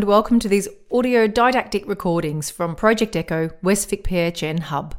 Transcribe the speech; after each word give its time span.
and 0.00 0.08
welcome 0.08 0.38
to 0.38 0.48
these 0.48 0.66
audio 0.90 1.26
didactic 1.26 1.86
recordings 1.86 2.48
from 2.48 2.74
Project 2.74 3.14
Echo 3.14 3.50
West 3.62 3.90
Vic 3.90 4.02
PHN 4.02 4.60
Hub. 4.60 4.94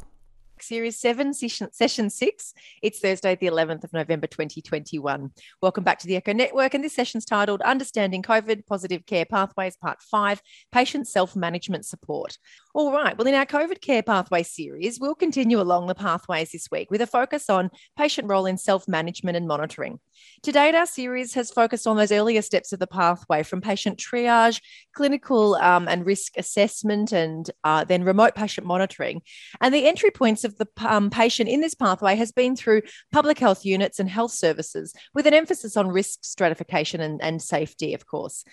Series 0.63 0.99
7, 0.99 1.33
session, 1.33 1.71
session 1.71 2.09
6. 2.09 2.53
It's 2.81 2.99
Thursday, 2.99 3.35
the 3.35 3.47
11th 3.47 3.83
of 3.83 3.93
November 3.93 4.27
2021. 4.27 5.31
Welcome 5.61 5.83
back 5.83 5.99
to 5.99 6.07
the 6.07 6.15
Echo 6.15 6.33
Network, 6.33 6.73
and 6.73 6.83
this 6.83 6.95
session's 6.95 7.25
titled 7.25 7.61
Understanding 7.61 8.21
COVID 8.21 8.65
Positive 8.65 9.05
Care 9.05 9.25
Pathways, 9.25 9.75
Part 9.77 10.01
5 10.01 10.41
Patient 10.71 11.07
Self 11.07 11.35
Management 11.35 11.85
Support. 11.85 12.37
All 12.73 12.91
right, 12.91 13.17
well, 13.17 13.27
in 13.27 13.35
our 13.35 13.45
COVID 13.45 13.81
Care 13.81 14.03
Pathway 14.03 14.43
series, 14.43 14.99
we'll 14.99 15.15
continue 15.15 15.59
along 15.59 15.87
the 15.87 15.95
pathways 15.95 16.51
this 16.51 16.69
week 16.71 16.89
with 16.89 17.01
a 17.01 17.07
focus 17.07 17.49
on 17.49 17.69
patient 17.97 18.29
role 18.29 18.45
in 18.45 18.57
self 18.57 18.87
management 18.87 19.35
and 19.35 19.47
monitoring. 19.47 19.99
To 20.43 20.51
date, 20.51 20.75
our 20.75 20.85
series 20.85 21.33
has 21.33 21.51
focused 21.51 21.87
on 21.87 21.97
those 21.97 22.11
earlier 22.11 22.41
steps 22.41 22.71
of 22.71 22.79
the 22.79 22.87
pathway 22.87 23.43
from 23.43 23.61
patient 23.61 23.97
triage, 23.97 24.61
clinical 24.95 25.55
um, 25.55 25.87
and 25.87 26.05
risk 26.05 26.37
assessment, 26.37 27.11
and 27.11 27.49
uh, 27.63 27.83
then 27.83 28.03
remote 28.03 28.35
patient 28.35 28.65
monitoring. 28.65 29.21
And 29.59 29.73
the 29.73 29.87
entry 29.87 30.11
points 30.11 30.43
of 30.43 30.50
of 30.51 30.57
the 30.57 30.67
um, 30.87 31.09
patient 31.09 31.49
in 31.49 31.61
this 31.61 31.75
pathway 31.75 32.15
has 32.15 32.31
been 32.31 32.55
through 32.55 32.81
public 33.11 33.39
health 33.39 33.65
units 33.65 33.99
and 33.99 34.09
health 34.09 34.31
services, 34.31 34.93
with 35.13 35.27
an 35.27 35.33
emphasis 35.33 35.77
on 35.77 35.87
risk 35.87 36.19
stratification 36.21 37.01
and, 37.01 37.21
and 37.21 37.41
safety, 37.41 37.93
of 37.93 38.05
course. 38.05 38.43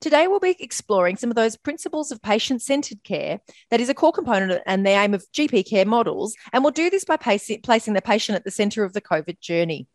Today, 0.00 0.28
we'll 0.28 0.38
be 0.38 0.56
exploring 0.60 1.16
some 1.16 1.30
of 1.30 1.36
those 1.36 1.56
principles 1.56 2.12
of 2.12 2.22
patient 2.22 2.62
centered 2.62 3.02
care 3.02 3.40
that 3.70 3.80
is 3.80 3.88
a 3.88 3.94
core 3.94 4.12
component 4.12 4.62
and 4.64 4.86
the 4.86 4.90
aim 4.90 5.12
of 5.12 5.24
GP 5.32 5.68
care 5.68 5.84
models. 5.84 6.36
And 6.52 6.62
we'll 6.62 6.70
do 6.70 6.88
this 6.88 7.04
by 7.04 7.16
placing 7.16 7.94
the 7.94 8.02
patient 8.02 8.36
at 8.36 8.44
the 8.44 8.50
center 8.50 8.84
of 8.84 8.92
the 8.92 9.00
COVID 9.00 9.40
journey. 9.40 9.88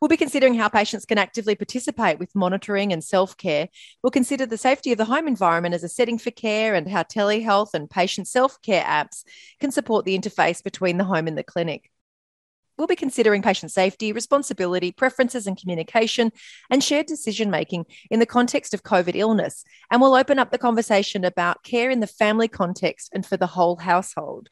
We'll 0.00 0.08
be 0.08 0.16
considering 0.16 0.54
how 0.54 0.68
patients 0.68 1.04
can 1.04 1.18
actively 1.18 1.54
participate 1.54 2.18
with 2.18 2.34
monitoring 2.34 2.92
and 2.92 3.02
self 3.02 3.36
care. 3.36 3.68
We'll 4.02 4.10
consider 4.10 4.46
the 4.46 4.58
safety 4.58 4.92
of 4.92 4.98
the 4.98 5.04
home 5.04 5.28
environment 5.28 5.74
as 5.74 5.84
a 5.84 5.88
setting 5.88 6.18
for 6.18 6.30
care 6.30 6.74
and 6.74 6.88
how 6.88 7.02
telehealth 7.02 7.74
and 7.74 7.88
patient 7.90 8.28
self 8.28 8.60
care 8.62 8.84
apps 8.84 9.24
can 9.60 9.70
support 9.70 10.04
the 10.04 10.18
interface 10.18 10.62
between 10.62 10.96
the 10.96 11.04
home 11.04 11.26
and 11.26 11.36
the 11.36 11.44
clinic. 11.44 11.90
We'll 12.80 12.86
be 12.86 12.96
considering 12.96 13.42
patient 13.42 13.70
safety, 13.72 14.10
responsibility, 14.10 14.90
preferences 14.90 15.46
and 15.46 15.54
communication, 15.54 16.32
and 16.70 16.82
shared 16.82 17.04
decision 17.04 17.50
making 17.50 17.84
in 18.10 18.20
the 18.20 18.26
context 18.26 18.72
of 18.72 18.82
COVID 18.82 19.16
illness. 19.16 19.64
And 19.90 20.00
we'll 20.00 20.14
open 20.14 20.38
up 20.38 20.50
the 20.50 20.56
conversation 20.56 21.22
about 21.22 21.62
care 21.62 21.90
in 21.90 22.00
the 22.00 22.06
family 22.06 22.48
context 22.48 23.10
and 23.12 23.26
for 23.26 23.36
the 23.36 23.48
whole 23.48 23.76
household. 23.76 24.48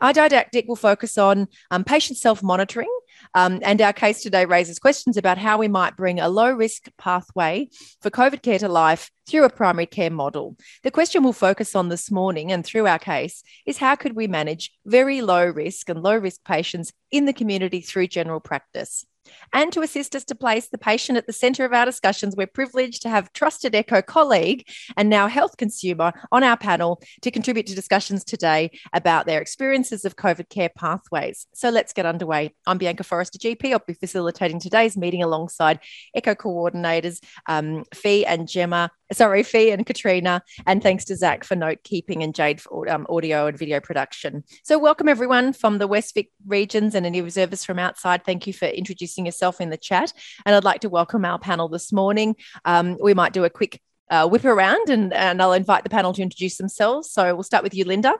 Our 0.00 0.12
didactic 0.12 0.66
will 0.68 0.76
focus 0.76 1.18
on 1.18 1.48
um, 1.70 1.84
patient 1.84 2.18
self 2.18 2.42
monitoring, 2.42 2.90
um, 3.34 3.60
and 3.62 3.80
our 3.80 3.92
case 3.92 4.22
today 4.22 4.44
raises 4.44 4.78
questions 4.78 5.16
about 5.16 5.38
how 5.38 5.58
we 5.58 5.68
might 5.68 5.96
bring 5.96 6.20
a 6.20 6.28
low 6.28 6.50
risk 6.50 6.88
pathway 6.98 7.68
for 8.00 8.10
COVID 8.10 8.42
care 8.42 8.58
to 8.58 8.68
life 8.68 9.10
through 9.26 9.44
a 9.44 9.50
primary 9.50 9.86
care 9.86 10.10
model. 10.10 10.56
The 10.82 10.90
question 10.90 11.22
we'll 11.22 11.32
focus 11.32 11.74
on 11.74 11.88
this 11.88 12.10
morning 12.10 12.52
and 12.52 12.64
through 12.64 12.86
our 12.86 12.98
case 12.98 13.42
is 13.66 13.78
how 13.78 13.94
could 13.94 14.16
we 14.16 14.26
manage 14.26 14.72
very 14.84 15.22
low 15.22 15.46
risk 15.46 15.88
and 15.88 16.02
low 16.02 16.16
risk 16.16 16.44
patients 16.44 16.92
in 17.10 17.24
the 17.26 17.32
community 17.32 17.80
through 17.80 18.08
general 18.08 18.40
practice? 18.40 19.06
And 19.52 19.72
to 19.72 19.82
assist 19.82 20.14
us 20.14 20.24
to 20.24 20.34
place 20.34 20.68
the 20.68 20.78
patient 20.78 21.18
at 21.18 21.26
the 21.26 21.32
centre 21.32 21.64
of 21.64 21.72
our 21.72 21.84
discussions, 21.84 22.36
we're 22.36 22.46
privileged 22.46 23.02
to 23.02 23.08
have 23.08 23.32
trusted 23.32 23.74
Echo 23.74 24.02
colleague 24.02 24.66
and 24.96 25.08
now 25.08 25.28
health 25.28 25.56
consumer 25.56 26.12
on 26.30 26.42
our 26.42 26.56
panel 26.56 27.02
to 27.22 27.30
contribute 27.30 27.66
to 27.66 27.74
discussions 27.74 28.24
today 28.24 28.70
about 28.92 29.26
their 29.26 29.40
experiences 29.40 30.04
of 30.04 30.16
COVID 30.16 30.48
care 30.48 30.70
pathways. 30.70 31.46
So 31.54 31.70
let's 31.70 31.92
get 31.92 32.06
underway. 32.06 32.54
I'm 32.66 32.78
Bianca 32.78 33.04
Forrester, 33.04 33.38
GP. 33.38 33.72
I'll 33.72 33.82
be 33.86 33.94
facilitating 33.94 34.60
today's 34.60 34.96
meeting 34.96 35.22
alongside 35.22 35.80
Echo 36.14 36.34
coordinators 36.34 37.22
um, 37.46 37.84
Fee 37.94 38.24
and 38.24 38.48
Gemma 38.48 38.90
sorry, 39.12 39.42
Fee 39.42 39.70
and 39.70 39.86
Katrina, 39.86 40.42
and 40.66 40.82
thanks 40.82 41.04
to 41.06 41.16
Zach 41.16 41.44
for 41.44 41.54
note 41.54 41.78
keeping 41.84 42.22
and 42.22 42.34
Jade 42.34 42.60
for 42.60 42.88
um, 42.88 43.06
audio 43.08 43.46
and 43.46 43.58
video 43.58 43.80
production. 43.80 44.44
So, 44.64 44.78
welcome 44.78 45.08
everyone 45.08 45.52
from 45.52 45.78
the 45.78 45.86
West 45.86 46.14
Vic 46.14 46.30
regions 46.46 46.94
and 46.94 47.06
any 47.06 47.18
observers 47.18 47.64
from 47.64 47.78
outside. 47.78 48.24
Thank 48.24 48.46
you 48.46 48.52
for 48.52 48.66
introducing 48.66 49.11
yourself 49.18 49.60
in 49.60 49.70
the 49.70 49.76
chat. 49.76 50.12
And 50.44 50.54
I'd 50.54 50.64
like 50.64 50.80
to 50.80 50.88
welcome 50.88 51.24
our 51.24 51.38
panel 51.38 51.68
this 51.68 51.92
morning. 51.92 52.36
Um, 52.64 52.98
we 53.00 53.14
might 53.14 53.32
do 53.32 53.44
a 53.44 53.50
quick 53.50 53.80
uh, 54.10 54.28
whip 54.28 54.44
around 54.44 54.90
and, 54.90 55.12
and 55.12 55.40
I'll 55.40 55.52
invite 55.52 55.84
the 55.84 55.90
panel 55.90 56.12
to 56.12 56.22
introduce 56.22 56.56
themselves. 56.56 57.10
So, 57.10 57.34
we'll 57.34 57.42
start 57.42 57.64
with 57.64 57.74
you, 57.74 57.84
Linda. 57.84 58.14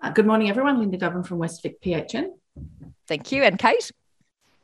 Uh, 0.00 0.10
good 0.10 0.26
morning, 0.26 0.48
everyone. 0.48 0.78
Linda 0.78 0.96
Govan 0.96 1.22
from 1.22 1.38
West 1.38 1.62
Vic 1.62 1.80
PHN. 1.82 2.28
Thank 3.06 3.32
you. 3.32 3.42
And 3.42 3.58
Kate? 3.58 3.90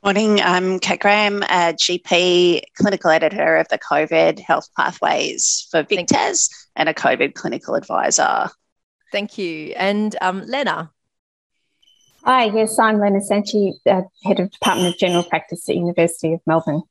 Morning, 0.03 0.39
I'm 0.41 0.79
Kate 0.79 0.99
Graham, 0.99 1.43
a 1.43 1.73
GP 1.73 2.61
clinical 2.75 3.09
editor 3.09 3.57
of 3.57 3.67
the 3.67 3.77
COVID 3.77 4.39
health 4.39 4.69
pathways 4.77 5.67
for 5.69 5.83
VicTAS 5.83 6.49
and 6.75 6.87
a 6.87 6.93
COVID 6.93 7.33
clinical 7.33 7.75
advisor. 7.75 8.49
Thank 9.11 9.37
you. 9.37 9.73
And 9.75 10.15
um, 10.21 10.43
Lena. 10.45 10.91
Hi, 12.23 12.45
yes, 12.45 12.77
I'm 12.77 12.99
Lena 12.99 13.19
Sanci, 13.19 13.73
uh, 13.85 14.01
Head 14.23 14.39
of 14.39 14.51
Department 14.51 14.93
of 14.93 14.99
General 14.99 15.23
Practice 15.23 15.69
at 15.69 15.75
University 15.75 16.33
of 16.33 16.41
Melbourne. 16.45 16.83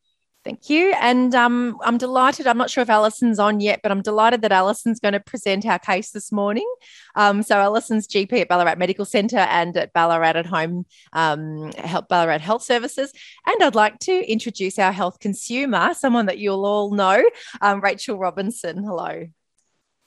Thank 0.46 0.70
you. 0.70 0.94
And 1.00 1.34
um, 1.34 1.76
I'm 1.82 1.98
delighted. 1.98 2.46
I'm 2.46 2.56
not 2.56 2.70
sure 2.70 2.80
if 2.80 2.88
Alison's 2.88 3.40
on 3.40 3.58
yet, 3.58 3.80
but 3.82 3.90
I'm 3.90 4.00
delighted 4.00 4.42
that 4.42 4.52
Alison's 4.52 5.00
going 5.00 5.14
to 5.14 5.18
present 5.18 5.66
our 5.66 5.80
case 5.80 6.12
this 6.12 6.30
morning. 6.30 6.72
Um, 7.16 7.42
so, 7.42 7.56
Alison's 7.56 8.06
GP 8.06 8.42
at 8.42 8.48
Ballarat 8.48 8.76
Medical 8.76 9.04
Centre 9.04 9.38
and 9.38 9.76
at 9.76 9.92
Ballarat 9.92 10.36
at 10.36 10.46
Home 10.46 10.86
um, 11.12 11.72
Ballarat 12.08 12.38
Health 12.38 12.62
Services. 12.62 13.12
And 13.44 13.60
I'd 13.60 13.74
like 13.74 13.98
to 14.00 14.12
introduce 14.30 14.78
our 14.78 14.92
health 14.92 15.18
consumer, 15.18 15.92
someone 15.94 16.26
that 16.26 16.38
you'll 16.38 16.64
all 16.64 16.92
know, 16.92 17.24
um, 17.60 17.80
Rachel 17.80 18.16
Robinson. 18.16 18.84
Hello. 18.84 19.26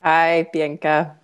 Hi, 0.02 0.48
Bianca. 0.54 1.18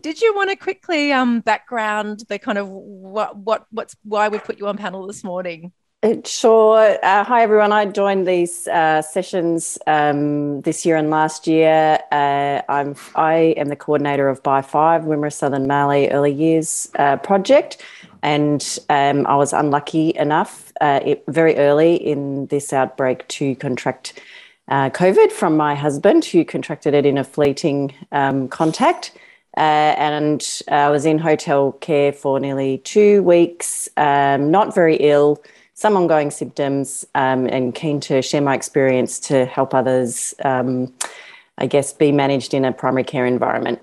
Did 0.00 0.20
you 0.20 0.34
want 0.34 0.50
to 0.50 0.56
quickly 0.56 1.12
um, 1.12 1.40
background 1.40 2.24
the 2.28 2.38
kind 2.38 2.58
of 2.58 2.68
what 2.68 3.36
what 3.36 3.66
what's 3.70 3.96
why 4.02 4.28
we 4.28 4.38
put 4.38 4.58
you 4.58 4.66
on 4.66 4.76
panel 4.76 5.06
this 5.06 5.24
morning? 5.24 5.72
Uh, 6.02 6.14
sure. 6.24 6.98
Uh, 7.02 7.24
hi, 7.24 7.42
everyone. 7.42 7.72
I 7.72 7.86
joined 7.86 8.28
these 8.28 8.68
uh, 8.68 9.00
sessions 9.00 9.78
um, 9.86 10.60
this 10.60 10.84
year 10.84 10.96
and 10.96 11.10
last 11.10 11.46
year. 11.46 11.98
Uh, 12.12 12.60
I'm 12.68 12.94
I 13.16 13.54
am 13.56 13.68
the 13.68 13.76
coordinator 13.76 14.28
of 14.28 14.42
By 14.42 14.60
Five 14.60 15.02
Wimmera 15.02 15.32
Southern 15.32 15.66
Mallee 15.66 16.08
Early 16.08 16.32
Years 16.32 16.90
uh, 16.98 17.16
project, 17.16 17.82
and 18.22 18.78
um, 18.90 19.26
I 19.26 19.36
was 19.36 19.54
unlucky 19.54 20.12
enough 20.16 20.70
uh, 20.82 21.00
it, 21.02 21.24
very 21.28 21.56
early 21.56 21.96
in 21.96 22.46
this 22.46 22.74
outbreak 22.74 23.26
to 23.28 23.56
contract 23.56 24.20
COVID 24.68 25.32
from 25.32 25.56
my 25.56 25.74
husband, 25.74 26.24
who 26.24 26.44
contracted 26.44 26.94
it 26.94 27.06
in 27.06 27.18
a 27.18 27.24
fleeting 27.24 27.94
um, 28.12 28.48
contact. 28.48 29.12
and 29.54 30.62
I 30.68 30.90
was 30.90 31.04
in 31.06 31.18
hotel 31.18 31.72
care 31.72 32.12
for 32.12 32.38
nearly 32.38 32.78
two 32.78 33.22
weeks, 33.22 33.88
um, 33.96 34.50
not 34.50 34.74
very 34.74 34.96
ill 34.96 35.42
some 35.78 35.96
ongoing 35.96 36.28
symptoms 36.28 37.06
um, 37.14 37.46
and 37.46 37.72
keen 37.72 38.00
to 38.00 38.20
share 38.20 38.40
my 38.40 38.52
experience 38.52 39.20
to 39.20 39.46
help 39.46 39.72
others, 39.72 40.34
um, 40.44 40.92
I 41.56 41.66
guess, 41.66 41.92
be 41.92 42.10
managed 42.10 42.52
in 42.52 42.64
a 42.64 42.72
primary 42.72 43.04
care 43.04 43.24
environment. 43.24 43.78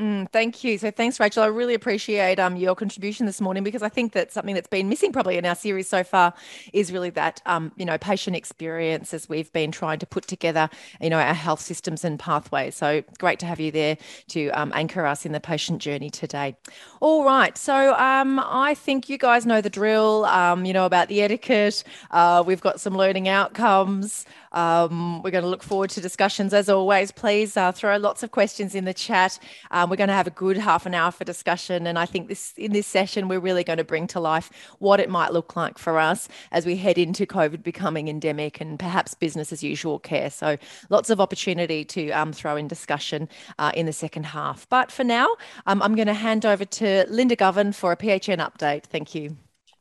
Mm, 0.00 0.30
thank 0.30 0.64
you. 0.64 0.78
So 0.78 0.90
thanks, 0.90 1.20
Rachel. 1.20 1.42
I 1.42 1.48
really 1.48 1.74
appreciate 1.74 2.38
um, 2.40 2.56
your 2.56 2.74
contribution 2.74 3.26
this 3.26 3.38
morning 3.38 3.62
because 3.62 3.82
I 3.82 3.90
think 3.90 4.12
that 4.14 4.32
something 4.32 4.54
that's 4.54 4.66
been 4.66 4.88
missing 4.88 5.12
probably 5.12 5.36
in 5.36 5.44
our 5.44 5.54
series 5.54 5.90
so 5.90 6.02
far 6.02 6.32
is 6.72 6.90
really 6.90 7.10
that 7.10 7.42
um, 7.44 7.70
you 7.76 7.84
know 7.84 7.98
patient 7.98 8.34
experience 8.34 9.12
as 9.12 9.28
we've 9.28 9.52
been 9.52 9.70
trying 9.70 9.98
to 9.98 10.06
put 10.06 10.26
together 10.26 10.70
you 11.02 11.10
know 11.10 11.18
our 11.18 11.34
health 11.34 11.60
systems 11.60 12.02
and 12.02 12.18
pathways. 12.18 12.76
So 12.76 13.02
great 13.18 13.38
to 13.40 13.46
have 13.46 13.60
you 13.60 13.70
there 13.70 13.98
to 14.28 14.48
um, 14.50 14.72
anchor 14.74 15.04
us 15.04 15.26
in 15.26 15.32
the 15.32 15.40
patient 15.40 15.82
journey 15.82 16.08
today. 16.08 16.56
All 17.00 17.22
right. 17.22 17.58
So 17.58 17.94
um, 17.96 18.40
I 18.42 18.74
think 18.74 19.10
you 19.10 19.18
guys 19.18 19.44
know 19.44 19.60
the 19.60 19.68
drill. 19.68 20.24
Um, 20.24 20.64
you 20.64 20.72
know 20.72 20.86
about 20.86 21.08
the 21.08 21.20
etiquette. 21.20 21.84
Uh, 22.10 22.42
we've 22.46 22.62
got 22.62 22.80
some 22.80 22.96
learning 22.96 23.28
outcomes. 23.28 24.24
Um, 24.52 25.22
we're 25.22 25.30
going 25.30 25.44
to 25.44 25.50
look 25.50 25.62
forward 25.62 25.90
to 25.90 26.00
discussions 26.00 26.52
as 26.52 26.68
always. 26.68 27.10
Please 27.10 27.56
uh, 27.56 27.72
throw 27.72 27.96
lots 27.96 28.22
of 28.22 28.30
questions 28.30 28.74
in 28.74 28.84
the 28.84 28.94
chat. 28.94 29.38
Um, 29.70 29.90
we're 29.90 29.96
going 29.96 30.08
to 30.08 30.14
have 30.14 30.26
a 30.26 30.30
good 30.30 30.56
half 30.56 30.86
an 30.86 30.94
hour 30.94 31.10
for 31.10 31.24
discussion, 31.24 31.86
and 31.86 31.98
I 31.98 32.06
think 32.06 32.28
this 32.28 32.54
in 32.56 32.72
this 32.72 32.86
session 32.86 33.28
we're 33.28 33.40
really 33.40 33.64
going 33.64 33.78
to 33.78 33.84
bring 33.84 34.06
to 34.08 34.20
life 34.20 34.50
what 34.78 35.00
it 35.00 35.08
might 35.10 35.32
look 35.32 35.56
like 35.56 35.78
for 35.78 35.98
us 35.98 36.28
as 36.52 36.66
we 36.66 36.76
head 36.76 36.98
into 36.98 37.26
COVID 37.26 37.62
becoming 37.62 38.08
endemic 38.08 38.60
and 38.60 38.78
perhaps 38.78 39.14
business 39.14 39.52
as 39.52 39.62
usual 39.62 39.98
care. 39.98 40.30
So 40.30 40.56
lots 40.88 41.10
of 41.10 41.20
opportunity 41.20 41.84
to 41.84 42.10
um, 42.10 42.32
throw 42.32 42.56
in 42.56 42.68
discussion 42.68 43.28
uh, 43.58 43.72
in 43.74 43.86
the 43.86 43.92
second 43.92 44.24
half. 44.24 44.68
But 44.68 44.90
for 44.90 45.04
now, 45.04 45.28
um, 45.66 45.82
I'm 45.82 45.94
going 45.94 46.08
to 46.08 46.14
hand 46.14 46.46
over 46.46 46.64
to 46.64 47.06
Linda 47.08 47.36
Govan 47.36 47.72
for 47.72 47.92
a 47.92 47.96
PHN 47.96 48.38
update. 48.38 48.84
Thank 48.84 49.14
you. 49.14 49.36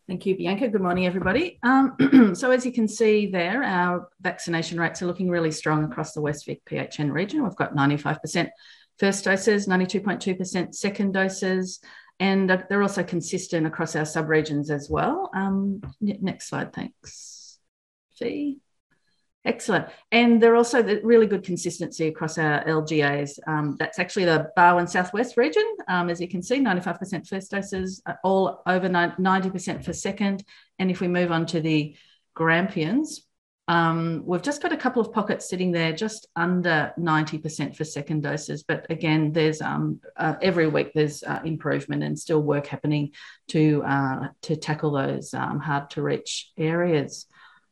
Thank 0.09 0.25
you, 0.25 0.35
Bianca. 0.35 0.67
Good 0.67 0.81
morning, 0.81 1.06
everybody. 1.06 1.59
Um, 1.61 2.33
so 2.33 2.50
as 2.50 2.65
you 2.65 2.71
can 2.71 2.88
see 2.88 3.27
there, 3.27 3.63
our 3.63 4.09
vaccination 4.21 4.79
rates 4.79 5.03
are 5.03 5.06
looking 5.06 5.29
really 5.29 5.51
strong 5.51 5.83
across 5.83 6.13
the 6.13 6.21
West 6.21 6.47
Vic 6.47 6.65
PHN 6.65 7.11
region. 7.11 7.44
We've 7.44 7.56
got 7.56 7.75
95% 7.75 8.50
first 8.97 9.23
doses, 9.23 9.67
92.2% 9.67 10.73
second 10.73 11.11
doses, 11.11 11.79
and 12.19 12.50
they're 12.50 12.81
also 12.81 13.03
consistent 13.03 13.67
across 13.67 13.95
our 13.95 14.03
sub-regions 14.03 14.71
as 14.71 14.89
well. 14.89 15.29
Um, 15.35 15.79
next 16.01 16.50
slide, 16.50 16.73
thanks. 16.73 17.59
Fee. 18.15 18.57
Excellent. 19.45 19.88
And 20.12 20.44
there 20.44 20.51
are 20.53 20.57
also 20.57 20.81
the 20.81 21.00
really 21.01 21.25
good 21.25 21.44
consistency 21.44 22.07
across 22.07 22.38
our 22.38 22.63
LGAs. 22.65 23.39
Um, 23.47 23.77
that's 23.80 23.97
actually 23.97 24.25
the 24.25 24.51
Barwon 24.57 24.88
Southwest 24.88 25.38
region. 25.38 25.63
Um, 25.88 26.09
as 26.09 26.19
you 26.19 26.27
can 26.27 26.44
see, 26.44 26.59
95% 26.59 27.25
first 27.25 27.50
doses, 27.50 28.01
uh, 28.06 28.15
all 28.24 28.62
over 28.68 28.89
90% 28.89 29.86
for 29.86 29.94
second. 29.94 30.44
And 30.77 30.91
if 30.91 31.00
we 31.00 31.07
move 31.07 31.31
on 31.31 31.45
to 31.47 31.62
the 31.62 31.95
Grampians, 32.36 33.25
um, 33.69 34.24
we've 34.25 34.41
just 34.41 34.62
got 34.62 34.74
a 34.74 34.77
couple 34.77 35.01
of 35.01 35.13
pockets 35.13 35.47
sitting 35.47 35.71
there 35.71 35.94
just 35.94 36.27
under 36.36 36.91
90% 37.00 37.77
for 37.77 37.86
second 37.86 38.24
doses. 38.24 38.63
But 38.63 38.88
again, 38.89 39.31
there's 39.31 39.62
um, 39.62 40.01
uh, 40.18 40.36
every 40.41 40.68
week 40.68 40.91
there's 40.94 41.24
uh, 41.24 41.39
improvement 41.45 42.03
and 42.03 42.19
still 42.19 42.41
work 42.41 42.68
happening 42.68 43.12
to, 43.50 43.83
uh, 43.86 44.27
to 44.41 44.57
tackle 44.57 44.91
those 44.91 45.33
um, 45.33 45.59
hard 45.59 45.91
to 45.91 46.01
reach 46.01 46.51
areas. 46.57 47.25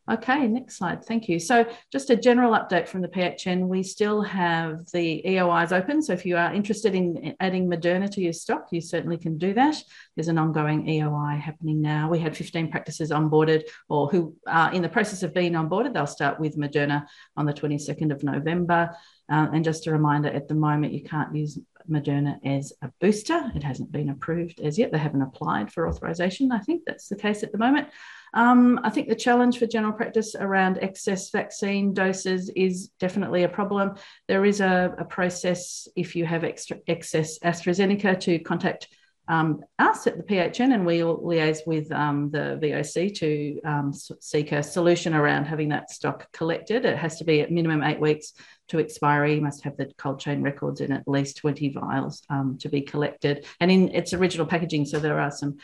Okay, 0.10 0.48
next 0.48 0.78
slide. 0.78 1.04
Thank 1.04 1.28
you. 1.28 1.38
So, 1.38 1.66
just 1.92 2.10
a 2.10 2.16
general 2.16 2.54
update 2.54 2.88
from 2.88 3.02
the 3.02 3.10
PHN. 3.10 3.68
We 3.68 3.84
still 3.84 4.22
have 4.22 4.90
the 4.94 5.22
EOIs 5.26 5.74
open. 5.74 6.02
So, 6.02 6.14
if 6.14 6.26
you 6.26 6.38
are 6.38 6.54
interested 6.54 6.96
in 6.96 7.36
adding 7.42 7.70
Moderna 7.70 8.10
to 8.12 8.22
your 8.22 8.32
stock, 8.32 8.68
you 8.72 8.80
certainly 8.80 9.18
can 9.18 9.38
do 9.38 9.54
that. 9.56 9.76
There's 10.16 10.30
an 10.30 10.38
ongoing 10.38 10.86
EOI 10.88 11.42
happening 11.42 11.82
now. 11.82 12.10
We 12.10 12.20
had 12.20 12.38
15 12.38 12.72
practices 12.72 13.12
onboarded 13.12 13.64
or 13.90 14.08
who 14.08 14.34
are 14.48 14.74
in 14.74 14.82
the 14.82 14.88
process 14.88 15.24
of 15.24 15.34
being 15.34 15.54
onboarded. 15.54 15.94
They'll 15.94 16.08
start 16.08 16.40
with 16.40 16.58
Moderna 16.58 17.06
on 17.36 17.46
the 17.46 17.54
22nd 17.54 18.14
of 18.14 18.24
November. 18.24 18.96
Uh, 19.30 19.48
and 19.52 19.66
just 19.66 19.88
a 19.88 19.92
reminder 19.92 20.30
at 20.30 20.48
the 20.48 20.56
moment, 20.56 20.94
you 20.94 21.04
can't 21.04 21.36
use 21.36 21.60
Moderna 21.90 22.40
as 22.46 22.72
a 22.82 22.92
booster. 23.02 23.52
It 23.56 23.64
hasn't 23.64 23.92
been 23.92 24.10
approved 24.10 24.62
as 24.62 24.78
yet. 24.78 24.94
They 24.94 24.98
haven't 24.98 25.22
applied 25.22 25.72
for 25.72 25.88
authorization. 25.88 26.54
I 26.54 26.60
think 26.60 26.84
that's 26.86 27.10
the 27.10 27.18
case 27.18 27.44
at 27.44 27.52
the 27.52 27.58
moment. 27.58 27.90
Um, 28.34 28.80
I 28.84 28.90
think 28.90 29.08
the 29.08 29.16
challenge 29.16 29.58
for 29.58 29.68
general 29.68 29.94
practice 29.94 30.36
around 30.36 30.80
excess 30.82 31.30
vaccine 31.32 31.94
doses 31.94 32.50
is 32.56 32.90
definitely 33.00 33.44
a 33.44 33.50
problem. 33.50 33.96
There 34.28 34.46
is 34.46 34.62
a, 34.62 34.94
a 34.98 35.06
process 35.06 35.88
if 35.96 36.16
you 36.16 36.26
have 36.26 36.44
extra, 36.44 36.78
excess 36.88 37.40
AstraZeneca 37.40 38.20
to 38.22 38.40
contact 38.40 38.88
um, 39.30 39.62
us 39.78 40.08
at 40.08 40.18
the 40.18 40.24
PHN 40.24 40.74
and 40.74 40.86
we 40.86 41.00
liaise 41.00 41.60
with 41.66 41.92
um, 41.92 42.30
the 42.32 42.58
VOC 42.62 43.14
to 43.16 43.62
um, 43.66 43.94
seek 43.94 44.52
a 44.54 44.64
solution 44.64 45.14
around 45.14 45.46
having 45.46 45.70
that 45.70 45.92
stock 45.92 46.32
collected. 46.32 46.86
It 46.86 46.98
has 46.98 47.18
to 47.18 47.26
be 47.26 47.42
at 47.42 47.52
minimum 47.52 47.84
eight 47.84 48.00
weeks 48.00 48.34
to 48.70 48.80
expiry. 48.80 49.36
You 49.36 49.42
must 49.42 49.64
have 49.64 49.76
the 49.76 49.92
cold 49.98 50.20
chain 50.20 50.42
records 50.42 50.80
in 50.80 50.94
at 50.94 51.08
least 51.08 51.38
20 51.38 51.70
vials 51.70 52.22
um, 52.30 52.58
to 52.62 52.70
be 52.70 52.82
collected 52.82 53.46
and 53.60 53.70
in 53.70 53.90
its 53.90 54.14
original 54.14 54.46
packaging. 54.46 54.86
So 54.86 55.00
there 55.00 55.20
are 55.20 55.32
some 55.32 55.58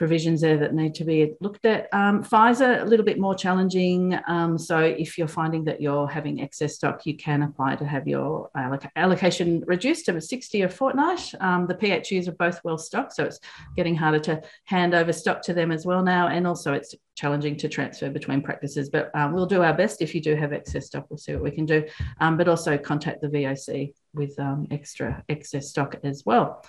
provisions 0.00 0.40
there 0.40 0.56
that 0.56 0.72
need 0.72 0.94
to 0.94 1.04
be 1.04 1.34
looked 1.42 1.66
at. 1.66 1.86
Um, 1.92 2.24
Pfizer, 2.24 2.80
a 2.80 2.86
little 2.86 3.04
bit 3.04 3.18
more 3.18 3.34
challenging. 3.34 4.18
Um, 4.26 4.56
so 4.56 4.78
if 4.78 5.18
you're 5.18 5.28
finding 5.28 5.62
that 5.64 5.78
you're 5.78 6.08
having 6.08 6.40
excess 6.40 6.76
stock, 6.76 7.04
you 7.04 7.18
can 7.18 7.42
apply 7.42 7.76
to 7.76 7.84
have 7.84 8.08
your 8.08 8.48
alloc- 8.56 8.88
allocation 8.96 9.62
reduced 9.66 10.06
to 10.06 10.18
60 10.18 10.62
a 10.62 10.70
fortnight. 10.70 11.30
Um, 11.38 11.66
the 11.66 11.74
PHUs 11.74 12.28
are 12.28 12.32
both 12.32 12.64
well 12.64 12.78
stocked, 12.78 13.12
so 13.12 13.24
it's 13.24 13.40
getting 13.76 13.94
harder 13.94 14.20
to 14.20 14.40
hand 14.64 14.94
over 14.94 15.12
stock 15.12 15.42
to 15.42 15.52
them 15.52 15.70
as 15.70 15.84
well 15.84 16.02
now. 16.02 16.28
And 16.28 16.46
also 16.46 16.72
it's 16.72 16.94
challenging 17.14 17.58
to 17.58 17.68
transfer 17.68 18.08
between 18.08 18.40
practices, 18.40 18.88
but 18.88 19.14
um, 19.14 19.34
we'll 19.34 19.44
do 19.44 19.62
our 19.62 19.74
best. 19.74 20.00
If 20.00 20.14
you 20.14 20.22
do 20.22 20.34
have 20.34 20.54
excess 20.54 20.86
stock, 20.86 21.08
we'll 21.10 21.18
see 21.18 21.34
what 21.34 21.42
we 21.42 21.50
can 21.50 21.66
do. 21.66 21.84
Um, 22.20 22.38
but 22.38 22.48
also 22.48 22.78
contact 22.78 23.20
the 23.20 23.28
VOC 23.28 23.92
with 24.14 24.38
um, 24.38 24.66
extra 24.70 25.22
excess 25.28 25.68
stock 25.68 25.96
as 26.02 26.22
well. 26.24 26.64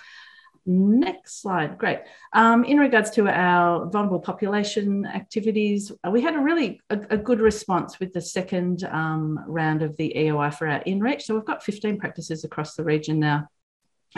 Next 0.64 1.42
slide. 1.42 1.76
Great. 1.76 2.00
Um, 2.32 2.62
in 2.64 2.78
regards 2.78 3.10
to 3.12 3.26
our 3.28 3.90
vulnerable 3.90 4.20
population 4.20 5.04
activities, 5.06 5.90
uh, 6.06 6.10
we 6.10 6.20
had 6.20 6.36
a 6.36 6.38
really 6.38 6.80
a, 6.88 7.00
a 7.10 7.16
good 7.16 7.40
response 7.40 7.98
with 7.98 8.12
the 8.12 8.20
second 8.20 8.84
um, 8.84 9.40
round 9.48 9.82
of 9.82 9.96
the 9.96 10.12
EOI 10.16 10.54
for 10.54 10.68
our 10.68 10.80
InReach. 10.84 11.22
So 11.22 11.34
we've 11.34 11.44
got 11.44 11.64
15 11.64 11.98
practices 11.98 12.44
across 12.44 12.76
the 12.76 12.84
region 12.84 13.18
now 13.18 13.48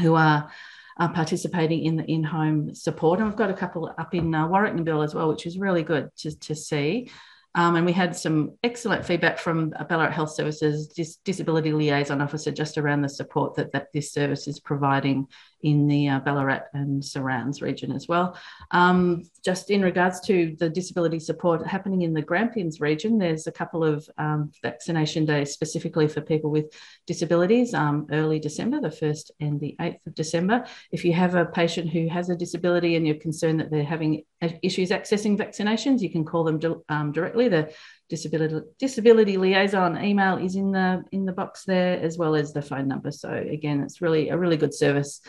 who 0.01 0.17
are 0.17 0.51
uh, 0.99 1.09
participating 1.09 1.85
in 1.85 1.97
the 1.97 2.05
in-home 2.05 2.75
support. 2.75 3.21
And 3.21 3.29
we've 3.29 3.37
got 3.37 3.51
a 3.51 3.55
couple 3.55 3.93
up 3.97 4.15
in 4.15 4.35
uh, 4.35 4.47
Bill 4.83 5.03
as 5.03 5.15
well, 5.15 5.29
which 5.29 5.47
is 5.47 5.59
really 5.59 5.83
good 5.83 6.11
to, 6.19 6.39
to 6.41 6.55
see. 6.55 7.11
Um, 7.55 7.77
and 7.77 7.87
we 7.87 7.93
had 7.93 8.17
some 8.17 8.57
excellent 8.63 9.05
feedback 9.05 9.39
from 9.39 9.71
Ballarat 9.89 10.11
Health 10.11 10.35
Services 10.35 10.89
Dis- 10.89 11.17
Disability 11.25 11.73
Liaison 11.73 12.21
Officer 12.21 12.51
just 12.51 12.79
around 12.79 13.03
the 13.03 13.09
support 13.09 13.55
that, 13.55 13.73
that 13.73 13.93
this 13.93 14.13
service 14.13 14.49
is 14.49 14.61
providing 14.61 15.29
in 15.65 15.87
the 15.87 16.09
uh, 16.09 16.21
Ballarat 16.21 16.65
and 16.75 17.03
surrounds 17.03 17.63
region 17.63 17.91
as 17.91 18.07
well. 18.07 18.37
Um, 18.71 19.23
just 19.45 19.71
in 19.71 19.83
regards 19.83 20.21
to 20.23 20.55
the 20.59 20.69
disability 20.69 21.19
support 21.19 21.67
happening 21.67 22.03
in 22.03 22.13
the 22.13 22.23
Grampians 22.23 22.81
region, 22.81 23.19
there's 23.19 23.47
a 23.47 23.53
couple 23.53 23.83
of 23.83 24.07
um, 24.19 24.53
vaccination 24.63 25.25
days 25.25 25.53
specifically 25.53 26.07
for 26.07 26.21
people 26.21 26.51
with 26.51 26.67
disabilities 27.07 27.73
um, 27.73 28.07
early 28.13 28.39
December, 28.39 28.81
the 28.81 28.89
1st 28.89 29.31
and 29.41 29.59
the 29.59 29.75
8th 29.81 30.07
of 30.07 30.15
December. 30.15 30.67
If 30.93 31.05
you 31.05 31.15
have 31.15 31.35
a 31.35 31.47
patient 31.47 31.91
who 31.91 32.09
has 32.09 32.29
a 32.29 32.37
disability 32.37 32.97
and 32.97 33.07
you're 33.07 33.17
concerned 33.17 33.59
that 33.61 33.71
they're 33.71 33.85
having 33.85 34.25
issues 34.63 34.91
accessing 34.91 35.39
vaccinations, 35.39 36.01
you 36.01 36.11
can 36.11 36.25
call 36.25 36.45
them 36.45 36.61
um, 36.91 37.13
directly. 37.13 37.44
The 37.49 37.73
disability 38.09 38.61
disability 38.79 39.37
liaison 39.37 40.03
email 40.03 40.37
is 40.37 40.57
in 40.57 40.73
the 40.73 41.05
in 41.13 41.25
the 41.25 41.33
box 41.33 41.65
there 41.65 41.99
as 42.01 42.19
well 42.19 42.35
as 42.35 42.53
the 42.53 42.61
phone 42.61 42.87
number 42.87 43.11
so 43.11 43.33
again 43.33 43.81
it's 43.81 44.03
really 44.03 44.29
a 44.29 44.37
really 44.37 44.59
good 44.59 44.75
service 44.75 45.23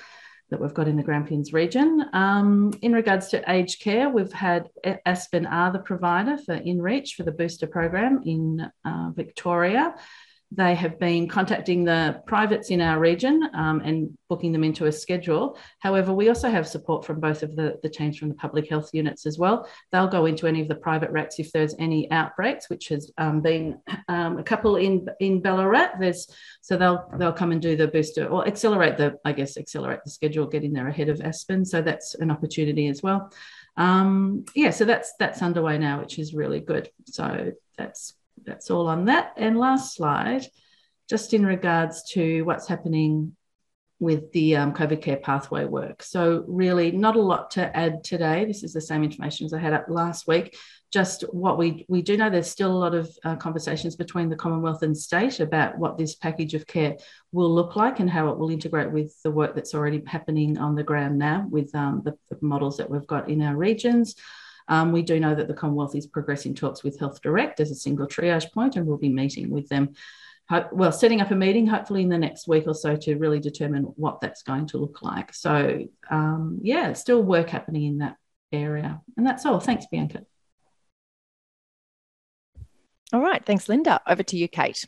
that 0.50 0.62
we've 0.62 0.73
got 0.73 0.88
in 0.88 0.95
the 0.95 1.03
Grampians 1.03 1.53
region. 1.53 2.06
Um, 2.13 2.71
in 2.81 2.94
regards 2.94 3.29
to 3.29 3.51
aged 3.51 3.81
care, 3.81 4.09
we've 4.09 4.31
had 4.31 4.69
Aspen 5.06 5.45
are 5.47 5.71
the 5.71 5.79
provider 5.79 6.38
for 6.38 6.59
InReach 6.59 7.13
for 7.13 7.23
the 7.23 7.31
booster 7.31 7.67
program 7.67 8.21
in 8.25 8.71
uh, 8.85 9.09
Victoria. 9.15 9.95
They 10.51 10.75
have 10.75 11.00
been 11.00 11.27
contacting 11.27 11.83
the 11.83 12.21
privates 12.27 12.69
in 12.69 12.80
our 12.80 13.00
region 13.00 13.50
um, 13.53 13.81
and 13.81 14.15
booking 14.30 14.51
them 14.51 14.63
into 14.63 14.86
a 14.86 14.92
schedule. 14.92 15.57
However, 15.80 16.13
we 16.13 16.30
also 16.30 16.50
have 16.50 16.68
support 16.68 17.03
from 17.03 17.19
both 17.19 17.44
of 17.44 17.56
the, 17.56 17.80
the 17.81 17.89
teams 17.89 18.18
from 18.18 18.30
the 18.30 18.36
public 18.36 18.69
health 18.69 18.89
units 18.94 19.25
as 19.25 19.39
well. 19.39 19.68
They'll 19.92 20.07
go 20.07 20.27
into 20.27 20.47
any 20.47 20.62
of 20.62 20.68
the 20.68 20.75
private 20.75 21.12
RACs 21.12 21.39
if 21.39 21.51
there's 21.51 21.75
any 21.80 22.09
outbreaks, 22.12 22.69
which 22.69 22.89
has 22.89 23.12
um, 23.18 23.42
been 23.42 23.80
um, 24.07 24.38
a 24.38 24.44
couple 24.44 24.75
in 24.77 25.07
in 25.19 25.42
Ballarat. 25.42 25.94
There's 26.00 26.27
so 26.62 26.77
they'll 26.77 27.09
they'll 27.18 27.33
come 27.33 27.51
and 27.51 27.62
do 27.62 27.75
the 27.75 27.88
booster 27.88 28.27
or 28.27 28.48
accelerate 28.48 28.98
the 28.98 29.18
I 29.25 29.31
guess 29.31 29.57
accelerate 29.57 30.03
the 30.06 30.12
schedule, 30.12 30.45
getting 30.45 30.74
there 30.74 30.88
ahead 30.88 31.09
of 31.09 31.21
Aspen. 31.21 31.65
So 31.65 31.81
that's 31.81 32.15
an 32.15 32.31
opportunity 32.31 32.88
as 32.88 33.01
well. 33.01 33.31
Um, 33.77 34.45
yeah, 34.56 34.69
so 34.69 34.86
that's 34.86 35.13
that's 35.19 35.41
underway 35.41 35.77
now, 35.77 36.00
which 36.00 36.19
is 36.19 36.33
really 36.33 36.59
good. 36.59 36.89
So 37.06 37.51
that's 37.77 38.13
that's 38.45 38.69
all 38.71 38.88
on 38.88 39.06
that. 39.06 39.33
And 39.38 39.57
last 39.57 39.95
slide, 39.95 40.45
just 41.09 41.33
in 41.33 41.45
regards 41.45 42.03
to 42.13 42.44
what's 42.44 42.68
happening 42.68 43.36
with 44.00 44.31
the 44.33 44.57
um, 44.57 44.74
COVID 44.74 45.01
care 45.01 45.17
pathway 45.17 45.65
work. 45.65 46.03
So, 46.03 46.43
really, 46.48 46.91
not 46.91 47.15
a 47.15 47.22
lot 47.22 47.51
to 47.51 47.75
add 47.75 48.03
today. 48.03 48.46
This 48.46 48.63
is 48.63 48.74
the 48.74 48.81
same 48.81 49.03
information 49.03 49.46
as 49.46 49.53
I 49.53 49.60
had 49.60 49.74
up 49.74 49.86
last 49.88 50.27
week. 50.27 50.58
Just 50.91 51.22
what 51.34 51.58
we, 51.58 51.86
we 51.88 52.01
do 52.01 52.17
know 52.17 52.29
there's 52.29 52.50
still 52.50 52.72
a 52.72 52.77
lot 52.77 52.93
of 52.93 53.10
uh, 53.24 53.36
conversations 53.38 53.96
between 53.96 54.29
the 54.29 54.36
Commonwealth 54.36 54.84
and 54.84 54.98
state 54.98 55.39
about 55.39 55.77
what 55.77 55.98
this 55.98 56.15
package 56.15 56.53
of 56.53 56.67
care 56.67 56.98
will 57.31 57.53
look 57.53 57.75
like 57.75 58.00
and 58.00 58.10
how 58.10 58.29
it 58.29 58.38
will 58.38 58.50
integrate 58.50 58.91
with 58.91 59.15
the 59.24 59.31
work 59.31 59.55
that's 59.55 59.74
already 59.74 60.01
happening 60.05 60.58
on 60.58 60.75
the 60.75 60.84
ground 60.84 61.17
now 61.17 61.48
with 61.50 61.74
um, 61.74 62.01
the, 62.03 62.13
the 62.29 62.38
models 62.41 62.77
that 62.77 62.89
we've 62.89 63.08
got 63.08 63.29
in 63.29 63.41
our 63.41 63.55
regions. 63.55 64.15
Um, 64.67 64.91
we 64.91 65.01
do 65.01 65.19
know 65.19 65.36
that 65.36 65.48
the 65.48 65.53
Commonwealth 65.53 65.95
is 65.95 66.07
progressing 66.07 66.55
talks 66.55 66.84
with 66.84 67.00
Health 67.00 67.22
Direct 67.22 67.60
as 67.60 67.72
a 67.72 67.75
single 67.75 68.07
triage 68.07 68.51
point, 68.51 68.75
and 68.75 68.86
we'll 68.86 68.98
be 68.98 69.10
meeting 69.10 69.50
with 69.50 69.69
them. 69.69 69.93
Well, 70.72 70.91
setting 70.91 71.22
up 71.22 71.31
a 71.31 71.36
meeting 71.36 71.65
hopefully 71.65 72.03
in 72.03 72.10
the 72.10 72.17
next 72.17 72.48
week 72.48 72.65
or 72.67 72.75
so 72.75 72.95
to 72.95 73.15
really 73.15 73.39
determine 73.39 73.84
what 73.84 74.22
that's 74.22 74.43
going 74.43 74.67
to 74.67 74.77
look 74.77 75.01
like. 75.01 75.34
So, 75.34 75.88
um, 76.12 76.60
yeah, 76.62 76.93
still 76.93 77.24
work 77.24 77.50
happening 77.50 77.86
in 77.86 77.98
that 78.00 78.17
area. 78.51 79.01
And 79.17 79.25
that's 79.25 79.45
all. 79.45 79.60
Thanks, 79.60 79.88
Bianca. 79.89 80.22
All 83.12 83.22
right. 83.22 83.43
Thanks, 83.43 83.67
Linda. 83.67 84.01
Over 84.07 84.24
to 84.24 84.38
you, 84.38 84.48
Kate. 84.48 84.86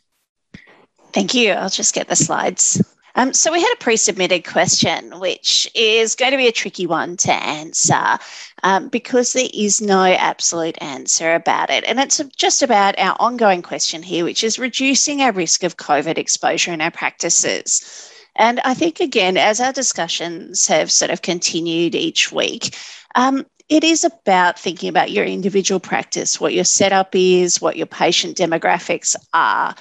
Thank 1.12 1.34
you. 1.34 1.52
I'll 1.52 1.70
just 1.70 1.94
get 1.94 2.08
the 2.08 2.16
slides. 2.16 2.82
Um, 3.18 3.34
so 3.34 3.52
we 3.52 3.60
had 3.60 3.74
a 3.74 3.82
pre-submitted 3.82 4.46
question, 4.46 5.18
which 5.18 5.68
is 5.74 6.14
going 6.14 6.30
to 6.30 6.36
be 6.36 6.46
a 6.46 6.52
tricky 6.52 6.86
one 6.86 7.16
to 7.16 7.32
answer 7.32 8.16
um, 8.62 8.88
because 8.90 9.32
there 9.32 9.48
is 9.52 9.80
no 9.80 10.04
absolute 10.04 10.78
answer 10.80 11.34
about 11.34 11.68
it. 11.68 11.82
And 11.82 11.98
it's 11.98 12.22
just 12.36 12.62
about 12.62 12.96
our 12.96 13.16
ongoing 13.18 13.60
question 13.60 14.04
here, 14.04 14.24
which 14.24 14.44
is 14.44 14.56
reducing 14.56 15.20
our 15.20 15.32
risk 15.32 15.64
of 15.64 15.78
COVID 15.78 16.16
exposure 16.16 16.72
in 16.72 16.80
our 16.80 16.92
practices. 16.92 18.08
And 18.36 18.60
I 18.60 18.72
think, 18.74 19.00
again, 19.00 19.36
as 19.36 19.60
our 19.60 19.72
discussions 19.72 20.68
have 20.68 20.92
sort 20.92 21.10
of 21.10 21.22
continued 21.22 21.96
each 21.96 22.30
week, 22.30 22.76
um, 23.16 23.44
it 23.68 23.82
is 23.82 24.04
about 24.04 24.60
thinking 24.60 24.90
about 24.90 25.10
your 25.10 25.24
individual 25.24 25.80
practice, 25.80 26.40
what 26.40 26.54
your 26.54 26.62
setup 26.62 27.16
is, 27.16 27.60
what 27.60 27.76
your 27.76 27.86
patient 27.86 28.36
demographics 28.36 29.16
are. 29.34 29.74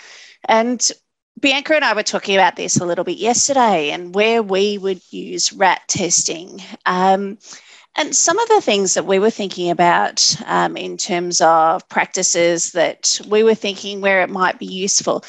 And 0.46 0.91
Bianca 1.39 1.75
and 1.75 1.86
I 1.86 1.94
were 1.94 2.03
talking 2.03 2.36
about 2.36 2.56
this 2.56 2.77
a 2.77 2.86
little 2.86 3.03
bit 3.03 3.17
yesterday 3.17 3.91
and 3.91 4.15
where 4.15 4.41
we 4.41 4.79
would 4.79 5.01
use 5.12 5.53
RAT 5.53 5.82
testing. 5.88 6.62
Um, 6.88 7.38
and 7.96 8.15
some 8.15 8.39
of 8.39 8.48
the 8.48 8.62
things 8.62 8.96
that 8.96 9.06
we 9.06 9.20
were 9.20 9.29
thinking 9.29 9.70
about 9.70 10.36
um, 10.46 10.77
in 10.77 10.98
terms 10.98 11.41
of 11.41 11.88
practices 11.89 12.72
that 12.72 13.20
we 13.27 13.44
were 13.44 13.56
thinking 13.56 14.01
where 14.01 14.22
it 14.22 14.29
might 14.29 14.58
be 14.58 14.65
useful, 14.65 15.24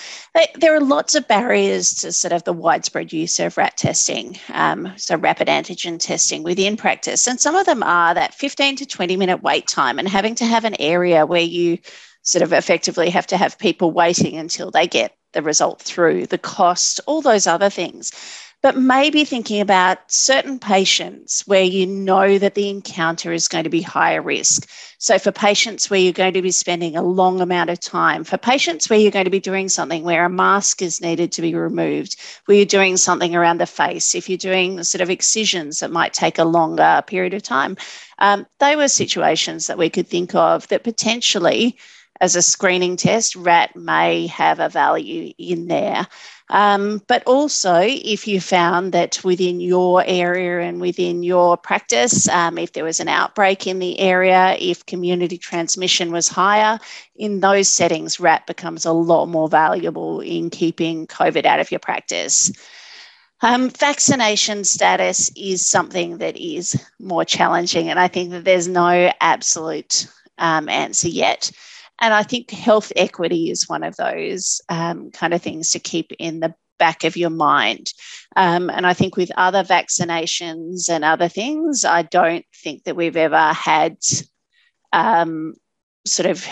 there 0.54 0.74
are 0.74 0.80
lots 0.80 1.14
of 1.14 1.28
barriers 1.28 1.92
to 1.94 2.12
sort 2.12 2.32
of 2.32 2.44
the 2.44 2.52
widespread 2.54 3.12
use 3.12 3.38
of 3.38 3.56
RAT 3.56 3.76
testing, 3.76 4.38
um, 4.52 4.92
so 4.96 5.16
rapid 5.16 5.48
antigen 5.48 5.98
testing 5.98 6.42
within 6.42 6.76
practice. 6.76 7.26
And 7.26 7.40
some 7.40 7.54
of 7.54 7.66
them 7.66 7.82
are 7.82 8.14
that 8.14 8.34
15 8.34 8.76
to 8.76 8.86
20 8.86 9.16
minute 9.16 9.42
wait 9.42 9.66
time 9.66 9.98
and 9.98 10.08
having 10.08 10.34
to 10.36 10.46
have 10.46 10.64
an 10.64 10.76
area 10.78 11.26
where 11.26 11.42
you 11.42 11.78
sort 12.22 12.42
of 12.42 12.52
effectively 12.52 13.10
have 13.10 13.26
to 13.26 13.36
have 13.36 13.58
people 13.58 13.90
waiting 13.90 14.36
until 14.36 14.70
they 14.70 14.86
get 14.86 15.17
the 15.32 15.42
result 15.42 15.80
through, 15.82 16.26
the 16.26 16.38
cost, 16.38 17.00
all 17.06 17.22
those 17.22 17.46
other 17.46 17.70
things 17.70 18.12
but 18.60 18.76
maybe 18.76 19.24
thinking 19.24 19.60
about 19.60 19.98
certain 20.10 20.58
patients 20.58 21.46
where 21.46 21.62
you 21.62 21.86
know 21.86 22.38
that 22.38 22.54
the 22.54 22.68
encounter 22.68 23.32
is 23.32 23.46
going 23.46 23.62
to 23.62 23.70
be 23.70 23.82
higher 23.82 24.20
risk. 24.20 24.68
So, 24.98 25.16
for 25.16 25.30
patients 25.30 25.88
where 25.88 26.00
you're 26.00 26.12
going 26.12 26.32
to 26.32 26.42
be 26.42 26.50
spending 26.50 26.96
a 26.96 27.02
long 27.02 27.40
amount 27.40 27.70
of 27.70 27.78
time, 27.78 28.24
for 28.24 28.36
patients 28.36 28.90
where 28.90 28.98
you're 28.98 29.12
going 29.12 29.26
to 29.26 29.30
be 29.30 29.38
doing 29.38 29.68
something 29.68 30.02
where 30.02 30.24
a 30.24 30.30
mask 30.30 30.82
is 30.82 31.00
needed 31.00 31.30
to 31.32 31.42
be 31.42 31.54
removed, 31.54 32.16
where 32.46 32.56
you're 32.56 32.66
doing 32.66 32.96
something 32.96 33.36
around 33.36 33.58
the 33.58 33.66
face, 33.66 34.16
if 34.16 34.28
you're 34.28 34.36
doing 34.36 34.82
sort 34.82 35.02
of 35.02 35.10
excisions 35.10 35.78
that 35.78 35.92
might 35.92 36.12
take 36.12 36.38
a 36.38 36.44
longer 36.44 37.04
period 37.06 37.34
of 37.34 37.44
time, 37.44 37.76
um, 38.18 38.44
they 38.58 38.74
were 38.74 38.88
situations 38.88 39.68
that 39.68 39.78
we 39.78 39.88
could 39.88 40.08
think 40.08 40.34
of 40.34 40.66
that 40.68 40.82
potentially 40.82 41.78
as 42.20 42.36
a 42.36 42.42
screening 42.42 42.96
test, 42.96 43.36
RAT 43.36 43.76
may 43.76 44.26
have 44.26 44.60
a 44.60 44.68
value 44.68 45.32
in 45.38 45.68
there. 45.68 46.06
Um, 46.50 47.02
but 47.06 47.22
also, 47.24 47.80
if 47.82 48.26
you 48.26 48.40
found 48.40 48.92
that 48.92 49.22
within 49.22 49.60
your 49.60 50.02
area 50.06 50.60
and 50.60 50.80
within 50.80 51.22
your 51.22 51.56
practice, 51.58 52.26
um, 52.28 52.56
if 52.56 52.72
there 52.72 52.84
was 52.84 53.00
an 53.00 53.08
outbreak 53.08 53.66
in 53.66 53.78
the 53.78 54.00
area, 54.00 54.56
if 54.58 54.86
community 54.86 55.36
transmission 55.36 56.10
was 56.10 56.28
higher, 56.28 56.78
in 57.16 57.40
those 57.40 57.68
settings, 57.68 58.18
RAT 58.18 58.46
becomes 58.46 58.86
a 58.86 58.92
lot 58.92 59.26
more 59.26 59.48
valuable 59.48 60.20
in 60.20 60.48
keeping 60.48 61.06
COVID 61.06 61.44
out 61.44 61.60
of 61.60 61.70
your 61.70 61.80
practice. 61.80 62.50
Um, 63.40 63.70
vaccination 63.70 64.64
status 64.64 65.30
is 65.36 65.64
something 65.64 66.18
that 66.18 66.36
is 66.36 66.82
more 66.98 67.24
challenging, 67.24 67.88
and 67.88 68.00
I 68.00 68.08
think 68.08 68.30
that 68.30 68.44
there's 68.44 68.66
no 68.66 69.12
absolute 69.20 70.08
um, 70.38 70.68
answer 70.68 71.08
yet. 71.08 71.50
And 72.00 72.14
I 72.14 72.22
think 72.22 72.50
health 72.50 72.92
equity 72.96 73.50
is 73.50 73.68
one 73.68 73.82
of 73.82 73.96
those 73.96 74.60
um, 74.68 75.10
kind 75.10 75.34
of 75.34 75.42
things 75.42 75.72
to 75.72 75.78
keep 75.78 76.12
in 76.18 76.40
the 76.40 76.54
back 76.78 77.04
of 77.04 77.16
your 77.16 77.30
mind. 77.30 77.92
Um, 78.36 78.70
and 78.70 78.86
I 78.86 78.94
think 78.94 79.16
with 79.16 79.30
other 79.36 79.64
vaccinations 79.64 80.88
and 80.88 81.04
other 81.04 81.28
things, 81.28 81.84
I 81.84 82.02
don't 82.02 82.44
think 82.54 82.84
that 82.84 82.96
we've 82.96 83.16
ever 83.16 83.52
had 83.52 83.96
um, 84.92 85.54
sort 86.06 86.30
of 86.30 86.46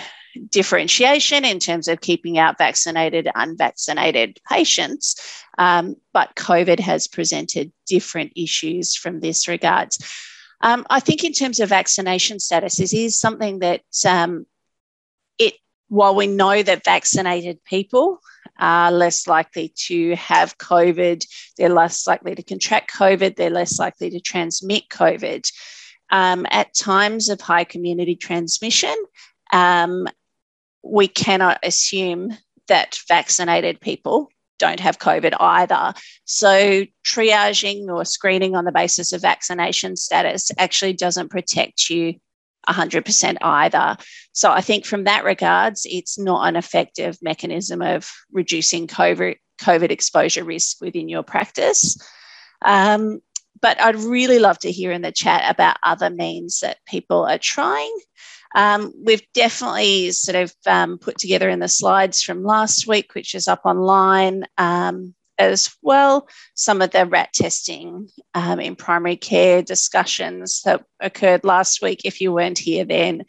differentiation 0.51 1.45
in 1.45 1.59
terms 1.59 1.89
of 1.89 2.01
keeping 2.01 2.39
out 2.39 2.59
vaccinated, 2.59 3.29
unvaccinated 3.35 4.39
patients. 4.51 5.17
Um, 5.59 5.97
but 6.13 6.35
COVID 6.35 6.81
has 6.81 7.07
presented 7.07 7.73
different 7.87 8.33
issues 8.37 8.95
from 8.95 9.21
this 9.21 9.49
regards. 9.49 9.99
Um, 10.61 10.87
I 10.91 11.01
think 11.01 11.25
in 11.25 11.33
terms 11.33 11.61
of 11.61 11.69
vaccination 11.69 12.41
status, 12.41 12.81
is 12.81 13.19
something 13.19 13.61
that 13.61 13.83
um, 14.07 14.47
while 15.89 16.15
we 16.15 16.27
know 16.27 16.63
that 16.63 16.85
vaccinated 16.85 17.63
people 17.65 18.21
are 18.59 18.91
less 18.91 19.27
likely 19.27 19.73
to 19.77 20.15
have 20.17 20.59
COVID, 20.59 21.25
they're 21.57 21.69
less 21.69 22.07
likely 22.07 22.35
to 22.35 22.43
contract 22.43 22.93
COVID, 22.93 23.37
they're 23.37 23.51
less 23.51 23.79
likely 23.79 24.11
to 24.11 24.21
transmit 24.21 24.89
COVID. 24.89 25.51
Um, 26.11 26.47
at 26.51 26.75
times 26.75 27.29
of 27.29 27.41
high 27.41 27.65
community 27.65 28.17
transmission, 28.17 28.95
um, 29.53 30.07
we 30.83 31.09
cannot 31.09 31.59
assume 31.63 32.37
that 32.69 32.99
vaccinated 33.09 33.81
people 33.81 34.29
don't 34.59 34.81
have 34.81 34.99
COVID 34.99 35.35
either. 35.39 35.93
So, 36.25 36.85
triaging 37.05 37.89
or 37.89 38.05
screening 38.05 38.55
on 38.55 38.65
the 38.65 38.73
basis 38.73 39.13
of 39.13 39.21
vaccination 39.21 39.97
status 39.97 40.51
actually 40.59 40.95
doesn't 40.95 41.31
protect 41.31 41.91
you 41.91 42.15
100% 42.69 43.37
either. 43.41 43.97
So 44.33 44.51
I 44.51 44.61
think 44.61 44.85
from 44.85 45.05
that 45.05 45.25
regards, 45.25 45.87
it's 45.89 46.19
not 46.19 46.47
an 46.49 46.57
effective 46.57 47.19
mechanism 47.23 47.83
of 47.83 48.11
reducing 48.33 48.87
COVID, 48.87 49.37
COVID 49.61 49.91
exposure 49.91 50.45
risk 50.45 50.81
within 50.81 51.09
your 51.09 51.23
practice. 51.23 51.97
Um, 52.65 53.21
but 53.61 53.81
I'd 53.81 53.97
really 53.97 54.39
love 54.39 54.59
to 54.61 54.71
hear 54.71 54.93
in 54.93 55.03
the 55.03 55.13
chat 55.13 55.51
about 55.51 55.79
other 55.83 56.11
means 56.11 56.61
that 56.61 56.79
people 56.87 57.25
are 57.25 57.39
trying. 57.39 57.97
Um, 58.55 58.93
we've 59.03 59.27
definitely 59.35 60.13
sort 60.13 60.37
of 60.37 60.55
um, 60.67 60.99
put 60.99 61.19
together 61.19 61.49
in 61.49 61.59
the 61.59 61.69
slides 61.69 62.23
from 62.23 62.45
last 62.45 62.87
week, 62.87 63.15
which 63.15 63.35
is 63.35 63.49
up 63.49 63.63
online, 63.65 64.45
um, 64.57 65.15
as 65.39 65.75
well 65.83 66.29
some 66.55 66.83
of 66.83 66.91
the 66.91 67.07
rat 67.07 67.33
testing 67.33 68.09
um, 68.35 68.61
in 68.61 68.77
primary 68.77 69.17
care 69.17 69.63
discussions 69.63 70.63
that 70.63 70.85
occurred 71.01 71.45
last 71.45 71.83
week 71.83 72.03
if 72.05 72.21
you 72.21 72.33
weren't 72.33 72.59
here 72.59 72.85
then. 72.85 73.25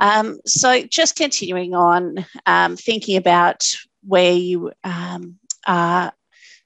Um, 0.00 0.38
so 0.44 0.82
just 0.82 1.16
continuing 1.16 1.74
on, 1.74 2.26
um, 2.46 2.76
thinking 2.76 3.16
about 3.16 3.64
where 4.02 4.32
you 4.32 4.72
um, 4.82 5.36
are 5.66 6.12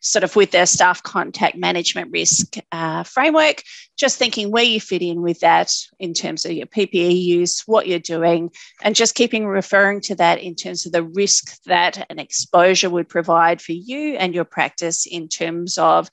sort 0.00 0.24
of 0.24 0.36
with 0.36 0.50
their 0.50 0.66
staff 0.66 1.02
contact 1.02 1.56
management 1.56 2.10
risk 2.12 2.56
uh, 2.72 3.02
framework, 3.02 3.62
just 3.96 4.18
thinking 4.18 4.50
where 4.50 4.64
you 4.64 4.80
fit 4.80 5.02
in 5.02 5.22
with 5.22 5.40
that 5.40 5.72
in 5.98 6.14
terms 6.14 6.44
of 6.44 6.52
your 6.52 6.66
PPE 6.66 7.20
use, 7.20 7.62
what 7.66 7.88
you're 7.88 7.98
doing, 7.98 8.50
and 8.82 8.94
just 8.94 9.14
keeping 9.14 9.46
referring 9.46 10.00
to 10.02 10.14
that 10.14 10.40
in 10.40 10.54
terms 10.54 10.86
of 10.86 10.92
the 10.92 11.02
risk 11.02 11.62
that 11.64 12.06
an 12.10 12.18
exposure 12.18 12.90
would 12.90 13.08
provide 13.08 13.60
for 13.60 13.72
you 13.72 14.14
and 14.14 14.34
your 14.34 14.44
practice 14.44 15.06
in 15.06 15.28
terms 15.28 15.78
of 15.78 16.08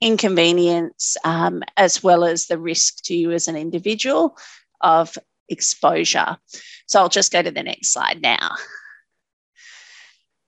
inconvenience 0.00 1.16
um, 1.24 1.62
as 1.76 2.02
well 2.02 2.24
as 2.24 2.46
the 2.46 2.58
risk 2.58 3.02
to 3.04 3.14
you 3.14 3.32
as 3.32 3.48
an 3.48 3.56
individual 3.56 4.36
of 4.80 5.16
exposure. 5.48 6.36
So 6.86 7.00
I'll 7.00 7.08
just 7.08 7.32
go 7.32 7.42
to 7.42 7.50
the 7.50 7.62
next 7.62 7.92
slide 7.92 8.20
now. 8.22 8.50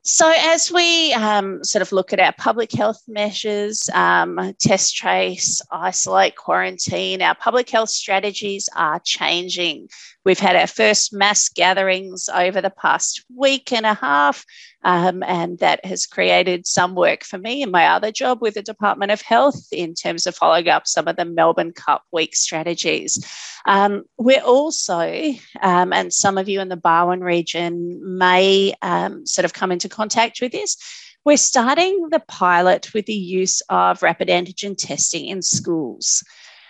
So, 0.03 0.33
as 0.35 0.73
we 0.73 1.13
um, 1.13 1.63
sort 1.65 1.83
of 1.83 1.93
look 1.93 2.13
at 2.13 2.21
our 2.21 2.33
public 2.33 2.73
health 2.73 3.03
measures, 3.09 3.91
um, 3.93 4.55
test, 4.59 4.97
trace, 4.97 5.61
isolate, 5.71 6.37
quarantine, 6.37 7.21
our 7.21 7.35
public 7.35 7.69
health 7.69 7.91
strategies 7.91 8.69
are 8.75 9.01
changing. 9.01 9.89
We've 10.29 10.39
had 10.39 10.57
our 10.57 10.67
first 10.67 11.15
mass 11.15 11.49
gatherings 11.49 12.29
over 12.29 12.61
the 12.61 12.69
past 12.69 13.25
week 13.35 13.73
and 13.73 13.87
a 13.87 13.95
half, 13.95 14.45
um, 14.85 15.23
and 15.23 15.59
that 15.61 15.83
has 15.87 16.05
created 16.05 16.67
some 16.67 16.95
work 16.95 17.25
for 17.25 17.39
me 17.39 17.63
in 17.63 17.71
my 17.71 17.87
other 17.87 18.13
job 18.13 18.43
with 18.43 18.53
the 18.53 18.61
Department 18.61 19.11
of 19.11 19.23
Health 19.23 19.69
in 19.73 19.95
terms 19.95 20.27
of 20.27 20.37
following 20.37 20.69
up 20.69 20.87
some 20.87 21.09
of 21.09 21.17
the 21.17 21.25
Melbourne 21.25 21.73
Cup 21.73 22.03
week 22.13 22.37
strategies. 22.37 23.27
Um, 23.65 24.03
we're 24.19 24.43
also, 24.43 25.33
um, 25.63 25.95
and 25.95 26.13
some 26.13 26.37
of 26.37 26.47
you 26.47 26.61
in 26.61 26.69
the 26.69 26.77
Barwon 26.77 27.23
region 27.23 27.99
may 28.19 28.75
um, 28.83 29.25
sort 29.25 29.47
of 29.47 29.55
come 29.55 29.73
into 29.73 29.89
contact 29.89 30.43
with 30.43 30.53
this. 30.53 30.77
We're 31.25 31.39
starting 31.39 32.09
the 32.11 32.21
pilot 32.21 32.93
with 32.93 33.07
the 33.07 33.15
use 33.15 33.63
of 33.71 34.03
rapid 34.03 34.29
antigen 34.29 34.77
testing 34.77 35.25
in 35.25 35.41
schools. 35.41 36.23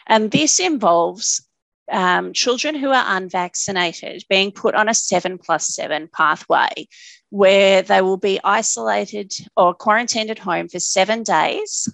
And 0.07 0.31
this 0.31 0.61
involves 0.61 1.43
um, 1.91 2.33
children 2.33 2.75
who 2.75 2.91
are 2.91 3.17
unvaccinated 3.17 4.25
being 4.29 4.53
put 4.53 4.75
on 4.75 4.89
a 4.89 4.95
seven 4.95 5.39
plus 5.39 5.67
seven 5.69 6.09
pathway 6.09 6.89
where 7.31 7.83
they 7.83 8.01
will 8.01 8.17
be 8.17 8.41
isolated 8.43 9.33
or 9.57 9.75
quarantined 9.75 10.31
at 10.31 10.39
home 10.39 10.69
for 10.69 10.81
seven 10.81 11.23
days. 11.23 11.89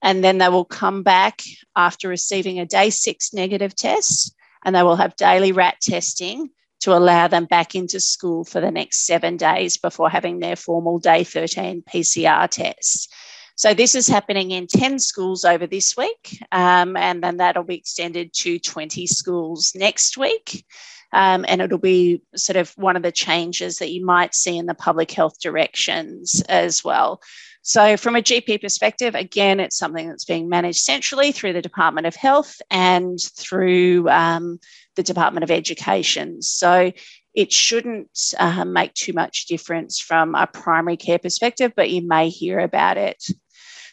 And 0.00 0.22
then 0.22 0.38
they 0.38 0.48
will 0.48 0.64
come 0.64 1.02
back 1.02 1.42
after 1.74 2.08
receiving 2.08 2.60
a 2.60 2.66
day 2.66 2.90
six 2.90 3.32
negative 3.32 3.74
test 3.74 4.34
and 4.64 4.74
they 4.74 4.82
will 4.82 4.96
have 4.96 5.16
daily 5.16 5.52
rat 5.52 5.76
testing 5.80 6.50
to 6.80 6.96
allow 6.96 7.26
them 7.26 7.44
back 7.44 7.74
into 7.74 8.00
school 8.00 8.44
for 8.44 8.60
the 8.60 8.70
next 8.70 9.04
seven 9.04 9.36
days 9.36 9.76
before 9.76 10.08
having 10.08 10.38
their 10.38 10.56
formal 10.56 10.98
day 10.98 11.24
13 11.24 11.82
PCR 11.82 12.48
test. 12.48 13.12
So 13.58 13.74
this 13.74 13.96
is 13.96 14.06
happening 14.06 14.52
in 14.52 14.68
10 14.68 15.00
schools 15.00 15.44
over 15.44 15.66
this 15.66 15.96
week, 15.96 16.40
um, 16.52 16.96
and 16.96 17.20
then 17.20 17.38
that'll 17.38 17.64
be 17.64 17.74
extended 17.74 18.32
to 18.34 18.60
20 18.60 19.04
schools 19.08 19.72
next 19.74 20.16
week. 20.16 20.64
Um, 21.12 21.44
and 21.48 21.60
it'll 21.60 21.78
be 21.78 22.22
sort 22.36 22.54
of 22.54 22.70
one 22.76 22.94
of 22.94 23.02
the 23.02 23.10
changes 23.10 23.78
that 23.78 23.90
you 23.90 24.06
might 24.06 24.36
see 24.36 24.56
in 24.56 24.66
the 24.66 24.74
public 24.74 25.10
health 25.10 25.40
directions 25.40 26.40
as 26.48 26.84
well. 26.84 27.20
So, 27.62 27.96
from 27.96 28.14
a 28.14 28.22
GP 28.22 28.60
perspective, 28.60 29.16
again, 29.16 29.58
it's 29.58 29.76
something 29.76 30.08
that's 30.08 30.24
being 30.24 30.48
managed 30.48 30.78
centrally 30.78 31.32
through 31.32 31.54
the 31.54 31.60
Department 31.60 32.06
of 32.06 32.14
Health 32.14 32.60
and 32.70 33.18
through 33.36 34.08
um, 34.08 34.60
the 34.94 35.02
Department 35.02 35.42
of 35.42 35.50
Education. 35.50 36.42
So, 36.42 36.92
it 37.34 37.52
shouldn't 37.52 38.34
uh, 38.38 38.64
make 38.64 38.94
too 38.94 39.12
much 39.14 39.46
difference 39.46 39.98
from 39.98 40.36
a 40.36 40.46
primary 40.46 40.96
care 40.96 41.18
perspective, 41.18 41.72
but 41.74 41.90
you 41.90 42.06
may 42.06 42.28
hear 42.28 42.60
about 42.60 42.96
it 42.96 43.24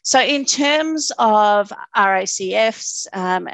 so, 0.05 0.21
in 0.21 0.45
terms 0.45 1.11
of 1.17 1.73
RACFs 1.97 3.07
um, 3.11 3.47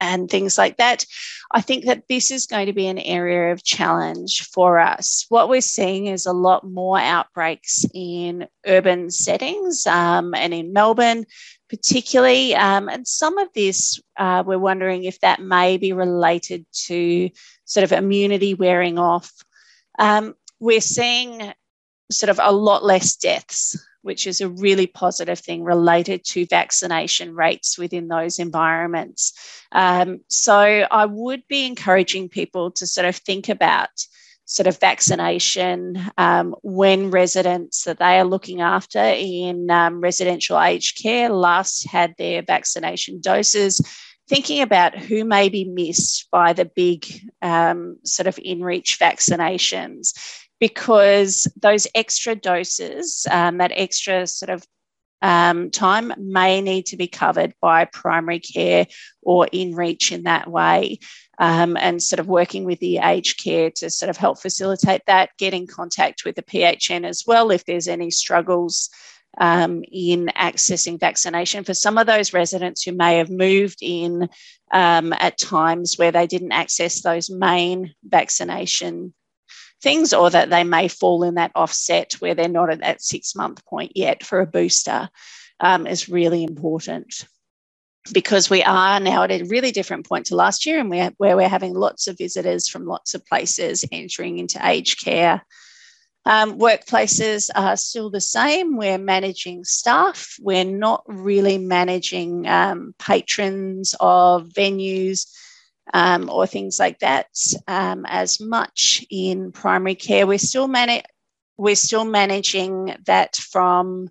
and 0.00 0.30
things 0.30 0.56
like 0.56 0.76
that. 0.76 1.04
I 1.50 1.60
think 1.60 1.86
that 1.86 2.04
this 2.08 2.30
is 2.30 2.46
going 2.46 2.66
to 2.66 2.72
be 2.72 2.86
an 2.86 2.98
area 2.98 3.52
of 3.52 3.64
challenge 3.64 4.46
for 4.52 4.78
us. 4.78 5.26
What 5.30 5.48
we're 5.48 5.60
seeing 5.60 6.06
is 6.06 6.26
a 6.26 6.32
lot 6.32 6.64
more 6.64 6.98
outbreaks 6.98 7.84
in 7.92 8.46
urban 8.66 9.10
settings 9.10 9.84
um, 9.86 10.32
and 10.34 10.54
in 10.54 10.72
Melbourne, 10.72 11.24
particularly. 11.68 12.54
Um, 12.54 12.88
and 12.88 13.08
some 13.08 13.38
of 13.38 13.48
this, 13.52 14.00
uh, 14.16 14.44
we're 14.46 14.58
wondering 14.58 15.04
if 15.04 15.18
that 15.20 15.40
may 15.40 15.76
be 15.76 15.92
related 15.92 16.66
to 16.86 17.30
sort 17.64 17.82
of 17.82 17.90
immunity 17.90 18.54
wearing 18.54 18.96
off. 18.96 19.32
Um, 19.98 20.34
we're 20.60 20.80
seeing 20.80 21.52
sort 22.12 22.30
of 22.30 22.38
a 22.40 22.52
lot 22.52 22.84
less 22.84 23.16
deaths 23.16 23.76
which 24.04 24.26
is 24.26 24.40
a 24.40 24.48
really 24.48 24.86
positive 24.86 25.38
thing 25.38 25.64
related 25.64 26.22
to 26.24 26.44
vaccination 26.46 27.34
rates 27.34 27.78
within 27.78 28.08
those 28.08 28.38
environments. 28.38 29.32
Um, 29.72 30.20
so 30.28 30.54
I 30.54 31.06
would 31.06 31.42
be 31.48 31.64
encouraging 31.64 32.28
people 32.28 32.70
to 32.72 32.86
sort 32.86 33.06
of 33.06 33.16
think 33.16 33.48
about 33.48 33.88
sort 34.44 34.66
of 34.66 34.78
vaccination 34.78 35.98
um, 36.18 36.54
when 36.62 37.10
residents 37.10 37.84
that 37.84 37.98
they 37.98 38.18
are 38.18 38.24
looking 38.24 38.60
after 38.60 39.00
in 39.00 39.70
um, 39.70 40.02
residential 40.02 40.60
aged 40.60 41.02
care 41.02 41.30
last 41.30 41.88
had 41.88 42.14
their 42.18 42.42
vaccination 42.42 43.22
doses 43.22 43.80
thinking 44.28 44.62
about 44.62 44.96
who 44.96 45.24
may 45.24 45.48
be 45.48 45.64
missed 45.64 46.28
by 46.30 46.52
the 46.52 46.64
big 46.64 47.06
um, 47.42 47.96
sort 48.04 48.26
of 48.26 48.38
in 48.42 48.62
reach 48.62 48.98
vaccinations 48.98 50.12
because 50.64 51.46
those 51.60 51.86
extra 51.94 52.34
doses, 52.34 53.26
um, 53.30 53.58
that 53.58 53.70
extra 53.74 54.26
sort 54.26 54.48
of 54.48 54.64
um, 55.20 55.70
time 55.70 56.10
may 56.16 56.62
need 56.62 56.86
to 56.86 56.96
be 56.96 57.06
covered 57.06 57.52
by 57.60 57.84
primary 57.84 58.40
care 58.40 58.86
or 59.20 59.46
in 59.52 59.74
reach 59.74 60.10
in 60.10 60.22
that 60.22 60.50
way. 60.50 61.00
Um, 61.38 61.76
and 61.76 62.02
sort 62.02 62.18
of 62.18 62.28
working 62.28 62.64
with 62.64 62.78
the 62.78 62.96
aged 62.96 63.44
care 63.44 63.70
to 63.72 63.90
sort 63.90 64.08
of 64.08 64.16
help 64.16 64.38
facilitate 64.40 65.02
that, 65.06 65.36
get 65.36 65.52
in 65.52 65.66
contact 65.66 66.24
with 66.24 66.34
the 66.34 66.42
PHN 66.42 67.04
as 67.04 67.24
well 67.26 67.50
if 67.50 67.66
there's 67.66 67.88
any 67.88 68.10
struggles 68.10 68.88
um, 69.36 69.84
in 69.92 70.30
accessing 70.34 70.98
vaccination 70.98 71.62
for 71.64 71.74
some 71.74 71.98
of 71.98 72.06
those 72.06 72.32
residents 72.32 72.84
who 72.84 72.92
may 72.92 73.18
have 73.18 73.28
moved 73.28 73.80
in 73.82 74.30
um, 74.72 75.12
at 75.12 75.36
times 75.36 75.98
where 75.98 76.12
they 76.12 76.26
didn't 76.26 76.52
access 76.52 77.02
those 77.02 77.28
main 77.28 77.92
vaccination 78.02 79.12
things, 79.84 80.12
or 80.12 80.30
that 80.30 80.50
they 80.50 80.64
may 80.64 80.88
fall 80.88 81.22
in 81.22 81.34
that 81.34 81.52
offset 81.54 82.14
where 82.14 82.34
they're 82.34 82.48
not 82.48 82.70
at 82.70 82.80
that 82.80 83.02
six 83.02 83.36
month 83.36 83.64
point 83.66 83.92
yet 83.94 84.24
for 84.24 84.40
a 84.40 84.46
booster 84.46 85.08
um, 85.60 85.86
is 85.86 86.08
really 86.08 86.42
important 86.42 87.26
because 88.12 88.50
we 88.50 88.62
are 88.62 88.98
now 88.98 89.22
at 89.22 89.30
a 89.30 89.44
really 89.44 89.70
different 89.70 90.06
point 90.06 90.26
to 90.26 90.36
last 90.36 90.66
year 90.66 90.78
and 90.78 90.90
we're, 90.90 91.10
where 91.18 91.36
we're 91.36 91.48
having 91.48 91.74
lots 91.74 92.06
of 92.06 92.18
visitors 92.18 92.68
from 92.68 92.86
lots 92.86 93.14
of 93.14 93.24
places 93.26 93.84
entering 93.92 94.38
into 94.38 94.58
aged 94.66 95.02
care. 95.02 95.44
Um, 96.26 96.58
workplaces 96.58 97.50
are 97.54 97.76
still 97.76 98.10
the 98.10 98.20
same. 98.20 98.76
We're 98.76 98.98
managing 98.98 99.64
staff. 99.64 100.36
We're 100.40 100.64
not 100.64 101.02
really 101.06 101.58
managing 101.58 102.46
um, 102.46 102.94
patrons 102.98 103.94
of 104.00 104.48
venues 104.48 105.26
um, 105.92 106.30
or 106.30 106.46
things 106.46 106.78
like 106.78 107.00
that 107.00 107.26
um, 107.68 108.04
as 108.08 108.40
much 108.40 109.04
in 109.10 109.52
primary 109.52 109.94
care. 109.94 110.26
We're 110.26 110.38
still 110.38 110.68
managing 110.68 111.04
we're 111.56 111.76
still 111.76 112.04
managing 112.04 112.96
that 113.06 113.36
from 113.36 114.08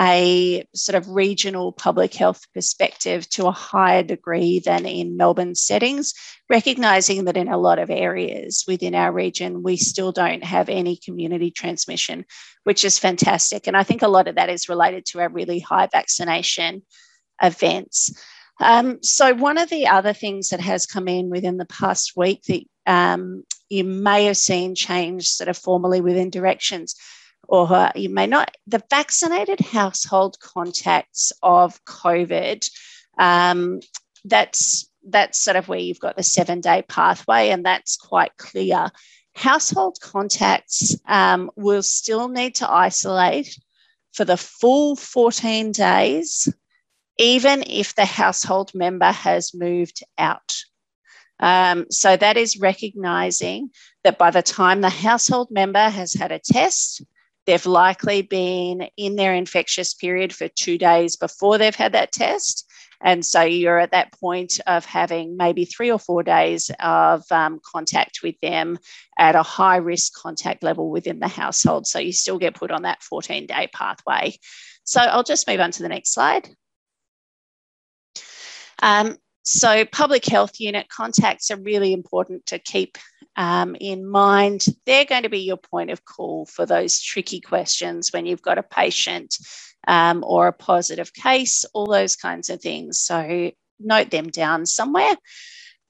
a 0.00 0.66
sort 0.74 0.96
of 0.96 1.08
regional 1.08 1.72
public 1.72 2.14
health 2.14 2.46
perspective 2.54 3.28
to 3.30 3.46
a 3.46 3.52
higher 3.52 4.02
degree 4.02 4.58
than 4.58 4.86
in 4.86 5.16
Melbourne 5.16 5.54
settings, 5.54 6.14
recognizing 6.48 7.24
that 7.26 7.36
in 7.36 7.48
a 7.48 7.58
lot 7.58 7.78
of 7.78 7.90
areas 7.90 8.64
within 8.66 8.94
our 8.94 9.12
region, 9.12 9.62
we 9.62 9.76
still 9.76 10.12
don't 10.12 10.44
have 10.44 10.68
any 10.68 10.96
community 10.96 11.50
transmission, 11.50 12.24
which 12.64 12.84
is 12.84 12.98
fantastic. 12.98 13.66
And 13.66 13.76
I 13.76 13.82
think 13.82 14.02
a 14.02 14.08
lot 14.08 14.28
of 14.28 14.36
that 14.36 14.48
is 14.48 14.68
related 14.68 15.04
to 15.06 15.20
our 15.20 15.28
really 15.28 15.60
high 15.60 15.88
vaccination 15.92 16.82
events. 17.42 18.10
Um, 18.60 19.02
so, 19.02 19.34
one 19.34 19.58
of 19.58 19.70
the 19.70 19.86
other 19.88 20.12
things 20.12 20.50
that 20.50 20.60
has 20.60 20.86
come 20.86 21.08
in 21.08 21.30
within 21.30 21.56
the 21.56 21.66
past 21.66 22.12
week 22.16 22.42
that 22.44 22.62
um, 22.86 23.44
you 23.68 23.84
may 23.84 24.26
have 24.26 24.36
seen 24.36 24.74
change 24.74 25.28
sort 25.28 25.48
of 25.48 25.56
formally 25.56 26.00
within 26.00 26.30
directions, 26.30 26.94
or 27.48 27.90
you 27.94 28.08
may 28.08 28.26
not, 28.26 28.54
the 28.66 28.82
vaccinated 28.90 29.60
household 29.60 30.38
contacts 30.40 31.32
of 31.42 31.82
COVID. 31.84 32.68
Um, 33.18 33.80
that's 34.24 34.88
that's 35.08 35.38
sort 35.38 35.56
of 35.56 35.68
where 35.68 35.80
you've 35.80 35.98
got 35.98 36.16
the 36.16 36.22
seven 36.22 36.60
day 36.60 36.82
pathway, 36.86 37.48
and 37.48 37.64
that's 37.64 37.96
quite 37.96 38.36
clear. 38.36 38.90
Household 39.34 39.98
contacts 40.00 40.96
um, 41.06 41.50
will 41.56 41.82
still 41.82 42.28
need 42.28 42.56
to 42.56 42.70
isolate 42.70 43.58
for 44.12 44.24
the 44.26 44.36
full 44.36 44.94
14 44.94 45.72
days 45.72 46.48
even 47.18 47.64
if 47.66 47.94
the 47.94 48.04
household 48.04 48.72
member 48.74 49.12
has 49.12 49.54
moved 49.54 50.02
out. 50.18 50.54
Um, 51.40 51.86
so 51.90 52.16
that 52.16 52.36
is 52.36 52.58
recognizing 52.58 53.70
that 54.04 54.18
by 54.18 54.30
the 54.30 54.42
time 54.42 54.80
the 54.80 54.90
household 54.90 55.48
member 55.50 55.88
has 55.88 56.14
had 56.14 56.32
a 56.32 56.38
test, 56.38 57.02
they've 57.46 57.66
likely 57.66 58.22
been 58.22 58.88
in 58.96 59.16
their 59.16 59.34
infectious 59.34 59.92
period 59.94 60.32
for 60.32 60.48
two 60.48 60.78
days 60.78 61.16
before 61.16 61.58
they've 61.58 61.74
had 61.74 61.92
that 61.92 62.12
test. 62.12 62.68
And 63.04 63.26
so 63.26 63.42
you're 63.42 63.80
at 63.80 63.90
that 63.90 64.12
point 64.12 64.60
of 64.68 64.84
having 64.84 65.36
maybe 65.36 65.64
three 65.64 65.90
or 65.90 65.98
four 65.98 66.22
days 66.22 66.70
of 66.78 67.24
um, 67.32 67.60
contact 67.64 68.20
with 68.22 68.36
them 68.40 68.78
at 69.18 69.34
a 69.34 69.42
high 69.42 69.78
risk 69.78 70.12
contact 70.14 70.62
level 70.62 70.88
within 70.88 71.18
the 71.18 71.26
household. 71.26 71.88
So 71.88 71.98
you 71.98 72.12
still 72.12 72.38
get 72.38 72.54
put 72.54 72.70
on 72.70 72.82
that 72.82 73.02
14 73.02 73.46
day 73.46 73.68
pathway. 73.74 74.36
So 74.84 75.00
I'll 75.00 75.24
just 75.24 75.48
move 75.48 75.58
on 75.58 75.72
to 75.72 75.82
the 75.82 75.88
next 75.88 76.14
slide. 76.14 76.48
Um, 78.80 79.16
so, 79.44 79.84
public 79.84 80.24
health 80.24 80.60
unit 80.60 80.88
contacts 80.88 81.50
are 81.50 81.56
really 81.56 81.92
important 81.92 82.46
to 82.46 82.60
keep 82.60 82.96
um, 83.36 83.76
in 83.80 84.08
mind. 84.08 84.66
They're 84.86 85.04
going 85.04 85.24
to 85.24 85.28
be 85.28 85.40
your 85.40 85.56
point 85.56 85.90
of 85.90 86.04
call 86.04 86.46
for 86.46 86.64
those 86.64 87.00
tricky 87.00 87.40
questions 87.40 88.12
when 88.12 88.24
you've 88.24 88.42
got 88.42 88.58
a 88.58 88.62
patient 88.62 89.36
um, 89.88 90.22
or 90.24 90.46
a 90.46 90.52
positive 90.52 91.12
case, 91.12 91.64
all 91.74 91.86
those 91.86 92.14
kinds 92.14 92.50
of 92.50 92.60
things. 92.60 93.00
So, 93.00 93.50
note 93.80 94.10
them 94.10 94.28
down 94.28 94.64
somewhere. 94.64 95.16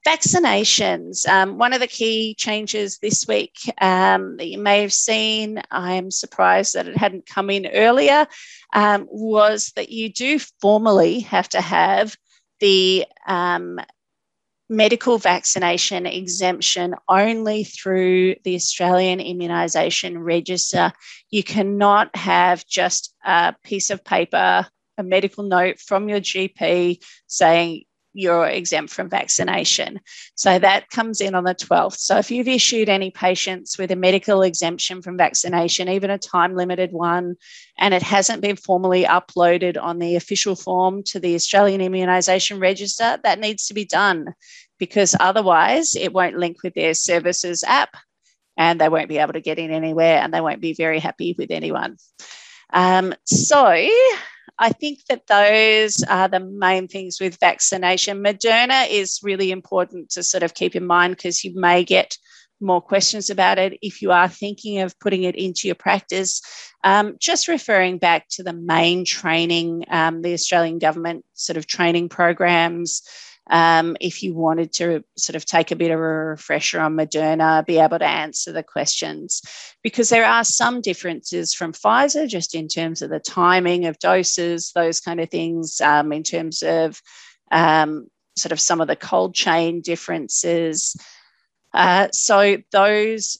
Vaccinations. 0.06 1.28
Um, 1.28 1.58
one 1.58 1.74
of 1.74 1.80
the 1.80 1.86
key 1.86 2.34
changes 2.36 2.98
this 2.98 3.26
week 3.28 3.54
um, 3.80 4.38
that 4.38 4.48
you 4.48 4.58
may 4.58 4.80
have 4.80 4.92
seen, 4.92 5.62
I'm 5.70 6.10
surprised 6.10 6.74
that 6.74 6.88
it 6.88 6.96
hadn't 6.96 7.26
come 7.26 7.50
in 7.50 7.66
earlier, 7.66 8.26
um, 8.72 9.06
was 9.10 9.72
that 9.76 9.90
you 9.90 10.08
do 10.08 10.38
formally 10.60 11.20
have 11.20 11.50
to 11.50 11.60
have 11.60 12.16
the 12.62 13.05
um, 13.27 13.81
medical 14.68 15.18
vaccination 15.18 16.07
exemption 16.07 16.94
only 17.09 17.64
through 17.64 18.37
the 18.44 18.55
Australian 18.55 19.18
Immunisation 19.18 20.22
Register. 20.22 20.92
You 21.29 21.42
cannot 21.42 22.14
have 22.14 22.64
just 22.64 23.14
a 23.25 23.55
piece 23.64 23.90
of 23.90 24.05
paper, 24.05 24.68
a 24.96 25.03
medical 25.03 25.42
note 25.42 25.81
from 25.81 26.09
your 26.09 26.20
GP 26.20 27.03
saying 27.27 27.83
you're 28.14 28.46
exempt 28.46 28.92
from 28.92 29.09
vaccination. 29.09 30.01
So 30.35 30.59
that 30.59 30.90
comes 30.90 31.20
in 31.20 31.35
on 31.35 31.44
the 31.44 31.55
12th. 31.55 31.98
So 31.98 32.18
if 32.18 32.31
you've 32.31 32.48
issued 32.48 32.88
any 32.88 33.11
patients 33.11 33.79
with 33.79 33.90
a 33.90 33.96
medical 33.96 34.42
exemption 34.42 35.03
from 35.03 35.16
vaccination, 35.16 35.88
even 35.88 36.11
a 36.11 36.18
time 36.18 36.55
limited 36.55 36.92
one, 36.92 37.37
and 37.79 37.94
it 37.94 38.03
hasn't 38.03 38.42
been 38.42 38.57
formally 38.57 39.05
uploaded 39.05 39.81
on 39.81 39.98
the 39.98 40.16
official 40.16 40.55
form 40.55 41.03
to 41.05 41.20
the 41.20 41.35
Australian 41.35 41.81
Immunisation 41.81 42.61
Register, 42.61 43.18
that 43.22 43.40
needs 43.40 43.66
to 43.66 43.75
be 43.75 43.85
done 43.85 44.35
because 44.79 45.14
otherwise 45.20 45.94
it 45.94 46.12
won't 46.12 46.37
link 46.37 46.62
with 46.62 46.75
their 46.75 46.94
services 46.94 47.64
app 47.66 47.96
and 48.57 48.81
they 48.81 48.88
won't 48.88 49.09
be 49.09 49.18
able 49.18 49.33
to 49.33 49.40
get 49.40 49.59
in 49.59 49.70
anywhere 49.70 50.18
and 50.18 50.35
they 50.35 50.40
won't 50.40 50.61
be 50.61 50.75
very 50.75 50.98
happy 50.98 51.35
with 51.38 51.51
anyone. 51.51 51.96
Um, 52.72 53.14
so 53.25 53.88
I 54.58 54.70
think 54.70 55.00
that 55.08 55.26
those 55.26 56.02
are 56.04 56.28
the 56.28 56.40
main 56.40 56.88
things 56.88 57.20
with 57.20 57.38
vaccination. 57.40 58.22
Moderna 58.22 58.88
is 58.88 59.20
really 59.22 59.50
important 59.50 60.10
to 60.10 60.22
sort 60.22 60.42
of 60.42 60.54
keep 60.54 60.76
in 60.76 60.86
mind 60.86 61.16
because 61.16 61.42
you 61.42 61.52
may 61.54 61.84
get 61.84 62.16
more 62.60 62.80
questions 62.80 63.28
about 63.28 63.58
it 63.58 63.76
if 63.82 64.00
you 64.00 64.12
are 64.12 64.28
thinking 64.28 64.78
of 64.80 64.98
putting 65.00 65.24
it 65.24 65.34
into 65.34 65.66
your 65.66 65.74
practice. 65.74 66.40
Um, 66.84 67.16
just 67.18 67.48
referring 67.48 67.98
back 67.98 68.28
to 68.30 68.42
the 68.42 68.52
main 68.52 69.04
training, 69.04 69.84
um, 69.90 70.22
the 70.22 70.32
Australian 70.32 70.78
government 70.78 71.24
sort 71.34 71.56
of 71.56 71.66
training 71.66 72.08
programs 72.08 73.02
um, 73.50 73.96
if 74.00 74.22
you 74.22 74.35
wanted 74.35 74.72
to 74.74 75.05
sort 75.16 75.37
of 75.37 75.44
take 75.44 75.70
a 75.70 75.76
bit 75.76 75.90
of 75.90 75.98
a 75.98 76.02
refresher 76.02 76.81
on 76.81 76.96
Moderna, 76.96 77.66
be 77.66 77.78
able 77.78 77.98
to 77.98 78.07
answer 78.07 78.52
the 78.52 78.62
questions. 78.62 79.42
Because 79.83 80.09
there 80.09 80.26
are 80.26 80.44
some 80.44 80.81
differences 80.81 81.52
from 81.52 81.72
Pfizer, 81.72 82.28
just 82.28 82.55
in 82.55 82.68
terms 82.68 83.02
of 83.02 83.11
the 83.11 83.20
timing 83.20 83.87
of 83.87 83.98
doses, 83.98 84.72
those 84.74 85.00
kind 85.00 85.20
of 85.20 85.31
things, 85.31 85.81
um, 85.81 86.12
in 86.12 86.22
terms 86.22 86.62
of 86.62 87.00
um, 87.50 88.07
sort 88.37 88.52
of 88.52 88.61
some 88.61 88.81
of 88.81 88.88
the 88.88 88.96
cold 88.96 89.35
chain 89.35 89.81
differences. 89.81 90.96
Uh, 91.74 92.09
so 92.12 92.59
those 92.70 93.38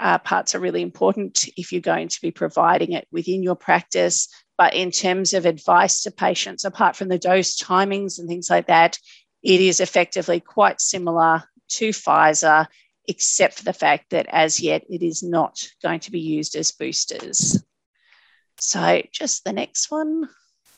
uh, 0.00 0.18
parts 0.18 0.54
are 0.54 0.60
really 0.60 0.82
important 0.82 1.48
if 1.56 1.72
you're 1.72 1.80
going 1.80 2.08
to 2.08 2.20
be 2.22 2.30
providing 2.30 2.92
it 2.92 3.06
within 3.12 3.42
your 3.42 3.56
practice. 3.56 4.28
But 4.56 4.74
in 4.74 4.90
terms 4.90 5.34
of 5.34 5.44
advice 5.44 6.02
to 6.02 6.10
patients, 6.10 6.64
apart 6.64 6.96
from 6.96 7.08
the 7.08 7.18
dose 7.18 7.58
timings 7.58 8.18
and 8.18 8.28
things 8.28 8.48
like 8.48 8.66
that, 8.68 8.98
it 9.42 9.60
is 9.60 9.80
effectively 9.80 10.40
quite 10.40 10.80
similar 10.80 11.44
to 11.68 11.88
Pfizer, 11.90 12.66
except 13.08 13.54
for 13.54 13.64
the 13.64 13.72
fact 13.72 14.10
that 14.10 14.26
as 14.28 14.60
yet 14.60 14.84
it 14.88 15.02
is 15.02 15.22
not 15.22 15.66
going 15.82 16.00
to 16.00 16.12
be 16.12 16.20
used 16.20 16.54
as 16.54 16.72
boosters. 16.72 17.62
So 18.58 19.02
just 19.10 19.44
the 19.44 19.52
next 19.52 19.90
one. 19.90 20.28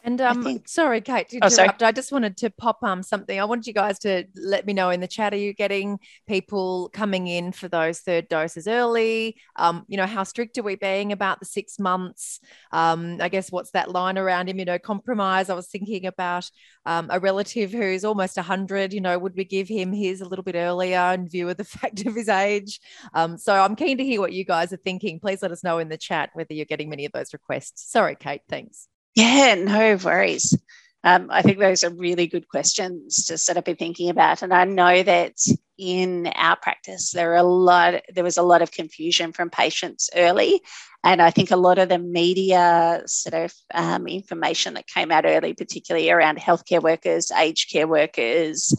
And 0.04 0.20
um, 0.20 0.60
sorry, 0.66 1.00
Kate, 1.00 1.30
to 1.30 1.38
oh, 1.40 1.46
interrupt. 1.46 1.82
I 1.82 1.90
just 1.90 2.12
wanted 2.12 2.36
to 2.36 2.50
pop 2.50 2.82
um 2.82 3.02
something. 3.02 3.40
I 3.40 3.44
wanted 3.46 3.66
you 3.66 3.72
guys 3.72 3.98
to 4.00 4.24
let 4.36 4.66
me 4.66 4.74
know 4.74 4.90
in 4.90 5.00
the 5.00 5.08
chat. 5.08 5.32
Are 5.32 5.38
you 5.38 5.54
getting 5.54 5.98
people 6.28 6.90
coming 6.92 7.26
in 7.26 7.52
for 7.52 7.68
those 7.68 8.00
third 8.00 8.28
doses 8.28 8.68
early? 8.68 9.36
Um, 9.56 9.86
you 9.88 9.96
know, 9.96 10.04
how 10.04 10.22
strict 10.24 10.58
are 10.58 10.62
we 10.62 10.76
being 10.76 11.10
about 11.10 11.40
the 11.40 11.46
six 11.46 11.78
months? 11.78 12.40
Um, 12.70 13.16
I 13.18 13.30
guess 13.30 13.50
what's 13.50 13.70
that 13.70 13.92
line 13.92 14.18
around 14.18 14.48
immunocompromise? 14.48 15.48
I 15.48 15.54
was 15.54 15.68
thinking 15.68 16.04
about 16.04 16.50
um, 16.84 17.08
a 17.10 17.18
relative 17.18 17.72
who's 17.72 18.04
almost 18.04 18.38
hundred. 18.38 18.92
You 18.92 19.00
know, 19.00 19.18
would 19.18 19.34
we 19.34 19.44
give 19.46 19.68
him 19.68 19.90
his 19.90 20.20
a 20.20 20.28
little 20.28 20.42
bit 20.42 20.54
earlier 20.54 21.14
in 21.14 21.30
view 21.30 21.48
of 21.48 21.56
the 21.56 21.64
fact 21.64 22.04
of 22.04 22.14
his 22.14 22.28
age? 22.28 22.78
Um, 23.14 23.38
so 23.38 23.54
I'm 23.54 23.74
keen 23.74 23.96
to 23.96 24.04
hear 24.04 24.20
what 24.20 24.34
you 24.34 24.44
guys 24.44 24.70
are 24.70 24.76
thinking. 24.76 25.18
Please 25.18 25.40
let 25.40 25.50
us 25.50 25.64
know 25.64 25.78
in 25.78 25.88
the 25.88 25.96
chat 25.96 26.28
whether 26.34 26.52
you're 26.52 26.66
getting 26.66 26.90
many 26.90 27.06
of 27.06 27.12
those 27.12 27.32
requests. 27.32 27.90
Sorry, 27.90 28.16
Kate. 28.16 28.42
Thanks. 28.50 28.88
Yeah, 29.14 29.54
no 29.58 29.96
worries. 30.02 30.56
Um, 31.02 31.28
I 31.30 31.42
think 31.42 31.58
those 31.58 31.84
are 31.84 31.90
really 31.94 32.26
good 32.26 32.48
questions 32.48 33.26
to 33.26 33.36
sort 33.36 33.58
of 33.58 33.64
be 33.64 33.74
thinking 33.74 34.08
about. 34.08 34.42
And 34.42 34.54
I 34.54 34.64
know 34.64 35.02
that 35.02 35.34
in 35.76 36.28
our 36.34 36.56
practice, 36.56 37.10
there 37.10 37.32
are 37.32 37.36
a 37.36 37.42
lot, 37.42 38.00
there 38.14 38.24
was 38.24 38.38
a 38.38 38.42
lot 38.42 38.62
of 38.62 38.72
confusion 38.72 39.32
from 39.32 39.50
patients 39.50 40.08
early. 40.16 40.62
And 41.02 41.20
I 41.20 41.30
think 41.30 41.50
a 41.50 41.56
lot 41.56 41.78
of 41.78 41.90
the 41.90 41.98
media 41.98 43.02
sort 43.04 43.34
of 43.34 43.52
um, 43.74 44.06
information 44.06 44.72
that 44.74 44.86
came 44.86 45.12
out 45.12 45.26
early, 45.26 45.52
particularly 45.52 46.10
around 46.10 46.38
healthcare 46.38 46.82
workers, 46.82 47.30
aged 47.32 47.70
care 47.70 47.86
workers, 47.86 48.72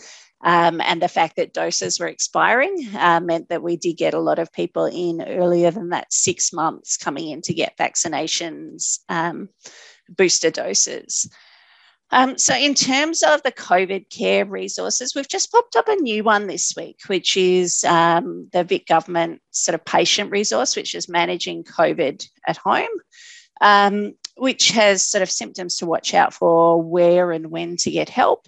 um, 0.43 0.81
and 0.81 1.01
the 1.01 1.07
fact 1.07 1.37
that 1.37 1.53
doses 1.53 1.99
were 1.99 2.07
expiring 2.07 2.75
uh, 2.95 3.19
meant 3.19 3.49
that 3.49 3.63
we 3.63 3.77
did 3.77 3.93
get 3.97 4.13
a 4.13 4.19
lot 4.19 4.39
of 4.39 4.51
people 4.51 4.85
in 4.85 5.21
earlier 5.21 5.71
than 5.71 5.89
that 5.89 6.11
six 6.11 6.51
months 6.51 6.97
coming 6.97 7.29
in 7.29 7.41
to 7.43 7.53
get 7.53 7.77
vaccinations. 7.77 8.99
Booster 10.09 10.51
doses. 10.51 11.29
Um, 12.11 12.37
so, 12.37 12.55
in 12.55 12.75
terms 12.75 13.23
of 13.23 13.41
the 13.43 13.51
COVID 13.51 14.09
care 14.09 14.45
resources, 14.45 15.15
we've 15.15 15.27
just 15.27 15.51
popped 15.51 15.75
up 15.75 15.87
a 15.87 15.95
new 15.95 16.23
one 16.23 16.47
this 16.47 16.73
week, 16.77 16.99
which 17.07 17.35
is 17.35 17.83
um, 17.83 18.47
the 18.53 18.63
Vic 18.63 18.85
government 18.85 19.41
sort 19.51 19.73
of 19.75 19.83
patient 19.83 20.31
resource, 20.31 20.75
which 20.75 20.93
is 20.93 21.09
managing 21.09 21.63
COVID 21.63 22.27
at 22.47 22.57
home, 22.57 22.87
um, 23.59 24.13
which 24.37 24.69
has 24.69 25.03
sort 25.03 25.23
of 25.23 25.31
symptoms 25.31 25.77
to 25.77 25.87
watch 25.87 26.13
out 26.13 26.33
for, 26.33 26.81
where 26.81 27.31
and 27.31 27.49
when 27.49 27.75
to 27.77 27.91
get 27.91 28.09
help. 28.09 28.47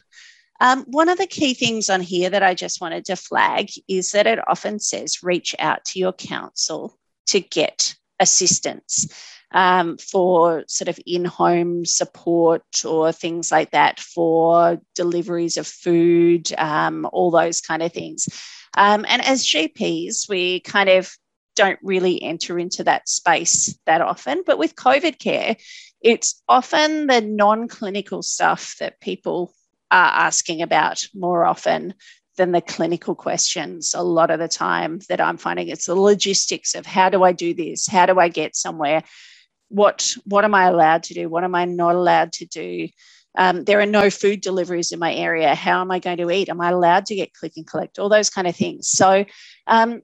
Um, 0.59 0.85
one 0.87 1.09
of 1.09 1.17
the 1.17 1.27
key 1.27 1.53
things 1.53 1.89
on 1.89 2.01
here 2.01 2.29
that 2.29 2.43
I 2.43 2.53
just 2.53 2.81
wanted 2.81 3.05
to 3.05 3.15
flag 3.15 3.69
is 3.87 4.11
that 4.11 4.27
it 4.27 4.39
often 4.47 4.79
says 4.79 5.23
reach 5.23 5.55
out 5.59 5.85
to 5.85 5.99
your 5.99 6.13
council 6.13 6.97
to 7.27 7.39
get 7.39 7.95
assistance 8.19 9.07
um, 9.51 9.97
for 9.97 10.63
sort 10.67 10.87
of 10.87 10.99
in 11.05 11.25
home 11.25 11.85
support 11.85 12.63
or 12.85 13.11
things 13.11 13.51
like 13.51 13.71
that 13.71 13.99
for 13.99 14.79
deliveries 14.95 15.57
of 15.57 15.67
food, 15.67 16.51
um, 16.57 17.07
all 17.13 17.31
those 17.31 17.61
kind 17.61 17.81
of 17.81 17.93
things. 17.93 18.27
Um, 18.75 19.05
and 19.07 19.23
as 19.23 19.45
GPs, 19.45 20.27
we 20.29 20.59
kind 20.59 20.89
of 20.89 21.11
don't 21.55 21.79
really 21.81 22.21
enter 22.21 22.59
into 22.59 22.83
that 22.83 23.09
space 23.09 23.77
that 23.85 24.01
often. 24.01 24.43
But 24.45 24.59
with 24.59 24.75
COVID 24.75 25.17
care, 25.17 25.55
it's 26.01 26.41
often 26.47 27.07
the 27.07 27.21
non 27.21 27.67
clinical 27.67 28.21
stuff 28.21 28.75
that 28.79 29.01
people 29.01 29.53
are 29.89 30.11
asking 30.27 30.61
about 30.61 31.07
more 31.15 31.45
often 31.45 31.93
than 32.35 32.51
the 32.51 32.61
clinical 32.61 33.15
questions 33.15 33.95
a 33.95 34.03
lot 34.03 34.29
of 34.29 34.37
the 34.39 34.47
time 34.47 34.99
that 35.09 35.19
I'm 35.19 35.37
finding 35.37 35.69
it's 35.69 35.87
the 35.87 35.95
logistics 35.95 36.75
of 36.75 36.85
how 36.85 37.09
do 37.09 37.23
I 37.23 37.31
do 37.31 37.53
this? 37.53 37.87
How 37.87 38.05
do 38.05 38.19
I 38.19 38.29
get 38.29 38.55
somewhere? 38.55 39.03
What 39.69 40.13
what 40.25 40.45
am 40.45 40.53
I 40.53 40.65
allowed 40.65 41.03
to 41.03 41.13
do? 41.13 41.29
What 41.29 41.43
am 41.43 41.55
I 41.55 41.65
not 41.65 41.95
allowed 41.95 42.33
to 42.33 42.45
do? 42.45 42.87
Um, 43.37 43.65
there 43.65 43.79
are 43.79 43.85
no 43.85 44.09
food 44.09 44.41
deliveries 44.41 44.91
in 44.91 44.99
my 44.99 45.13
area. 45.13 45.53
How 45.53 45.81
am 45.81 45.91
I 45.91 45.99
going 45.99 46.17
to 46.17 46.31
eat? 46.31 46.49
Am 46.49 46.59
I 46.59 46.69
allowed 46.69 47.05
to 47.07 47.15
get 47.15 47.33
click 47.33 47.53
and 47.55 47.67
collect? 47.67 47.99
All 47.99 48.09
those 48.09 48.31
kind 48.31 48.47
of 48.47 48.55
things. 48.55 48.89
So 48.89 49.25
um, 49.67 50.01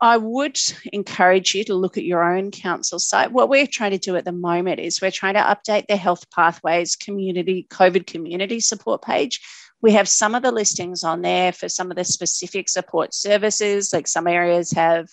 I 0.00 0.16
would 0.16 0.58
encourage 0.92 1.54
you 1.54 1.62
to 1.64 1.74
look 1.74 1.98
at 1.98 2.04
your 2.04 2.22
own 2.22 2.50
council 2.50 2.98
site. 2.98 3.32
What 3.32 3.50
we're 3.50 3.66
trying 3.66 3.90
to 3.90 3.98
do 3.98 4.16
at 4.16 4.24
the 4.24 4.32
moment 4.32 4.80
is 4.80 5.02
we're 5.02 5.10
trying 5.10 5.34
to 5.34 5.40
update 5.40 5.88
the 5.88 5.96
health 5.96 6.24
pathways 6.30 6.96
community 6.96 7.66
COVID 7.70 8.06
community 8.06 8.60
support 8.60 9.02
page. 9.02 9.40
We 9.82 9.92
have 9.92 10.08
some 10.08 10.34
of 10.34 10.42
the 10.42 10.52
listings 10.52 11.04
on 11.04 11.20
there 11.20 11.52
for 11.52 11.68
some 11.68 11.90
of 11.90 11.96
the 11.98 12.04
specific 12.04 12.70
support 12.70 13.12
services, 13.12 13.92
like 13.92 14.08
some 14.08 14.26
areas 14.26 14.72
have 14.72 15.08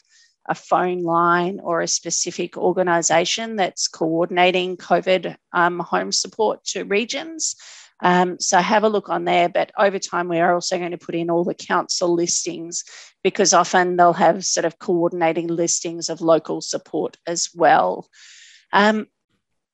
a 0.48 0.56
phone 0.56 1.04
line 1.04 1.60
or 1.62 1.82
a 1.82 1.88
specific 1.88 2.58
organisation 2.58 3.56
that's 3.56 3.88
coordinating 3.88 4.78
COVID 4.78 5.36
um, 5.54 5.80
home 5.80 6.12
support 6.12 6.64
to 6.66 6.84
regions. 6.84 7.56
Um, 8.02 8.40
so 8.40 8.60
have 8.60 8.84
a 8.84 8.90
look 8.90 9.10
on 9.10 9.26
there. 9.26 9.50
But 9.50 9.72
over 9.78 10.00
time, 10.00 10.30
we 10.30 10.40
are 10.40 10.54
also 10.54 10.78
going 10.78 10.92
to 10.92 10.98
put 10.98 11.16
in 11.16 11.30
all 11.30 11.44
the 11.44 11.54
council 11.54 12.14
listings 12.14 12.84
because 13.24 13.54
often 13.54 13.98
they'll 13.98 14.14
have 14.14 14.46
sort 14.46 14.66
of 14.66 14.80
coordinating 14.80 15.48
listings 15.48 16.10
of 16.10 16.22
local 16.22 16.62
support 16.62 17.18
as 17.26 17.50
well. 17.54 18.08
Um, 18.72 19.08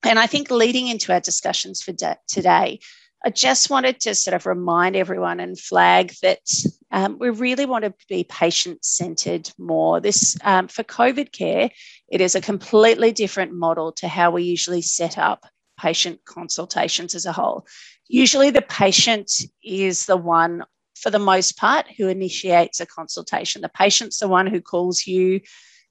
and 0.04 0.20
I 0.20 0.28
think 0.28 0.52
leading 0.52 0.88
into 0.88 1.14
our 1.14 1.20
discussions 1.20 1.82
for 1.82 1.94
today, 2.28 2.80
I 3.26 3.30
just 3.30 3.70
wanted 3.70 4.02
to 4.02 4.16
sort 4.16 4.34
of 4.34 4.46
remind 4.46 4.98
everyone 4.98 5.40
and 5.40 5.58
flag 5.58 6.14
that 6.22 6.42
um, 6.92 7.18
we 7.20 7.30
really 7.30 7.66
want 7.66 7.86
to 7.86 7.94
be 8.10 8.26
patient 8.26 8.84
centered 8.84 9.50
more. 9.58 10.02
This 10.02 10.38
um, 10.44 10.68
for 10.68 10.84
COVID 10.84 11.32
care, 11.32 11.70
it 12.12 12.20
is 12.20 12.36
a 12.36 12.42
completely 12.42 13.14
different 13.14 13.54
model 13.54 13.94
to 13.94 14.10
how 14.10 14.32
we 14.32 14.44
usually 14.44 14.82
set 14.82 15.18
up 15.18 15.46
patient 15.80 16.20
consultations 16.26 17.16
as 17.16 17.26
a 17.26 17.32
whole. 17.32 17.66
Usually, 18.10 18.50
the 18.50 18.62
patient 18.62 19.32
is 19.64 20.06
the 20.06 20.18
one, 20.18 20.66
for 20.96 21.10
the 21.10 21.18
most 21.18 21.58
part, 21.58 21.88
who 21.98 22.10
initiates 22.10 22.82
a 22.82 22.86
consultation. 22.86 23.62
The 23.62 23.70
patient's 23.70 24.20
the 24.20 24.28
one 24.28 24.48
who 24.48 24.60
calls 24.60 25.08
you 25.08 25.40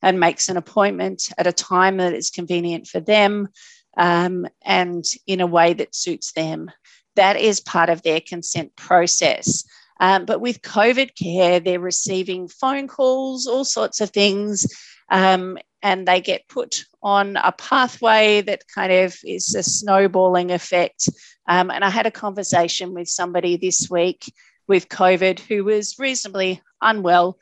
and 0.03 0.21
makes 0.21 0.51
an 0.51 0.59
appointment 0.59 1.31
at 1.39 1.47
a 1.47 1.53
time 1.53 1.97
that 1.97 2.13
is 2.13 2.29
convenient 2.29 2.89
for 2.89 3.01
them 3.01 3.49
um, 3.97 4.47
and 4.63 5.05
in 5.27 5.41
a 5.41 5.47
way 5.47 5.73
that 5.73 5.95
suits 5.95 6.33
them 6.33 6.71
that 7.17 7.37
is 7.37 7.61
part 7.61 7.89
of 7.89 8.03
their 8.03 8.21
consent 8.21 8.75
process. 8.77 9.65
Um, 10.01 10.25
but 10.25 10.41
with 10.41 10.63
COVID 10.63 11.15
care, 11.17 11.61
they're 11.61 11.79
receiving 11.79 12.49
phone 12.49 12.89
calls, 12.89 13.47
all 13.47 13.65
sorts 13.65 14.01
of 14.01 14.11
things, 14.11 14.67
um, 15.11 15.59
and 15.81 16.09
they 16.09 16.21
get 16.21 16.49
put 16.49 16.85
on 17.03 17.37
a 17.37 17.53
pathway 17.53 18.41
that 18.43 18.67
kind 18.67 18.93
of 18.93 19.17
is 19.25 19.55
a 19.55 19.63
snowballing 19.63 20.51
effect. 20.51 21.09
Um, 21.47 21.71
and 21.71 21.85
I 21.85 21.91
had 21.91 22.07
a 22.07 22.11
conversation 22.11 22.95
with 22.95 23.09
somebody 23.09 23.57
this 23.57 23.89
week 23.91 24.33
with 24.67 24.89
COVID 24.89 25.39
who 25.41 25.65
was 25.65 25.99
reasonably 25.99 26.61
unwell. 26.81 27.39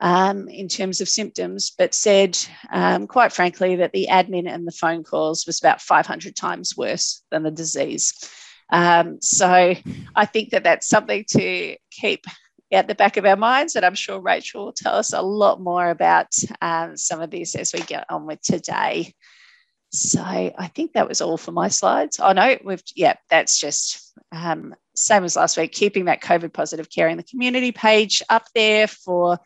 Um, 0.00 0.48
in 0.48 0.68
terms 0.68 1.00
of 1.00 1.08
symptoms, 1.08 1.72
but 1.76 1.92
said, 1.92 2.38
um, 2.70 3.08
quite 3.08 3.32
frankly, 3.32 3.74
that 3.74 3.90
the 3.90 4.06
admin 4.08 4.48
and 4.48 4.64
the 4.64 4.70
phone 4.70 5.02
calls 5.02 5.44
was 5.44 5.58
about 5.58 5.80
500 5.80 6.36
times 6.36 6.76
worse 6.76 7.24
than 7.32 7.42
the 7.42 7.50
disease. 7.50 8.14
Um, 8.70 9.18
so 9.20 9.74
I 10.14 10.24
think 10.26 10.50
that 10.50 10.64
that's 10.64 10.88
something 10.88 11.24
to 11.30 11.76
keep 11.90 12.24
at 12.70 12.86
the 12.86 12.94
back 12.94 13.16
of 13.16 13.24
our 13.24 13.36
minds. 13.36 13.76
And 13.76 13.84
I'm 13.84 13.94
sure 13.94 14.20
Rachel 14.20 14.66
will 14.66 14.72
tell 14.72 14.94
us 14.94 15.12
a 15.12 15.22
lot 15.22 15.60
more 15.60 15.88
about 15.88 16.34
um, 16.60 16.96
some 16.96 17.20
of 17.20 17.30
this 17.30 17.54
as 17.54 17.72
we 17.72 17.80
get 17.80 18.04
on 18.10 18.26
with 18.26 18.42
today. 18.42 19.14
So 19.90 20.20
I 20.20 20.70
think 20.74 20.92
that 20.92 21.08
was 21.08 21.22
all 21.22 21.38
for 21.38 21.52
my 21.52 21.68
slides. 21.68 22.20
Oh 22.20 22.32
no, 22.32 22.58
we've 22.62 22.82
yeah, 22.94 23.14
that's 23.30 23.58
just 23.58 24.12
um, 24.32 24.74
same 24.94 25.24
as 25.24 25.36
last 25.36 25.56
week, 25.56 25.72
keeping 25.72 26.06
that 26.06 26.20
COVID 26.20 26.52
positive 26.52 26.90
care 26.90 27.08
in 27.08 27.16
the 27.16 27.22
community 27.22 27.72
page 27.72 28.22
up 28.28 28.44
there 28.54 28.86
for 28.86 29.38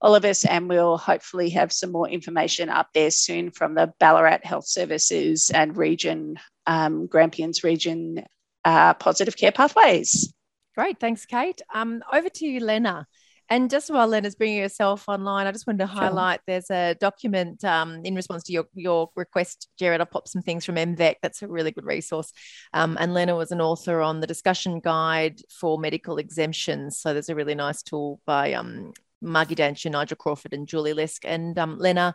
all 0.00 0.14
of 0.14 0.24
us, 0.24 0.44
and 0.44 0.68
we'll 0.68 0.98
hopefully 0.98 1.50
have 1.50 1.72
some 1.72 1.90
more 1.90 2.08
information 2.08 2.68
up 2.68 2.86
there 2.94 3.10
soon 3.10 3.50
from 3.50 3.74
the 3.74 3.92
Ballarat 3.98 4.44
Health 4.44 4.68
Services 4.68 5.50
and 5.50 5.76
region, 5.76 6.38
um, 6.68 7.08
Grampians 7.08 7.64
region 7.64 8.24
uh, 8.64 8.94
positive 8.94 9.36
care 9.36 9.52
pathways. 9.52 10.32
Great, 10.76 11.00
thanks, 11.00 11.26
Kate. 11.26 11.60
Um, 11.74 12.02
over 12.12 12.28
to 12.28 12.46
you, 12.46 12.60
Lena. 12.60 13.06
And 13.50 13.70
just 13.70 13.90
while 13.90 14.06
Lena's 14.06 14.34
bringing 14.34 14.60
herself 14.60 15.08
online, 15.08 15.46
I 15.46 15.52
just 15.52 15.66
wanted 15.66 15.78
to 15.78 15.86
highlight 15.86 16.40
there's 16.46 16.70
a 16.70 16.94
document 17.00 17.64
um, 17.64 18.02
in 18.04 18.14
response 18.14 18.42
to 18.44 18.52
your, 18.52 18.66
your 18.74 19.08
request, 19.16 19.68
Jared. 19.78 20.00
I'll 20.00 20.06
pop 20.06 20.28
some 20.28 20.42
things 20.42 20.66
from 20.66 20.74
MVEC. 20.74 21.14
That's 21.22 21.40
a 21.40 21.48
really 21.48 21.70
good 21.70 21.86
resource. 21.86 22.30
Um, 22.74 22.98
and 23.00 23.14
Lena 23.14 23.34
was 23.36 23.50
an 23.50 23.62
author 23.62 24.02
on 24.02 24.20
the 24.20 24.26
discussion 24.26 24.80
guide 24.80 25.40
for 25.50 25.78
medical 25.78 26.18
exemptions. 26.18 26.98
So 26.98 27.14
there's 27.14 27.30
a 27.30 27.34
really 27.34 27.54
nice 27.54 27.82
tool 27.82 28.20
by 28.26 28.52
um, 28.52 28.92
Margie 29.20 29.54
Danchin, 29.54 29.92
Nigel 29.92 30.16
Crawford, 30.16 30.52
and 30.52 30.66
Julie 30.66 30.94
Leask 30.94 31.20
And 31.24 31.58
um, 31.58 31.78
Lena 31.78 32.14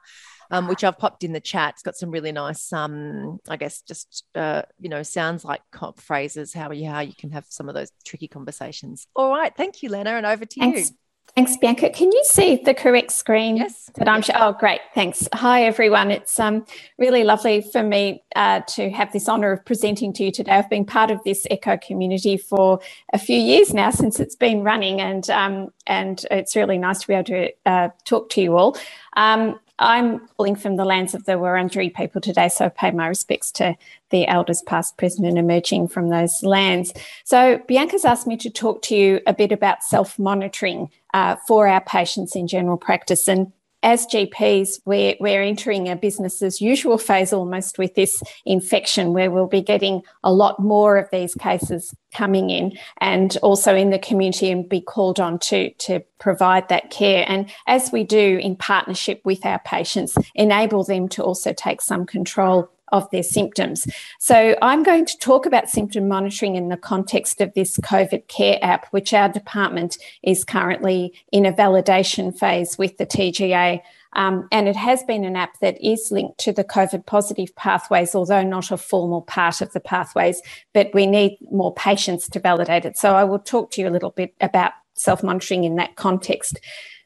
um, 0.53 0.67
which 0.67 0.83
I've 0.83 0.99
popped 0.99 1.23
in 1.23 1.33
the 1.33 1.39
chat. 1.39 1.73
It's 1.73 1.81
got 1.83 1.95
some 1.95 2.11
really 2.11 2.31
nice, 2.31 2.71
um, 2.71 3.39
I 3.49 3.57
guess, 3.57 3.81
just 3.81 4.23
uh, 4.35 4.61
you 4.79 4.87
know, 4.87 5.01
sounds 5.01 5.43
like 5.43 5.61
cop 5.71 5.99
phrases. 5.99 6.53
How 6.53 6.71
you 6.71 6.87
how 6.87 6.99
you 6.99 7.15
can 7.17 7.31
have 7.31 7.45
some 7.49 7.69
of 7.69 7.75
those 7.75 7.91
tricky 8.05 8.27
conversations. 8.27 9.07
All 9.15 9.31
right, 9.31 9.55
thank 9.55 9.81
you, 9.81 9.89
Lena, 9.89 10.11
and 10.11 10.25
over 10.27 10.45
to 10.45 10.59
Thanks. 10.59 10.91
you. 10.91 10.95
Thanks, 11.35 11.57
Bianca. 11.57 11.89
Can 11.89 12.11
you 12.11 12.23
see 12.25 12.57
the 12.57 12.75
correct 12.75 13.11
screen? 13.11 13.57
Yes. 13.57 13.89
That 13.95 14.07
I'm 14.07 14.21
sure. 14.21 14.35
Oh, 14.37 14.53
great. 14.53 14.81
Thanks. 14.93 15.27
Hi, 15.33 15.63
everyone. 15.63 16.11
It's 16.11 16.39
um, 16.39 16.63
really 16.99 17.23
lovely 17.23 17.61
for 17.61 17.81
me 17.81 18.23
uh, 18.35 18.61
to 18.69 18.91
have 18.91 19.11
this 19.11 19.27
honour 19.27 19.51
of 19.51 19.65
presenting 19.65 20.13
to 20.13 20.25
you 20.25 20.31
today. 20.31 20.51
I've 20.51 20.69
been 20.69 20.85
part 20.85 21.09
of 21.09 21.19
this 21.23 21.47
ECHO 21.49 21.77
community 21.77 22.37
for 22.37 22.79
a 23.13 23.17
few 23.17 23.37
years 23.37 23.73
now 23.73 23.89
since 23.89 24.19
it's 24.19 24.35
been 24.35 24.63
running, 24.63 25.01
and 25.01 25.27
um, 25.31 25.69
and 25.87 26.23
it's 26.29 26.55
really 26.55 26.77
nice 26.77 26.99
to 26.99 27.07
be 27.07 27.13
able 27.15 27.23
to 27.25 27.49
uh, 27.65 27.89
talk 28.05 28.29
to 28.29 28.41
you 28.41 28.55
all. 28.55 28.77
Um, 29.15 29.59
I'm 29.83 30.27
calling 30.37 30.55
from 30.55 30.77
the 30.77 30.85
lands 30.85 31.13
of 31.13 31.25
the 31.25 31.33
Wurundjeri 31.33 31.93
people 31.93 32.21
today, 32.21 32.47
so 32.47 32.65
I 32.65 32.69
pay 32.69 32.91
my 32.91 33.07
respects 33.07 33.51
to 33.53 33.75
the 34.11 34.25
elders 34.27 34.61
past, 34.61 34.97
present, 34.97 35.27
and 35.27 35.37
emerging 35.37 35.89
from 35.89 36.09
those 36.09 36.41
lands. 36.41 36.93
So, 37.25 37.59
Bianca's 37.67 38.05
asked 38.05 38.25
me 38.25 38.37
to 38.37 38.49
talk 38.49 38.81
to 38.83 38.95
you 38.95 39.19
a 39.27 39.33
bit 39.33 39.51
about 39.51 39.83
self 39.83 40.17
monitoring 40.17 40.89
uh, 41.13 41.35
for 41.47 41.67
our 41.67 41.81
patients 41.81 42.35
in 42.35 42.47
general 42.47 42.77
practice. 42.77 43.27
And 43.27 43.51
as 43.83 44.07
GPs, 44.07 44.79
we're, 44.85 45.15
we're 45.19 45.43
entering 45.43 45.89
a 45.89 45.95
business 45.95 46.41
as 46.41 46.61
usual 46.61 46.97
phase 46.97 47.33
almost 47.33 47.77
with 47.77 47.93
this 47.95 48.23
infection, 48.45 49.13
where 49.13 49.29
we'll 49.29 49.47
be 49.47 49.61
getting 49.61 50.01
a 50.23 50.33
lot 50.33 50.59
more 50.59 50.97
of 50.97 51.09
these 51.11 51.35
cases 51.35 51.93
coming 52.13 52.49
in 52.49 52.77
and 53.01 53.37
also 53.43 53.75
in 53.75 53.89
the 53.89 53.99
community 53.99 54.49
and 54.49 54.69
be 54.69 54.79
called 54.79 55.19
on 55.19 55.37
to, 55.39 55.71
to 55.73 55.99
provide 56.19 56.69
that 56.69 56.89
care. 56.89 57.25
And 57.27 57.51
as 57.67 57.91
we 57.91 58.03
do 58.03 58.39
in 58.41 58.55
partnership 58.55 59.21
with 59.25 59.45
our 59.45 59.59
patients, 59.59 60.17
enable 60.33 60.83
them 60.83 61.09
to 61.09 61.23
also 61.23 61.53
take 61.53 61.81
some 61.81 62.05
control 62.05 62.69
of 62.93 63.09
their 63.09 63.23
symptoms. 63.23 63.85
So, 64.19 64.55
I'm 64.61 64.83
going 64.83 65.05
to 65.05 65.17
talk 65.17 65.45
about 65.45 65.69
symptom 65.69 66.07
monitoring 66.07 66.55
in 66.55 66.69
the 66.69 66.77
context 66.77 67.41
of 67.41 67.53
this 67.55 67.77
COVID 67.79 68.27
Care 68.27 68.59
app, 68.61 68.87
which 68.91 69.13
our 69.13 69.27
department 69.27 69.97
is 70.21 70.45
currently 70.45 71.13
in 71.31 71.45
a 71.45 71.51
validation 71.51 72.37
phase 72.37 72.77
with 72.77 72.97
the 72.97 73.05
TGA. 73.05 73.81
Um, 74.15 74.47
and 74.51 74.67
it 74.67 74.75
has 74.75 75.01
been 75.03 75.25
an 75.25 75.35
app 75.35 75.59
that 75.59 75.83
is 75.83 76.11
linked 76.11 76.37
to 76.41 76.53
the 76.53 76.63
COVID 76.63 77.07
positive 77.07 77.53
pathways, 77.55 78.13
although 78.13 78.43
not 78.43 78.69
a 78.69 78.77
formal 78.77 79.23
part 79.23 79.59
of 79.59 79.73
the 79.73 79.79
pathways, 79.79 80.39
but 80.71 80.91
we 80.93 81.07
need 81.07 81.39
more 81.51 81.73
patients 81.73 82.29
to 82.29 82.39
validate 82.39 82.85
it. 82.85 82.95
So, 82.95 83.15
I 83.15 83.23
will 83.23 83.39
talk 83.39 83.71
to 83.71 83.81
you 83.81 83.89
a 83.89 83.95
little 83.95 84.11
bit 84.11 84.35
about 84.39 84.71
self 84.93 85.23
monitoring 85.23 85.63
in 85.63 85.75
that 85.77 85.95
context. 85.95 86.59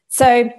So, 0.08 0.50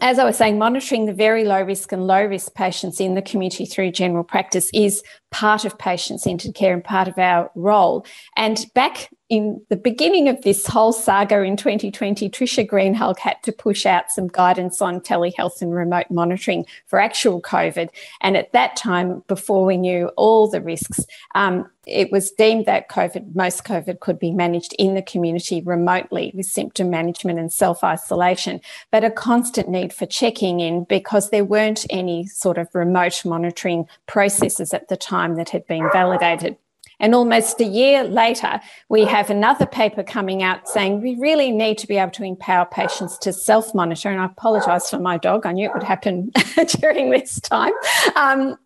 as 0.00 0.18
I 0.18 0.24
was 0.24 0.36
saying, 0.36 0.58
monitoring 0.58 1.06
the 1.06 1.12
very 1.12 1.44
low 1.44 1.62
risk 1.62 1.92
and 1.92 2.06
low 2.06 2.24
risk 2.24 2.54
patients 2.54 3.00
in 3.00 3.14
the 3.14 3.22
community 3.22 3.66
through 3.66 3.92
general 3.92 4.24
practice 4.24 4.70
is 4.72 5.02
part 5.32 5.64
of 5.64 5.76
patient 5.78 6.20
centered 6.20 6.54
care 6.54 6.72
and 6.72 6.84
part 6.84 7.08
of 7.08 7.18
our 7.18 7.50
role. 7.56 8.06
And 8.36 8.64
back 8.74 9.08
in 9.32 9.64
the 9.70 9.76
beginning 9.76 10.28
of 10.28 10.42
this 10.42 10.66
whole 10.66 10.92
saga 10.92 11.40
in 11.42 11.56
2020, 11.56 12.28
Trisha 12.28 12.68
Greenhalgh 12.68 13.18
had 13.18 13.42
to 13.44 13.50
push 13.50 13.86
out 13.86 14.10
some 14.10 14.28
guidance 14.28 14.82
on 14.82 15.00
telehealth 15.00 15.62
and 15.62 15.74
remote 15.74 16.10
monitoring 16.10 16.66
for 16.86 17.00
actual 17.00 17.40
COVID. 17.40 17.88
And 18.20 18.36
at 18.36 18.52
that 18.52 18.76
time, 18.76 19.24
before 19.28 19.64
we 19.64 19.78
knew 19.78 20.08
all 20.16 20.48
the 20.48 20.60
risks, 20.60 21.06
um, 21.34 21.66
it 21.86 22.12
was 22.12 22.30
deemed 22.30 22.66
that 22.66 22.90
COVID, 22.90 23.34
most 23.34 23.64
COVID 23.64 24.00
could 24.00 24.18
be 24.18 24.30
managed 24.30 24.74
in 24.78 24.94
the 24.94 25.02
community 25.02 25.62
remotely 25.62 26.30
with 26.34 26.46
symptom 26.46 26.90
management 26.90 27.38
and 27.38 27.52
self 27.52 27.82
isolation, 27.82 28.60
but 28.90 29.02
a 29.02 29.10
constant 29.10 29.68
need 29.68 29.92
for 29.92 30.06
checking 30.06 30.60
in 30.60 30.84
because 30.84 31.30
there 31.30 31.44
weren't 31.44 31.84
any 31.90 32.26
sort 32.26 32.58
of 32.58 32.68
remote 32.74 33.24
monitoring 33.24 33.86
processes 34.06 34.72
at 34.72 34.88
the 34.88 34.96
time 34.96 35.21
that 35.36 35.50
had 35.50 35.66
been 35.66 35.88
validated. 35.92 36.56
And 37.00 37.16
almost 37.16 37.60
a 37.60 37.64
year 37.64 38.04
later, 38.04 38.60
we 38.88 39.04
have 39.04 39.28
another 39.28 39.66
paper 39.66 40.04
coming 40.04 40.42
out 40.42 40.68
saying 40.68 41.02
we 41.02 41.16
really 41.16 41.50
need 41.50 41.78
to 41.78 41.88
be 41.88 41.96
able 41.96 42.12
to 42.12 42.22
empower 42.22 42.64
patients 42.64 43.18
to 43.18 43.32
self 43.32 43.74
monitor. 43.74 44.08
And 44.08 44.20
I 44.20 44.26
apologize 44.26 44.88
for 44.88 45.00
my 45.00 45.18
dog, 45.18 45.44
I 45.44 45.52
knew 45.52 45.66
it 45.68 45.74
would 45.74 45.82
happen 45.82 46.30
during 46.80 47.10
this 47.10 47.40
time. 47.40 47.72
Um, 48.14 48.56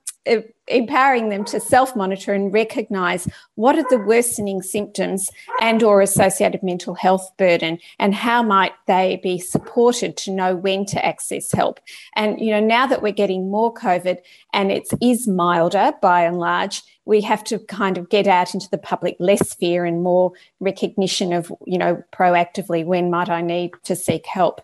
empowering 0.69 1.29
them 1.29 1.45
to 1.45 1.61
self-monitor 1.61 2.33
and 2.33 2.53
recognize 2.53 3.29
what 3.55 3.79
are 3.79 3.87
the 3.89 3.99
worsening 3.99 4.63
symptoms 4.63 5.31
and 5.61 5.83
or 5.83 6.01
associated 6.01 6.63
mental 6.63 6.95
health 6.95 7.31
burden 7.37 7.79
and 7.99 8.15
how 8.15 8.43
might 8.43 8.73
they 8.87 9.21
be 9.23 9.39
supported 9.39 10.17
to 10.17 10.33
know 10.33 10.57
when 10.57 10.85
to 10.85 11.05
access 11.05 11.53
help. 11.53 11.79
And 12.17 12.41
you 12.41 12.51
know 12.51 12.61
now 12.61 12.87
that 12.87 13.03
we're 13.03 13.13
getting 13.13 13.51
more 13.51 13.73
covid 13.73 14.19
and 14.53 14.73
it 14.73 14.89
is 15.01 15.29
milder 15.29 15.93
by 16.03 16.23
and 16.25 16.39
large 16.39 16.83
we 17.05 17.21
have 17.21 17.45
to 17.45 17.59
kind 17.61 17.97
of 17.97 18.09
get 18.09 18.27
out 18.27 18.53
into 18.53 18.69
the 18.71 18.79
public 18.79 19.17
less 19.19 19.55
fear 19.55 19.85
and 19.85 20.03
more 20.03 20.33
recognition 20.61 21.33
of 21.33 21.53
you 21.67 21.79
know 21.79 22.03
proactively 22.13 22.85
when 22.85 23.11
might 23.11 23.29
i 23.29 23.41
need 23.41 23.73
to 23.85 23.97
seek 23.97 24.27
help 24.27 24.61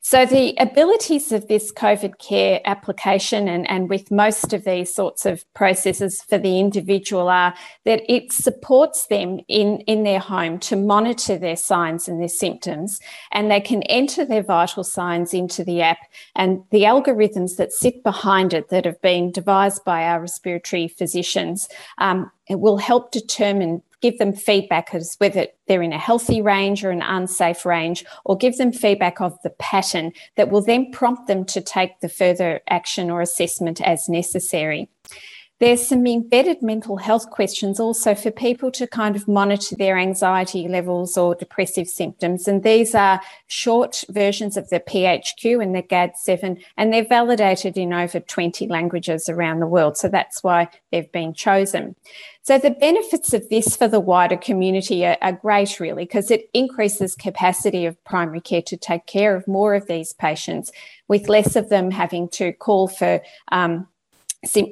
so, 0.00 0.26
the 0.26 0.54
abilities 0.58 1.30
of 1.30 1.46
this 1.46 1.70
COVID 1.70 2.18
care 2.18 2.60
application 2.64 3.46
and, 3.46 3.68
and 3.70 3.88
with 3.88 4.10
most 4.10 4.52
of 4.52 4.64
these 4.64 4.92
sorts 4.92 5.24
of 5.24 5.44
processes 5.54 6.20
for 6.20 6.36
the 6.36 6.58
individual 6.58 7.28
are 7.28 7.54
that 7.84 8.02
it 8.12 8.32
supports 8.32 9.06
them 9.06 9.38
in, 9.46 9.78
in 9.80 10.02
their 10.02 10.18
home 10.18 10.58
to 10.60 10.74
monitor 10.74 11.38
their 11.38 11.56
signs 11.56 12.08
and 12.08 12.20
their 12.20 12.28
symptoms, 12.28 12.98
and 13.30 13.50
they 13.50 13.60
can 13.60 13.84
enter 13.84 14.24
their 14.24 14.42
vital 14.42 14.82
signs 14.82 15.32
into 15.32 15.62
the 15.62 15.80
app. 15.80 15.98
And 16.34 16.64
the 16.70 16.82
algorithms 16.82 17.56
that 17.56 17.72
sit 17.72 18.02
behind 18.02 18.52
it 18.52 18.68
that 18.70 18.84
have 18.84 19.00
been 19.00 19.30
devised 19.30 19.84
by 19.84 20.02
our 20.02 20.20
respiratory 20.20 20.88
physicians 20.88 21.68
um, 21.98 22.30
will 22.50 22.78
help 22.78 23.12
determine 23.12 23.82
give 24.02 24.18
them 24.18 24.34
feedback 24.34 24.92
as 24.92 25.14
whether 25.18 25.46
they're 25.68 25.82
in 25.82 25.92
a 25.92 25.98
healthy 25.98 26.42
range 26.42 26.84
or 26.84 26.90
an 26.90 27.02
unsafe 27.02 27.64
range, 27.64 28.04
or 28.24 28.36
give 28.36 28.58
them 28.58 28.72
feedback 28.72 29.20
of 29.20 29.40
the 29.42 29.50
pattern 29.50 30.12
that 30.36 30.50
will 30.50 30.62
then 30.62 30.90
prompt 30.90 31.28
them 31.28 31.44
to 31.46 31.60
take 31.60 32.00
the 32.00 32.08
further 32.08 32.60
action 32.68 33.10
or 33.10 33.20
assessment 33.20 33.80
as 33.80 34.08
necessary. 34.08 34.90
There's 35.62 35.86
some 35.86 36.04
embedded 36.08 36.60
mental 36.60 36.96
health 36.96 37.30
questions 37.30 37.78
also 37.78 38.16
for 38.16 38.32
people 38.32 38.72
to 38.72 38.88
kind 38.88 39.14
of 39.14 39.28
monitor 39.28 39.76
their 39.76 39.96
anxiety 39.96 40.66
levels 40.66 41.16
or 41.16 41.36
depressive 41.36 41.86
symptoms. 41.86 42.48
And 42.48 42.64
these 42.64 42.96
are 42.96 43.20
short 43.46 44.02
versions 44.08 44.56
of 44.56 44.70
the 44.70 44.80
PHQ 44.80 45.62
and 45.62 45.72
the 45.72 45.84
GAD7, 45.84 46.60
and 46.76 46.92
they're 46.92 47.04
validated 47.04 47.78
in 47.78 47.92
over 47.92 48.18
20 48.18 48.66
languages 48.66 49.28
around 49.28 49.60
the 49.60 49.68
world. 49.68 49.96
So 49.96 50.08
that's 50.08 50.42
why 50.42 50.68
they've 50.90 51.12
been 51.12 51.32
chosen. 51.32 51.94
So 52.42 52.58
the 52.58 52.72
benefits 52.72 53.32
of 53.32 53.48
this 53.48 53.76
for 53.76 53.86
the 53.86 54.00
wider 54.00 54.36
community 54.36 55.06
are, 55.06 55.16
are 55.22 55.30
great, 55.30 55.78
really, 55.78 56.06
because 56.06 56.32
it 56.32 56.50
increases 56.52 57.14
capacity 57.14 57.86
of 57.86 58.02
primary 58.02 58.40
care 58.40 58.62
to 58.62 58.76
take 58.76 59.06
care 59.06 59.36
of 59.36 59.46
more 59.46 59.76
of 59.76 59.86
these 59.86 60.12
patients, 60.12 60.72
with 61.06 61.28
less 61.28 61.54
of 61.54 61.68
them 61.68 61.92
having 61.92 62.28
to 62.30 62.52
call 62.52 62.88
for 62.88 63.22
um, 63.52 63.86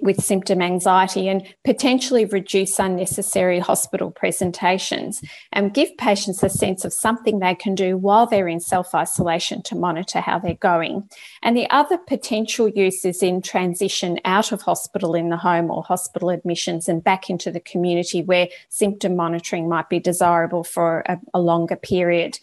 with 0.03 0.23
symptom 0.23 0.61
anxiety 0.61 1.29
and 1.29 1.47
potentially 1.65 2.25
reduce 2.25 2.79
unnecessary 2.81 3.61
hospital 3.61 4.11
presentations 4.11 5.23
and 5.53 5.75
give 5.75 5.97
patients 5.97 6.43
a 6.43 6.49
sense 6.49 6.85
of 6.85 6.93
something 6.93 7.39
they 7.39 7.55
can 7.55 7.77
do 7.77 7.97
while 7.97 8.27
they're 8.27 8.49
in 8.49 8.59
self 8.59 8.95
isolation 8.95 9.63
to 9.63 9.77
monitor 9.77 10.21
how 10.21 10.41
they're 10.41 10.55
going. 10.55 11.09
And 11.43 11.57
the 11.57 11.71
other 11.71 11.99
potential 11.99 12.69
use 12.69 13.05
is 13.05 13.23
in 13.23 13.43
transition 13.43 14.19
out 14.25 14.51
of 14.51 14.63
hospital 14.63 15.15
in 15.15 15.29
the 15.29 15.37
home 15.37 15.71
or 15.71 15.85
hospital 15.85 16.31
admissions 16.31 16.89
and 16.89 17.03
back 17.03 17.31
into 17.31 17.53
the 17.53 17.61
community 17.61 18.23
where 18.23 18.49
symptom 18.69 19.15
monitoring 19.15 19.69
might 19.69 19.89
be 19.89 20.01
desirable 20.01 20.65
for 20.65 21.05
a, 21.07 21.19
a 21.33 21.41
longer 21.41 21.77
period. 21.77 22.39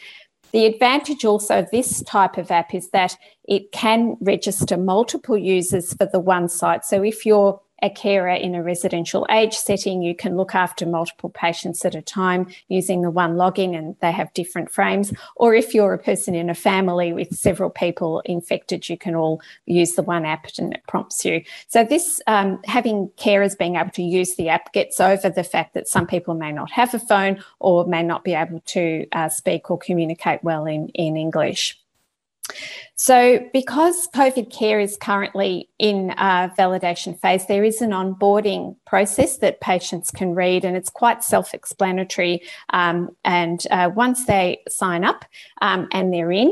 The 0.52 0.66
advantage 0.66 1.26
also 1.26 1.60
of 1.60 1.72
this 1.72 2.02
type 2.04 2.38
of 2.38 2.52
app 2.52 2.74
is 2.74 2.90
that 2.92 3.18
it 3.48 3.72
can 3.72 4.16
register 4.22 4.78
multiple 4.78 5.38
users 5.38 5.94
for 5.94 6.08
the 6.12 6.20
one 6.20 6.50
site. 6.50 6.86
So 6.86 7.04
if 7.04 7.26
you're 7.26 7.60
a 7.82 7.90
carer 7.90 8.30
in 8.30 8.56
a 8.56 8.64
residential 8.64 9.26
age 9.30 9.54
setting, 9.54 10.02
you 10.02 10.16
can 10.16 10.36
look 10.36 10.56
after 10.56 10.86
multiple 10.86 11.30
patients 11.30 11.86
at 11.86 11.96
a 11.96 12.02
time 12.02 12.48
using 12.68 13.02
the 13.02 13.12
one 13.12 13.36
login 13.36 13.78
and 13.78 13.96
they 14.02 14.12
have 14.12 14.34
different 14.34 14.72
frames. 14.72 15.14
Or 15.36 15.54
if 15.54 15.74
you're 15.74 15.94
a 15.94 16.00
person 16.00 16.36
in 16.36 16.50
a 16.50 16.56
family 16.56 17.14
with 17.14 17.36
several 17.36 17.70
people 17.70 18.22
infected, 18.26 18.90
you 18.90 18.98
can 18.98 19.16
all 19.16 19.42
use 19.66 19.94
the 19.94 20.04
one 20.04 20.26
app 20.26 20.48
and 20.58 20.74
it 20.74 20.82
prompts 20.88 21.24
you. 21.24 21.44
So 21.68 21.84
this 21.84 22.22
um, 22.28 22.60
having 22.66 23.10
carers 23.18 23.58
being 23.58 23.76
able 23.76 23.92
to 23.92 24.04
use 24.04 24.36
the 24.36 24.50
app 24.50 24.74
gets 24.74 25.00
over 25.00 25.30
the 25.30 25.44
fact 25.44 25.74
that 25.74 25.88
some 25.88 26.08
people 26.08 26.34
may 26.34 26.52
not 26.52 26.72
have 26.72 26.94
a 26.94 27.00
phone 27.00 27.44
or 27.60 27.86
may 27.86 28.04
not 28.04 28.24
be 28.24 28.34
able 28.34 28.62
to 28.62 29.06
uh, 29.12 29.30
speak 29.30 29.70
or 29.70 29.78
communicate 29.78 30.44
well 30.44 30.66
in, 30.66 30.90
in 30.90 31.18
English. 31.18 31.80
So, 32.96 33.48
because 33.54 34.08
COVID 34.16 34.52
care 34.52 34.80
is 34.80 34.98
currently 34.98 35.70
in 35.78 36.12
a 36.18 36.52
validation 36.58 37.20
phase, 37.20 37.46
there 37.46 37.64
is 37.64 37.82
an 37.82 37.92
onboarding 37.92 38.76
process 38.86 39.38
that 39.38 39.62
patients 39.62 40.10
can 40.10 40.34
read, 40.34 40.66
and 40.66 40.76
it's 40.76 40.90
quite 40.90 41.24
self 41.24 41.54
explanatory. 41.54 42.42
Um, 42.72 43.16
and 43.24 43.64
uh, 43.70 43.92
once 43.94 44.26
they 44.26 44.64
sign 44.68 45.04
up 45.04 45.26
um, 45.62 45.88
and 45.92 46.12
they're 46.12 46.32
in, 46.32 46.52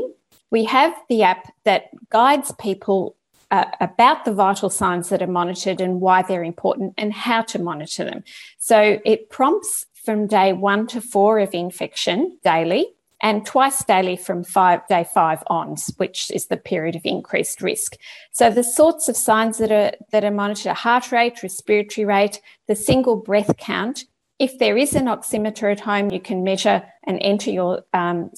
we 0.50 0.64
have 0.64 0.94
the 1.08 1.24
app 1.24 1.52
that 1.64 1.86
guides 2.10 2.52
people 2.60 3.16
uh, 3.50 3.64
about 3.80 4.24
the 4.24 4.32
vital 4.32 4.70
signs 4.70 5.08
that 5.08 5.22
are 5.22 5.26
monitored 5.26 5.80
and 5.80 6.00
why 6.00 6.22
they're 6.22 6.44
important 6.44 6.94
and 6.96 7.12
how 7.12 7.42
to 7.42 7.58
monitor 7.58 8.04
them. 8.04 8.22
So, 8.58 9.00
it 9.04 9.30
prompts 9.30 9.86
from 10.04 10.28
day 10.28 10.52
one 10.52 10.86
to 10.86 11.00
four 11.00 11.40
of 11.40 11.52
infection 11.52 12.38
daily 12.44 12.86
and 13.22 13.46
twice 13.46 13.84
daily 13.84 14.16
from 14.16 14.44
five, 14.44 14.86
day 14.88 15.06
five 15.14 15.42
on, 15.48 15.76
which 15.96 16.30
is 16.30 16.46
the 16.46 16.56
period 16.56 16.96
of 16.96 17.02
increased 17.04 17.62
risk. 17.62 17.96
So 18.32 18.50
the 18.50 18.64
sorts 18.64 19.08
of 19.08 19.16
signs 19.16 19.58
that 19.58 19.72
are 19.72 19.92
that 20.12 20.24
are 20.24 20.30
monitored 20.30 20.66
are 20.66 20.74
heart 20.74 21.12
rate, 21.12 21.42
respiratory 21.42 22.04
rate, 22.04 22.40
the 22.68 22.76
single 22.76 23.16
breath 23.16 23.56
count. 23.56 24.04
If 24.38 24.58
there 24.58 24.76
is 24.76 24.94
an 24.94 25.06
oximeter 25.06 25.72
at 25.72 25.80
home, 25.80 26.10
you 26.10 26.20
can 26.20 26.44
measure 26.44 26.82
and 27.04 27.18
enter 27.22 27.50
your 27.50 27.82
um, 27.94 28.30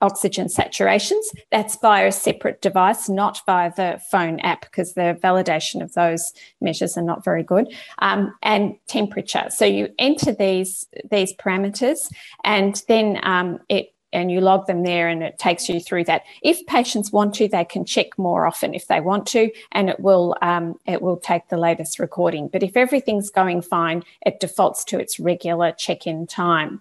oxygen 0.00 0.48
saturations. 0.48 1.22
That's 1.50 1.76
via 1.80 2.08
a 2.08 2.12
separate 2.12 2.60
device, 2.60 3.08
not 3.08 3.40
via 3.46 3.72
the 3.74 4.00
phone 4.10 4.40
app, 4.40 4.62
because 4.62 4.94
the 4.94 5.18
validation 5.22 5.82
of 5.82 5.94
those 5.94 6.32
measures 6.60 6.98
are 6.98 7.02
not 7.02 7.24
very 7.24 7.42
good. 7.42 7.72
Um, 8.00 8.34
and 8.42 8.74
temperature. 8.88 9.46
So 9.50 9.64
you 9.64 9.88
enter 9.98 10.32
these 10.32 10.86
these 11.10 11.34
parameters, 11.36 12.12
and 12.44 12.82
then 12.88 13.20
um, 13.22 13.60
it 13.68 13.94
and 14.16 14.32
you 14.32 14.40
log 14.40 14.66
them 14.66 14.82
there 14.82 15.08
and 15.08 15.22
it 15.22 15.38
takes 15.38 15.68
you 15.68 15.78
through 15.78 16.04
that. 16.04 16.22
If 16.42 16.64
patients 16.66 17.12
want 17.12 17.34
to, 17.34 17.48
they 17.48 17.64
can 17.64 17.84
check 17.84 18.18
more 18.18 18.46
often 18.46 18.74
if 18.74 18.88
they 18.88 19.00
want 19.00 19.26
to, 19.28 19.50
and 19.72 19.90
it 19.90 20.00
will 20.00 20.34
um, 20.40 20.74
it 20.86 21.02
will 21.02 21.18
take 21.18 21.48
the 21.48 21.58
latest 21.58 21.98
recording. 21.98 22.48
But 22.48 22.62
if 22.62 22.76
everything's 22.76 23.30
going 23.30 23.60
fine, 23.62 24.02
it 24.24 24.40
defaults 24.40 24.84
to 24.84 24.98
its 24.98 25.20
regular 25.20 25.72
check-in 25.72 26.26
time. 26.26 26.80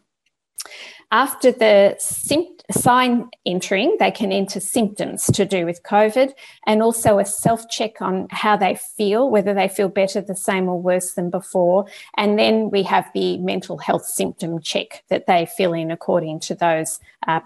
After 1.12 1.52
the 1.52 1.96
sign 2.72 3.30
entering, 3.46 3.96
they 4.00 4.12
can 4.12 4.32
enter 4.32 4.60
symptoms 4.60 5.26
to 5.28 5.46
do 5.46 5.66
with 5.66 5.84
COVID 5.84 6.34
and 6.66 6.82
also 6.82 7.20
a 7.20 7.26
self 7.26 7.70
check 7.70 8.02
on 8.02 8.28
how 8.32 8.58
they 8.58 8.76
feel, 8.76 9.30
whether 9.30 9.54
they 9.54 9.68
feel 9.68 9.88
better, 9.88 10.20
the 10.20 10.36
same, 10.36 10.68
or 10.68 10.82
worse 10.82 11.14
than 11.14 11.30
before. 11.30 11.86
And 12.18 12.40
then 12.40 12.72
we 12.72 12.84
have 12.84 13.10
the 13.14 13.38
mental 13.38 13.78
health 13.78 14.06
symptom 14.06 14.60
check 14.62 15.04
that 15.10 15.28
they 15.28 15.46
fill 15.46 15.74
in 15.74 15.92
according 15.92 16.40
to 16.42 16.56
those, 16.56 17.00
uh, 17.28 17.40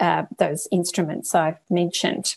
uh, 0.00 0.24
those 0.38 0.68
instruments 0.70 1.34
I've 1.34 1.58
mentioned. 1.70 2.36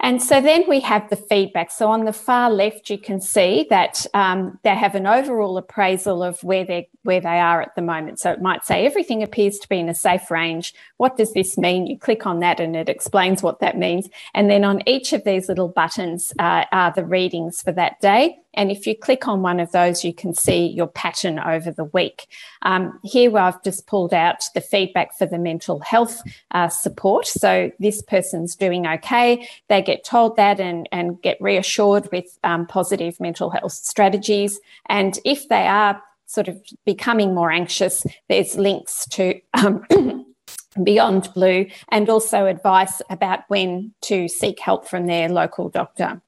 And 0.00 0.20
so 0.20 0.40
then 0.40 0.64
we 0.68 0.80
have 0.80 1.08
the 1.10 1.16
feedback. 1.16 1.70
So 1.70 1.88
on 1.88 2.04
the 2.06 2.12
far 2.12 2.50
left, 2.50 2.90
you 2.90 2.98
can 2.98 3.20
see 3.20 3.66
that 3.70 4.04
um, 4.14 4.58
they 4.64 4.74
have 4.74 4.96
an 4.96 5.06
overall 5.06 5.56
appraisal 5.56 6.24
of 6.24 6.42
where 6.42 6.64
they 6.64 6.88
where 7.02 7.20
they 7.20 7.40
are 7.40 7.60
at 7.60 7.74
the 7.74 7.82
moment. 7.82 8.20
So 8.20 8.30
it 8.30 8.40
might 8.40 8.64
say 8.64 8.86
everything 8.86 9.22
appears 9.22 9.58
to 9.58 9.68
be 9.68 9.78
in 9.78 9.88
a 9.88 9.94
safe 9.94 10.30
range. 10.30 10.74
What 10.98 11.16
does 11.16 11.32
this 11.32 11.58
mean? 11.58 11.86
You 11.86 11.98
click 11.98 12.26
on 12.26 12.40
that 12.40 12.60
and 12.60 12.76
it 12.76 12.88
explains 12.88 13.42
what 13.42 13.60
that 13.60 13.76
means. 13.76 14.08
And 14.34 14.50
then 14.50 14.64
on 14.64 14.86
each 14.86 15.12
of 15.12 15.24
these 15.24 15.48
little 15.48 15.68
buttons 15.68 16.32
uh, 16.38 16.64
are 16.70 16.92
the 16.92 17.04
readings 17.04 17.62
for 17.62 17.72
that 17.72 18.00
day. 18.00 18.38
And 18.54 18.70
if 18.70 18.86
you 18.86 18.96
click 18.96 19.26
on 19.26 19.42
one 19.42 19.60
of 19.60 19.72
those, 19.72 20.04
you 20.04 20.12
can 20.12 20.34
see 20.34 20.66
your 20.66 20.86
pattern 20.86 21.38
over 21.38 21.70
the 21.70 21.84
week. 21.84 22.26
Um, 22.62 22.98
here, 23.02 23.36
I've 23.38 23.62
just 23.62 23.86
pulled 23.86 24.12
out 24.12 24.44
the 24.54 24.60
feedback 24.60 25.16
for 25.16 25.26
the 25.26 25.38
mental 25.38 25.80
health 25.80 26.20
uh, 26.50 26.68
support. 26.68 27.26
So 27.26 27.72
this 27.78 28.02
person's 28.02 28.54
doing 28.54 28.86
okay. 28.86 29.48
They 29.68 29.80
get 29.80 30.04
told 30.04 30.36
that 30.36 30.60
and, 30.60 30.88
and 30.92 31.20
get 31.22 31.40
reassured 31.40 32.10
with 32.12 32.38
um, 32.44 32.66
positive 32.66 33.18
mental 33.20 33.48
health 33.48 33.72
strategies. 33.72 34.60
And 34.86 35.18
if 35.24 35.48
they 35.48 35.66
are 35.66 36.02
sort 36.32 36.48
of 36.48 36.60
becoming 36.86 37.34
more 37.34 37.50
anxious, 37.50 38.06
there's 38.28 38.56
links 38.56 39.06
to 39.10 39.38
um, 39.54 39.84
Beyond 40.82 41.28
Blue 41.34 41.66
and 41.90 42.08
also 42.08 42.46
advice 42.46 43.02
about 43.10 43.40
when 43.48 43.92
to 44.02 44.28
seek 44.28 44.58
help 44.58 44.88
from 44.88 45.06
their 45.06 45.28
local 45.28 45.68
doctor. 45.68 46.22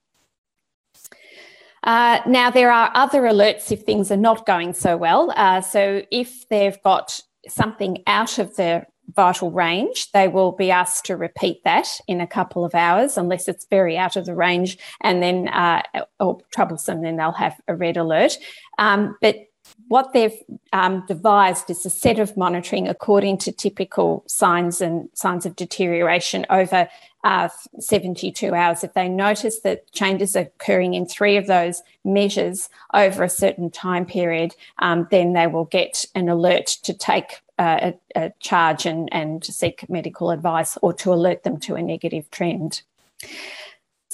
Uh, 1.82 2.20
now, 2.26 2.50
there 2.50 2.70
are 2.70 2.90
other 2.94 3.22
alerts 3.22 3.70
if 3.70 3.82
things 3.82 4.10
are 4.10 4.16
not 4.16 4.46
going 4.46 4.72
so 4.72 4.96
well. 4.96 5.32
Uh, 5.36 5.60
so, 5.60 6.02
if 6.10 6.48
they've 6.48 6.82
got 6.82 7.20
something 7.46 8.02
out 8.06 8.38
of 8.38 8.56
the 8.56 8.86
vital 9.14 9.50
range, 9.50 10.10
they 10.12 10.28
will 10.28 10.52
be 10.52 10.70
asked 10.70 11.04
to 11.06 11.16
repeat 11.16 11.62
that 11.64 11.88
in 12.08 12.22
a 12.22 12.26
couple 12.26 12.64
of 12.64 12.74
hours, 12.74 13.18
unless 13.18 13.48
it's 13.48 13.66
very 13.66 13.98
out 13.98 14.16
of 14.16 14.24
the 14.24 14.34
range 14.34 14.78
and 15.02 15.22
then 15.22 15.48
uh, 15.48 15.82
or 16.20 16.38
troublesome, 16.54 17.02
then 17.02 17.16
they'll 17.16 17.32
have 17.32 17.60
a 17.68 17.76
red 17.76 17.98
alert. 17.98 18.38
Um, 18.78 19.16
but 19.20 19.36
what 19.88 20.12
they've 20.12 20.36
um, 20.72 21.04
devised 21.06 21.70
is 21.70 21.84
a 21.84 21.90
set 21.90 22.18
of 22.18 22.36
monitoring 22.36 22.88
according 22.88 23.38
to 23.38 23.52
typical 23.52 24.24
signs 24.26 24.80
and 24.80 25.08
signs 25.14 25.46
of 25.46 25.56
deterioration 25.56 26.46
over 26.50 26.88
uh, 27.22 27.48
72 27.80 28.54
hours. 28.54 28.84
If 28.84 28.94
they 28.94 29.08
notice 29.08 29.60
that 29.60 29.90
changes 29.92 30.36
are 30.36 30.40
occurring 30.40 30.94
in 30.94 31.06
three 31.06 31.36
of 31.36 31.46
those 31.46 31.82
measures 32.04 32.68
over 32.92 33.22
a 33.22 33.30
certain 33.30 33.70
time 33.70 34.04
period, 34.04 34.54
um, 34.78 35.08
then 35.10 35.32
they 35.32 35.46
will 35.46 35.64
get 35.64 36.04
an 36.14 36.28
alert 36.28 36.66
to 36.82 36.92
take 36.92 37.40
uh, 37.58 37.92
a, 38.16 38.24
a 38.26 38.32
charge 38.40 38.84
and, 38.84 39.08
and 39.12 39.44
seek 39.44 39.88
medical 39.88 40.30
advice 40.30 40.76
or 40.82 40.92
to 40.92 41.12
alert 41.12 41.44
them 41.44 41.58
to 41.60 41.76
a 41.76 41.82
negative 41.82 42.30
trend. 42.30 42.82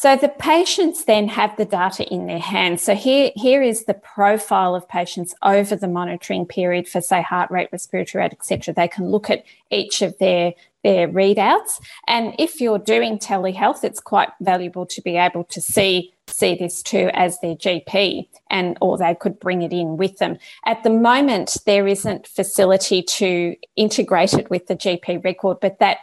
So 0.00 0.16
the 0.16 0.30
patients 0.30 1.04
then 1.04 1.28
have 1.28 1.54
the 1.58 1.66
data 1.66 2.10
in 2.10 2.26
their 2.26 2.38
hands. 2.38 2.80
So 2.80 2.94
here, 2.94 3.32
here 3.36 3.60
is 3.60 3.84
the 3.84 3.92
profile 3.92 4.74
of 4.74 4.88
patients 4.88 5.34
over 5.42 5.76
the 5.76 5.88
monitoring 5.88 6.46
period 6.46 6.88
for, 6.88 7.02
say, 7.02 7.20
heart 7.20 7.50
rate, 7.50 7.68
respiratory 7.70 8.22
rate, 8.22 8.32
etc. 8.32 8.72
They 8.72 8.88
can 8.88 9.10
look 9.10 9.28
at 9.28 9.44
each 9.70 10.00
of 10.00 10.16
their 10.16 10.54
their 10.82 11.06
readouts. 11.06 11.82
And 12.06 12.34
if 12.38 12.62
you're 12.62 12.78
doing 12.78 13.18
telehealth, 13.18 13.84
it's 13.84 14.00
quite 14.00 14.30
valuable 14.40 14.86
to 14.86 15.02
be 15.02 15.18
able 15.18 15.44
to 15.44 15.60
see 15.60 16.14
see 16.28 16.54
this 16.54 16.82
too 16.82 17.10
as 17.12 17.38
their 17.40 17.56
GP 17.56 18.26
and 18.50 18.78
or 18.80 18.96
they 18.96 19.14
could 19.14 19.38
bring 19.38 19.60
it 19.60 19.72
in 19.74 19.98
with 19.98 20.16
them. 20.16 20.38
At 20.64 20.82
the 20.82 20.88
moment 20.90 21.58
there 21.66 21.86
isn't 21.86 22.26
facility 22.26 23.02
to 23.02 23.56
integrate 23.76 24.32
it 24.34 24.48
with 24.48 24.66
the 24.66 24.76
GP 24.76 25.24
record, 25.24 25.58
but 25.60 25.78
that 25.80 25.98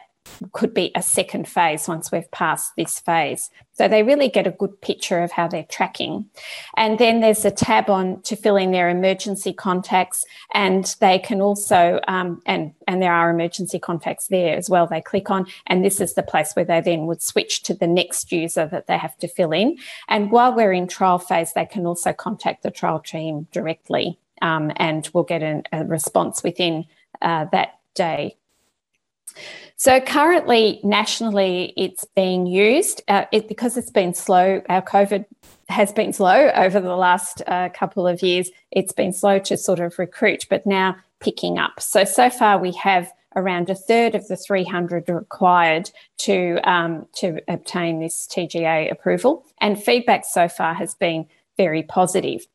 could 0.51 0.73
be 0.73 0.91
a 0.95 1.01
second 1.01 1.47
phase 1.47 1.87
once 1.87 2.11
we've 2.11 2.29
passed 2.31 2.71
this 2.75 2.99
phase. 2.99 3.49
So 3.73 3.87
they 3.87 4.01
really 4.01 4.27
get 4.27 4.47
a 4.47 4.51
good 4.51 4.81
picture 4.81 5.19
of 5.19 5.31
how 5.31 5.47
they're 5.47 5.63
tracking. 5.63 6.25
And 6.75 6.97
then 6.97 7.19
there's 7.19 7.45
a 7.45 7.51
tab 7.51 7.89
on 7.89 8.21
to 8.23 8.35
fill 8.35 8.55
in 8.55 8.71
their 8.71 8.89
emergency 8.89 9.53
contacts, 9.53 10.25
and 10.53 10.95
they 10.99 11.19
can 11.19 11.41
also 11.41 11.99
um, 12.07 12.41
and 12.45 12.73
and 12.87 13.01
there 13.01 13.13
are 13.13 13.29
emergency 13.29 13.79
contacts 13.79 14.27
there 14.27 14.55
as 14.57 14.69
well. 14.69 14.87
They 14.87 15.01
click 15.01 15.29
on, 15.29 15.45
and 15.67 15.85
this 15.85 16.01
is 16.01 16.15
the 16.15 16.23
place 16.23 16.53
where 16.53 16.65
they 16.65 16.81
then 16.81 17.05
would 17.05 17.21
switch 17.21 17.63
to 17.63 17.73
the 17.73 17.87
next 17.87 18.31
user 18.31 18.67
that 18.67 18.87
they 18.87 18.97
have 18.97 19.17
to 19.17 19.27
fill 19.27 19.51
in. 19.51 19.77
And 20.07 20.31
while 20.31 20.55
we're 20.55 20.73
in 20.73 20.87
trial 20.87 21.19
phase, 21.19 21.53
they 21.53 21.65
can 21.65 21.85
also 21.85 22.13
contact 22.13 22.63
the 22.63 22.71
trial 22.71 22.99
team 22.99 23.47
directly, 23.51 24.19
um, 24.41 24.71
and 24.77 25.07
we'll 25.13 25.23
get 25.23 25.43
an, 25.43 25.63
a 25.71 25.85
response 25.85 26.43
within 26.43 26.85
uh, 27.21 27.45
that 27.51 27.79
day. 27.93 28.37
So 29.75 29.99
currently, 29.99 30.79
nationally, 30.83 31.73
it's 31.77 32.03
being 32.15 32.47
used 32.47 33.03
uh, 33.07 33.25
it, 33.31 33.47
because 33.47 33.77
it's 33.77 33.91
been 33.91 34.13
slow. 34.13 34.61
Our 34.69 34.81
COVID 34.81 35.25
has 35.69 35.93
been 35.93 36.13
slow 36.13 36.49
over 36.55 36.79
the 36.79 36.95
last 36.95 37.43
uh, 37.45 37.69
couple 37.69 38.07
of 38.07 38.23
years. 38.23 38.49
It's 38.71 38.91
been 38.91 39.13
slow 39.13 39.37
to 39.39 39.55
sort 39.55 39.79
of 39.79 39.99
recruit, 39.99 40.45
but 40.49 40.65
now 40.65 40.95
picking 41.19 41.59
up. 41.59 41.79
So 41.79 42.05
so 42.05 42.29
far, 42.29 42.57
we 42.57 42.71
have 42.73 43.11
around 43.35 43.69
a 43.69 43.75
third 43.75 44.15
of 44.15 44.27
the 44.27 44.35
300 44.35 45.09
required 45.09 45.91
to 46.19 46.59
um, 46.63 47.05
to 47.17 47.39
obtain 47.47 47.99
this 47.99 48.27
TGA 48.27 48.91
approval, 48.91 49.45
and 49.61 49.81
feedback 49.81 50.25
so 50.25 50.47
far 50.47 50.73
has 50.73 50.95
been 50.95 51.27
very 51.55 51.83
positive 51.83 52.47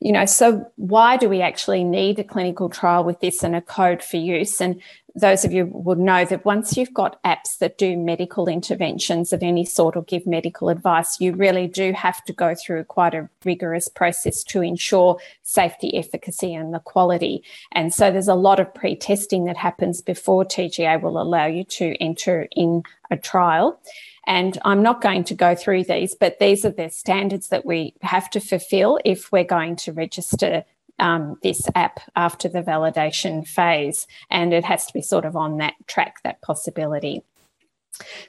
you 0.00 0.12
know 0.12 0.26
so 0.26 0.70
why 0.76 1.16
do 1.16 1.28
we 1.28 1.40
actually 1.40 1.84
need 1.84 2.18
a 2.18 2.24
clinical 2.24 2.68
trial 2.68 3.04
with 3.04 3.20
this 3.20 3.42
and 3.42 3.56
a 3.56 3.62
code 3.62 4.02
for 4.02 4.16
use 4.16 4.60
and 4.60 4.80
those 5.16 5.44
of 5.44 5.52
you 5.52 5.66
would 5.66 5.98
know 5.98 6.24
that 6.24 6.44
once 6.44 6.76
you've 6.76 6.92
got 6.92 7.22
apps 7.22 7.58
that 7.58 7.78
do 7.78 7.96
medical 7.96 8.48
interventions 8.48 9.32
of 9.32 9.44
any 9.44 9.64
sort 9.64 9.96
or 9.96 10.02
give 10.02 10.26
medical 10.26 10.68
advice, 10.68 11.20
you 11.20 11.32
really 11.32 11.68
do 11.68 11.92
have 11.92 12.24
to 12.24 12.32
go 12.32 12.54
through 12.54 12.82
quite 12.84 13.14
a 13.14 13.28
rigorous 13.44 13.88
process 13.88 14.42
to 14.42 14.60
ensure 14.60 15.18
safety, 15.42 15.96
efficacy, 15.96 16.52
and 16.52 16.74
the 16.74 16.80
quality. 16.80 17.44
And 17.70 17.94
so 17.94 18.10
there's 18.10 18.28
a 18.28 18.34
lot 18.34 18.58
of 18.58 18.74
pre 18.74 18.96
testing 18.96 19.44
that 19.44 19.56
happens 19.56 20.00
before 20.00 20.44
TGA 20.44 21.00
will 21.00 21.20
allow 21.20 21.46
you 21.46 21.62
to 21.64 21.94
enter 22.00 22.48
in 22.50 22.82
a 23.10 23.16
trial. 23.16 23.80
And 24.26 24.58
I'm 24.64 24.82
not 24.82 25.00
going 25.00 25.22
to 25.24 25.34
go 25.34 25.54
through 25.54 25.84
these, 25.84 26.14
but 26.14 26.38
these 26.38 26.64
are 26.64 26.70
the 26.70 26.88
standards 26.88 27.48
that 27.48 27.64
we 27.64 27.94
have 28.00 28.30
to 28.30 28.40
fulfill 28.40 28.98
if 29.04 29.30
we're 29.30 29.44
going 29.44 29.76
to 29.76 29.92
register 29.92 30.64
um, 30.98 31.36
this 31.42 31.68
app 31.74 32.00
after 32.16 32.48
the 32.48 32.62
validation 32.62 33.46
phase, 33.46 34.06
and 34.30 34.52
it 34.52 34.64
has 34.64 34.86
to 34.86 34.92
be 34.92 35.02
sort 35.02 35.24
of 35.24 35.36
on 35.36 35.58
that 35.58 35.74
track, 35.86 36.22
that 36.24 36.40
possibility. 36.42 37.22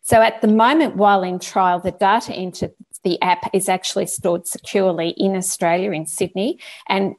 So 0.02 0.22
at 0.22 0.42
the 0.42 0.48
moment, 0.48 0.96
while 0.96 1.24
in 1.24 1.40
trial, 1.40 1.80
the 1.80 1.92
data 1.92 2.34
into 2.40 2.72
the 3.04 3.22
app 3.22 3.50
is 3.54 3.70
actually 3.70 4.08
stored 4.08 4.48
securely 4.48 5.10
in 5.10 5.36
Australia, 5.36 5.92
in 5.92 6.06
Sydney, 6.06 6.60
and 6.88 7.16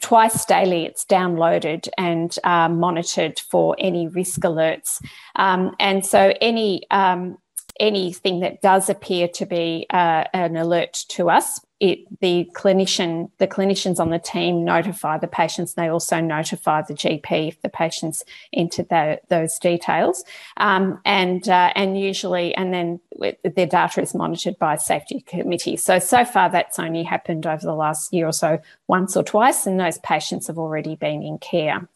twice 0.00 0.44
daily 0.44 0.84
it's 0.84 1.04
downloaded 1.04 1.88
and 1.96 2.36
uh, 2.44 2.68
monitored 2.68 3.38
for 3.38 3.76
any 3.78 4.08
risk 4.08 4.40
alerts. 4.40 5.02
Um, 5.36 5.74
and 5.78 6.04
so 6.04 6.34
any 6.40 6.82
um, 6.90 7.38
anything 7.80 8.40
that 8.40 8.60
does 8.60 8.90
appear 8.90 9.28
to 9.28 9.46
be 9.46 9.86
uh, 9.90 10.24
an 10.34 10.56
alert 10.56 10.92
to 11.08 11.30
us 11.30 11.60
it, 11.82 12.20
the 12.20 12.48
clinician, 12.54 13.28
the 13.38 13.48
clinicians 13.48 13.98
on 13.98 14.10
the 14.10 14.20
team 14.20 14.64
notify 14.64 15.18
the 15.18 15.26
patients. 15.26 15.74
They 15.74 15.88
also 15.88 16.20
notify 16.20 16.82
the 16.82 16.94
GP 16.94 17.48
if 17.48 17.60
the 17.60 17.68
patients 17.68 18.24
enter 18.52 18.84
the, 18.84 19.20
those 19.28 19.58
details, 19.58 20.22
um, 20.58 21.00
and 21.04 21.48
uh, 21.48 21.72
and 21.74 21.98
usually, 21.98 22.54
and 22.54 22.72
then 22.72 23.00
their 23.42 23.66
data 23.66 24.00
is 24.00 24.14
monitored 24.14 24.60
by 24.60 24.74
a 24.74 24.78
safety 24.78 25.22
committee. 25.22 25.76
So 25.76 25.98
so 25.98 26.24
far, 26.24 26.48
that's 26.48 26.78
only 26.78 27.02
happened 27.02 27.48
over 27.48 27.62
the 27.62 27.74
last 27.74 28.12
year 28.12 28.28
or 28.28 28.32
so, 28.32 28.60
once 28.86 29.16
or 29.16 29.24
twice, 29.24 29.66
and 29.66 29.80
those 29.80 29.98
patients 29.98 30.46
have 30.46 30.58
already 30.58 30.94
been 30.94 31.20
in 31.24 31.38
care. 31.38 31.88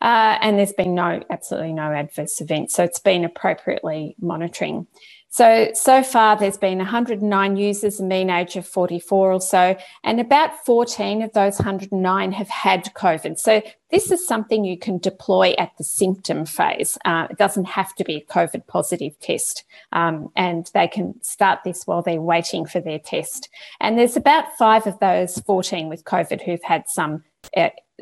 Uh, 0.00 0.38
and 0.40 0.58
there's 0.58 0.72
been 0.72 0.94
no, 0.94 1.22
absolutely 1.30 1.72
no 1.72 1.92
adverse 1.92 2.40
events. 2.40 2.74
So 2.74 2.84
it's 2.84 2.98
been 2.98 3.24
appropriately 3.24 4.16
monitoring. 4.20 4.86
So, 5.32 5.70
so 5.74 6.02
far 6.02 6.36
there's 6.36 6.58
been 6.58 6.78
109 6.78 7.56
users, 7.56 8.00
a 8.00 8.02
mean 8.02 8.30
age 8.30 8.56
of 8.56 8.66
44 8.66 9.32
or 9.32 9.40
so, 9.40 9.76
and 10.02 10.18
about 10.18 10.66
14 10.66 11.22
of 11.22 11.32
those 11.34 11.56
109 11.56 12.32
have 12.32 12.48
had 12.48 12.92
COVID. 12.96 13.38
So 13.38 13.62
this 13.92 14.10
is 14.10 14.26
something 14.26 14.64
you 14.64 14.76
can 14.76 14.98
deploy 14.98 15.54
at 15.56 15.70
the 15.78 15.84
symptom 15.84 16.46
phase. 16.46 16.98
Uh, 17.04 17.28
it 17.30 17.38
doesn't 17.38 17.66
have 17.66 17.94
to 17.94 18.04
be 18.04 18.16
a 18.16 18.32
COVID 18.32 18.66
positive 18.66 19.16
test. 19.20 19.62
Um, 19.92 20.30
and 20.34 20.68
they 20.74 20.88
can 20.88 21.14
start 21.22 21.60
this 21.64 21.86
while 21.86 22.02
they're 22.02 22.20
waiting 22.20 22.66
for 22.66 22.80
their 22.80 22.98
test. 22.98 23.48
And 23.78 23.96
there's 23.96 24.16
about 24.16 24.56
five 24.58 24.88
of 24.88 24.98
those 24.98 25.38
14 25.38 25.88
with 25.88 26.04
COVID 26.04 26.42
who've 26.42 26.64
had 26.64 26.88
some 26.88 27.22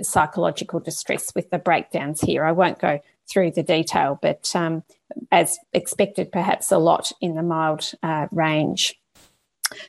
psychological 0.02 0.80
distress 0.80 1.32
with 1.34 1.50
the 1.50 1.58
breakdowns 1.58 2.20
here. 2.20 2.44
I 2.44 2.52
won't 2.52 2.78
go 2.78 3.00
through 3.28 3.52
the 3.52 3.62
detail, 3.62 4.18
but 4.20 4.50
um, 4.54 4.82
as 5.30 5.58
expected, 5.72 6.32
perhaps 6.32 6.72
a 6.72 6.78
lot 6.78 7.12
in 7.20 7.34
the 7.34 7.42
mild 7.42 7.92
uh, 8.02 8.26
range. 8.32 8.98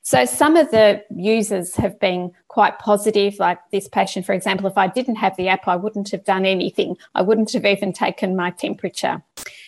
So 0.02 0.26
some 0.26 0.58
of 0.58 0.72
the 0.72 1.04
users 1.16 1.76
have 1.76 2.00
been 2.00 2.32
quite 2.50 2.80
positive, 2.80 3.40
like 3.40 3.60
this 3.72 3.88
patient, 3.88 4.26
for 4.26 4.34
example, 4.34 4.68
if 4.68 4.78
I 4.78 4.88
didn't 4.88 5.16
have 5.16 5.38
the 5.38 5.48
app, 5.48 5.70
I 5.70 5.78
wouldn't 5.78 6.12
have 6.12 6.26
done 6.26 6.46
anything. 6.46 6.98
I 7.16 7.22
wouldn't 7.22 7.54
have 7.54 7.66
even 7.66 7.94
taken 7.94 8.36
my 8.36 8.52
temperature. 8.52 9.24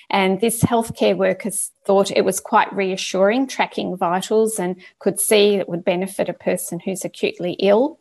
And 0.10 0.42
this 0.42 0.62
healthcare 0.62 1.16
worker 1.16 1.52
thought 1.86 2.12
it 2.12 2.26
was 2.26 2.42
quite 2.42 2.74
reassuring, 2.74 3.48
tracking 3.48 3.96
vitals 3.96 4.60
and 4.60 4.76
could 5.00 5.20
see 5.20 5.56
it 5.56 5.70
would 5.70 5.86
benefit 5.86 6.28
a 6.28 6.34
person 6.34 6.82
who's 6.82 7.06
acutely 7.06 7.54
ill. 7.54 7.98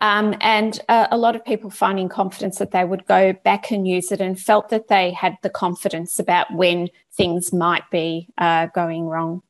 Um, 0.00 0.36
and 0.40 0.80
uh, 0.88 1.08
a 1.10 1.18
lot 1.18 1.36
of 1.36 1.44
people 1.44 1.70
finding 1.70 2.08
confidence 2.08 2.58
that 2.58 2.70
they 2.70 2.84
would 2.84 3.06
go 3.06 3.32
back 3.32 3.70
and 3.70 3.86
use 3.86 4.12
it 4.12 4.20
and 4.20 4.38
felt 4.38 4.68
that 4.68 4.88
they 4.88 5.10
had 5.10 5.36
the 5.42 5.50
confidence 5.50 6.18
about 6.18 6.52
when 6.54 6.88
things 7.12 7.52
might 7.52 7.88
be 7.90 8.28
uh, 8.38 8.66
going 8.66 9.06
wrong. 9.06 9.42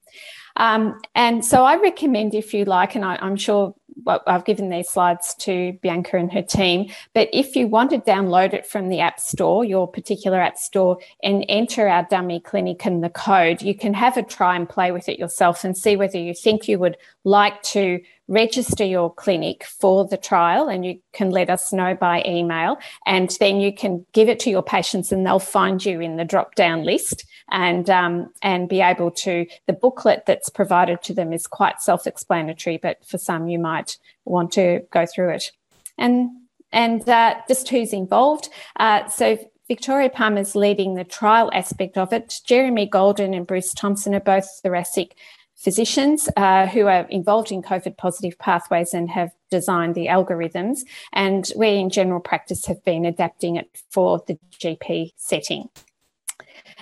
Um, 0.56 1.00
and 1.14 1.44
so 1.44 1.64
I 1.64 1.76
recommend, 1.76 2.34
if 2.34 2.52
you 2.52 2.64
like, 2.64 2.94
and 2.94 3.04
I, 3.04 3.18
am 3.20 3.36
sure 3.36 3.74
well, 4.04 4.22
I've 4.26 4.44
given 4.44 4.70
these 4.70 4.88
slides 4.88 5.34
to 5.40 5.72
Bianca 5.82 6.16
and 6.16 6.32
her 6.32 6.42
team, 6.42 6.90
but 7.14 7.28
if 7.32 7.56
you 7.56 7.66
want 7.66 7.90
to 7.90 7.98
download 7.98 8.54
it 8.54 8.66
from 8.66 8.88
the 8.88 9.00
App 9.00 9.20
Store, 9.20 9.64
your 9.64 9.88
particular 9.88 10.40
App 10.40 10.56
Store, 10.56 10.98
and 11.22 11.44
enter 11.48 11.88
our 11.88 12.06
dummy 12.10 12.40
clinic 12.40 12.84
and 12.86 13.02
the 13.02 13.10
code, 13.10 13.60
you 13.62 13.74
can 13.74 13.94
have 13.94 14.16
a 14.16 14.22
try 14.22 14.56
and 14.56 14.68
play 14.68 14.92
with 14.92 15.08
it 15.08 15.18
yourself 15.18 15.64
and 15.64 15.76
see 15.76 15.96
whether 15.96 16.18
you 16.18 16.34
think 16.34 16.68
you 16.68 16.78
would 16.78 16.96
like 17.24 17.60
to 17.62 18.00
register 18.28 18.84
your 18.84 19.12
clinic 19.12 19.64
for 19.64 20.06
the 20.06 20.16
trial 20.16 20.68
and 20.68 20.84
you 20.84 21.00
can 21.12 21.30
let 21.30 21.50
us 21.50 21.72
know 21.72 21.94
by 21.94 22.22
email. 22.26 22.76
And 23.06 23.34
then 23.40 23.60
you 23.60 23.72
can 23.72 24.04
give 24.12 24.28
it 24.28 24.38
to 24.40 24.50
your 24.50 24.62
patients 24.62 25.10
and 25.10 25.26
they'll 25.26 25.38
find 25.38 25.84
you 25.84 26.00
in 26.00 26.16
the 26.16 26.24
drop 26.24 26.54
down 26.54 26.84
list. 26.84 27.24
And 27.50 27.88
um, 27.88 28.30
and 28.42 28.68
be 28.68 28.82
able 28.82 29.10
to 29.10 29.46
the 29.66 29.72
booklet 29.72 30.24
that's 30.26 30.50
provided 30.50 31.02
to 31.04 31.14
them 31.14 31.32
is 31.32 31.46
quite 31.46 31.80
self-explanatory 31.80 32.76
but 32.76 33.02
for 33.06 33.16
some 33.16 33.48
you 33.48 33.58
might 33.58 33.96
want 34.26 34.52
to 34.52 34.82
go 34.92 35.06
through 35.06 35.30
it. 35.30 35.50
And 35.96 36.30
and 36.70 37.08
uh, 37.08 37.36
just 37.48 37.70
who's 37.70 37.94
involved. 37.94 38.50
Uh, 38.78 39.08
so 39.08 39.38
Victoria 39.68 40.08
Palmer's 40.08 40.56
leading 40.56 40.94
the 40.94 41.04
trial 41.04 41.50
aspect 41.52 41.98
of 41.98 42.12
it. 42.12 42.40
Jeremy 42.44 42.88
Goldin 42.88 43.36
and 43.36 43.46
Bruce 43.46 43.74
Thompson 43.74 44.14
are 44.14 44.20
both 44.20 44.48
thoracic 44.62 45.14
physicians 45.58 46.28
uh, 46.36 46.66
who 46.66 46.86
are 46.86 47.06
involved 47.10 47.50
in 47.52 47.62
COVID 47.62 47.96
positive 47.96 48.38
pathways 48.38 48.94
and 48.94 49.10
have 49.10 49.32
designed 49.50 49.94
the 49.94 50.06
algorithms. 50.06 50.80
And 51.12 51.50
we 51.56 51.70
in 51.70 51.90
general 51.90 52.20
practice 52.20 52.66
have 52.66 52.82
been 52.84 53.04
adapting 53.04 53.56
it 53.56 53.68
for 53.90 54.22
the 54.26 54.38
GP 54.58 55.12
setting. 55.16 55.68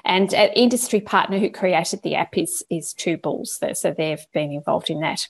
And 0.04 0.32
an 0.34 0.50
industry 0.54 1.00
partner 1.00 1.38
who 1.38 1.50
created 1.50 2.02
the 2.02 2.14
app 2.14 2.38
is, 2.38 2.64
is 2.70 2.92
Two 2.92 3.16
Bulls, 3.16 3.60
so 3.74 3.90
they've 3.90 4.24
been 4.32 4.52
involved 4.52 4.88
in 4.88 5.00
that. 5.00 5.26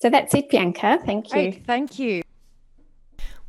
So 0.00 0.10
that's 0.10 0.34
it, 0.34 0.48
Bianca. 0.48 0.98
Thank 1.04 1.28
you. 1.28 1.32
Great, 1.32 1.66
thank 1.66 1.98
you. 1.98 2.22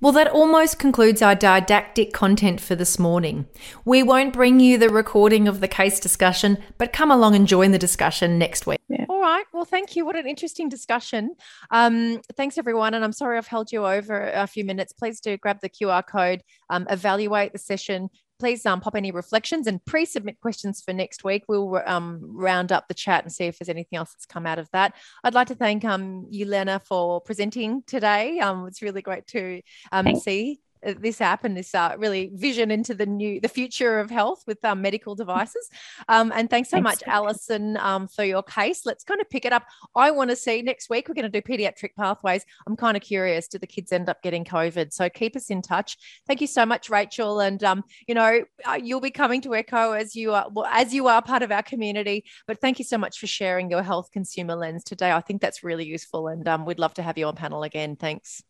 Well, 0.01 0.13
that 0.13 0.29
almost 0.29 0.79
concludes 0.79 1.21
our 1.21 1.35
didactic 1.35 2.13
content 2.13 2.61
for 2.61 2.73
this 2.73 2.97
morning. 2.97 3.47
We 3.83 4.01
won't 4.01 4.31
bring 4.31 4.61
you 4.61 4.77
the 4.77 4.87
recording 4.87 5.45
of 5.45 5.59
the 5.59 5.67
case 5.67 5.99
discussion, 5.99 6.57
but 6.77 6.93
come 6.93 7.11
along 7.11 7.35
and 7.35 7.45
join 7.45 7.71
the 7.71 7.77
discussion 7.77 8.39
next 8.39 8.65
week. 8.65 8.79
Yeah. 8.87 9.05
All 9.09 9.19
right. 9.19 9.43
Well, 9.51 9.65
thank 9.65 9.97
you. 9.97 10.05
What 10.05 10.15
an 10.15 10.25
interesting 10.25 10.69
discussion. 10.69 11.35
Um, 11.71 12.21
thanks, 12.37 12.57
everyone. 12.57 12.93
And 12.93 13.03
I'm 13.03 13.11
sorry 13.11 13.37
I've 13.37 13.47
held 13.47 13.73
you 13.73 13.85
over 13.85 14.31
a 14.33 14.47
few 14.47 14.63
minutes. 14.63 14.93
Please 14.93 15.19
do 15.19 15.35
grab 15.35 15.59
the 15.61 15.69
QR 15.69 16.05
code, 16.07 16.43
um, 16.69 16.87
evaluate 16.89 17.51
the 17.51 17.59
session, 17.59 18.07
please 18.39 18.65
um, 18.65 18.81
pop 18.81 18.95
any 18.95 19.11
reflections 19.11 19.67
and 19.67 19.83
pre-submit 19.85 20.39
questions 20.39 20.81
for 20.81 20.93
next 20.93 21.23
week. 21.23 21.43
We'll 21.47 21.81
um, 21.85 22.21
round 22.23 22.71
up 22.71 22.87
the 22.87 22.93
chat 22.93 23.23
and 23.23 23.31
see 23.31 23.45
if 23.45 23.59
there's 23.59 23.69
anything 23.69 23.97
else 23.97 24.13
that's 24.13 24.25
come 24.25 24.45
out 24.45 24.59
of 24.59 24.69
that. 24.71 24.95
I'd 25.23 25.33
like 25.33 25.47
to 25.47 25.55
thank 25.55 25.85
um, 25.85 26.27
you, 26.29 26.45
Lena, 26.45 26.79
for 26.79 27.21
presenting 27.21 27.83
today. 27.85 28.39
Um, 28.39 28.67
it's 28.67 28.81
really 28.81 29.01
great 29.01 29.27
to 29.27 29.61
um, 29.91 30.15
see 30.15 30.59
this 30.81 31.21
app 31.21 31.43
and 31.43 31.55
this 31.55 31.73
uh, 31.75 31.95
really 31.97 32.31
vision 32.33 32.71
into 32.71 32.93
the 32.93 33.05
new 33.05 33.39
the 33.41 33.49
future 33.49 33.99
of 33.99 34.09
health 34.09 34.43
with 34.47 34.63
um, 34.63 34.81
medical 34.81 35.15
devices. 35.15 35.69
Um, 36.07 36.31
and 36.35 36.49
thanks 36.49 36.69
so 36.69 36.77
thanks 36.77 37.01
much 37.01 37.03
alison 37.07 37.77
um, 37.77 38.07
for 38.07 38.23
your 38.23 38.43
case. 38.43 38.85
Let's 38.85 39.03
kind 39.03 39.21
of 39.21 39.29
pick 39.29 39.45
it 39.45 39.53
up. 39.53 39.65
I 39.95 40.11
want 40.11 40.29
to 40.29 40.35
see 40.35 40.61
next 40.61 40.89
week 40.89 41.07
we're 41.07 41.15
going 41.15 41.29
to 41.29 41.41
do 41.41 41.41
pediatric 41.41 41.95
pathways. 41.95 42.45
I'm 42.67 42.75
kind 42.75 42.95
of 42.95 43.03
curious 43.03 43.47
do 43.47 43.57
the 43.57 43.67
kids 43.67 43.91
end 43.91 44.09
up 44.09 44.21
getting 44.21 44.43
covid? 44.43 44.93
So 44.93 45.09
keep 45.09 45.35
us 45.35 45.49
in 45.49 45.61
touch. 45.61 45.97
Thank 46.27 46.41
you 46.41 46.47
so 46.47 46.65
much 46.65 46.89
rachel 46.89 47.39
and 47.39 47.63
um, 47.63 47.83
you 48.07 48.15
know 48.15 48.43
uh, 48.65 48.79
you'll 48.81 49.01
be 49.01 49.11
coming 49.11 49.41
to 49.41 49.55
echo 49.55 49.91
as 49.91 50.15
you 50.15 50.33
are 50.33 50.47
well, 50.51 50.65
as 50.65 50.93
you 50.93 51.07
are 51.07 51.21
part 51.21 51.43
of 51.43 51.51
our 51.51 51.63
community. 51.63 52.25
But 52.47 52.61
thank 52.61 52.79
you 52.79 52.85
so 52.85 52.97
much 52.97 53.19
for 53.19 53.27
sharing 53.27 53.69
your 53.69 53.83
health 53.83 54.11
consumer 54.11 54.55
lens 54.55 54.83
today. 54.83 55.11
I 55.11 55.21
think 55.21 55.41
that's 55.41 55.63
really 55.63 55.85
useful 55.85 56.27
and 56.27 56.47
um, 56.47 56.65
we'd 56.65 56.79
love 56.79 56.93
to 56.95 57.03
have 57.03 57.17
you 57.17 57.25
on 57.25 57.35
panel 57.35 57.63
again. 57.63 57.95
Thanks 57.95 58.43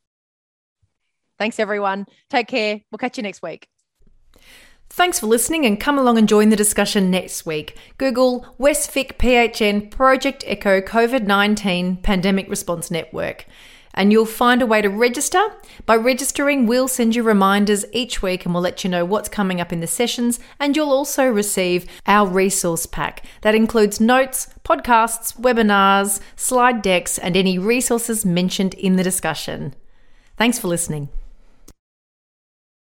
Thanks, 1.39 1.57
everyone. 1.57 2.05
Take 2.29 2.49
care. 2.49 2.81
We'll 2.91 2.99
catch 2.99 3.17
you 3.17 3.23
next 3.23 3.41
week. 3.41 3.69
Thanks 4.89 5.19
for 5.19 5.27
listening 5.27 5.65
and 5.65 5.79
come 5.79 5.97
along 5.97 6.17
and 6.17 6.27
join 6.27 6.49
the 6.49 6.55
discussion 6.55 7.09
next 7.09 7.45
week. 7.45 7.77
Google 7.97 8.45
Westvic 8.59 9.17
PHN 9.17 9.89
Project 9.89 10.43
Echo 10.45 10.81
COVID 10.81 11.25
19 11.25 11.97
Pandemic 11.97 12.49
Response 12.49 12.91
Network. 12.91 13.45
And 13.93 14.11
you'll 14.11 14.25
find 14.25 14.61
a 14.61 14.65
way 14.65 14.81
to 14.81 14.89
register. 14.89 15.41
By 15.85 15.95
registering, 15.95 16.65
we'll 16.65 16.87
send 16.87 17.15
you 17.15 17.23
reminders 17.23 17.85
each 17.91 18.21
week 18.21 18.45
and 18.45 18.53
we'll 18.53 18.63
let 18.63 18.83
you 18.83 18.89
know 18.89 19.05
what's 19.05 19.29
coming 19.29 19.61
up 19.61 19.71
in 19.71 19.79
the 19.79 19.87
sessions. 19.87 20.39
And 20.59 20.75
you'll 20.75 20.91
also 20.91 21.25
receive 21.27 21.85
our 22.05 22.29
resource 22.29 22.85
pack 22.85 23.25
that 23.41 23.55
includes 23.55 23.99
notes, 23.99 24.47
podcasts, 24.63 25.39
webinars, 25.39 26.19
slide 26.35 26.81
decks, 26.81 27.17
and 27.17 27.37
any 27.37 27.57
resources 27.57 28.25
mentioned 28.25 28.73
in 28.75 28.95
the 28.95 29.03
discussion. 29.03 29.73
Thanks 30.37 30.59
for 30.59 30.67
listening. 30.67 31.09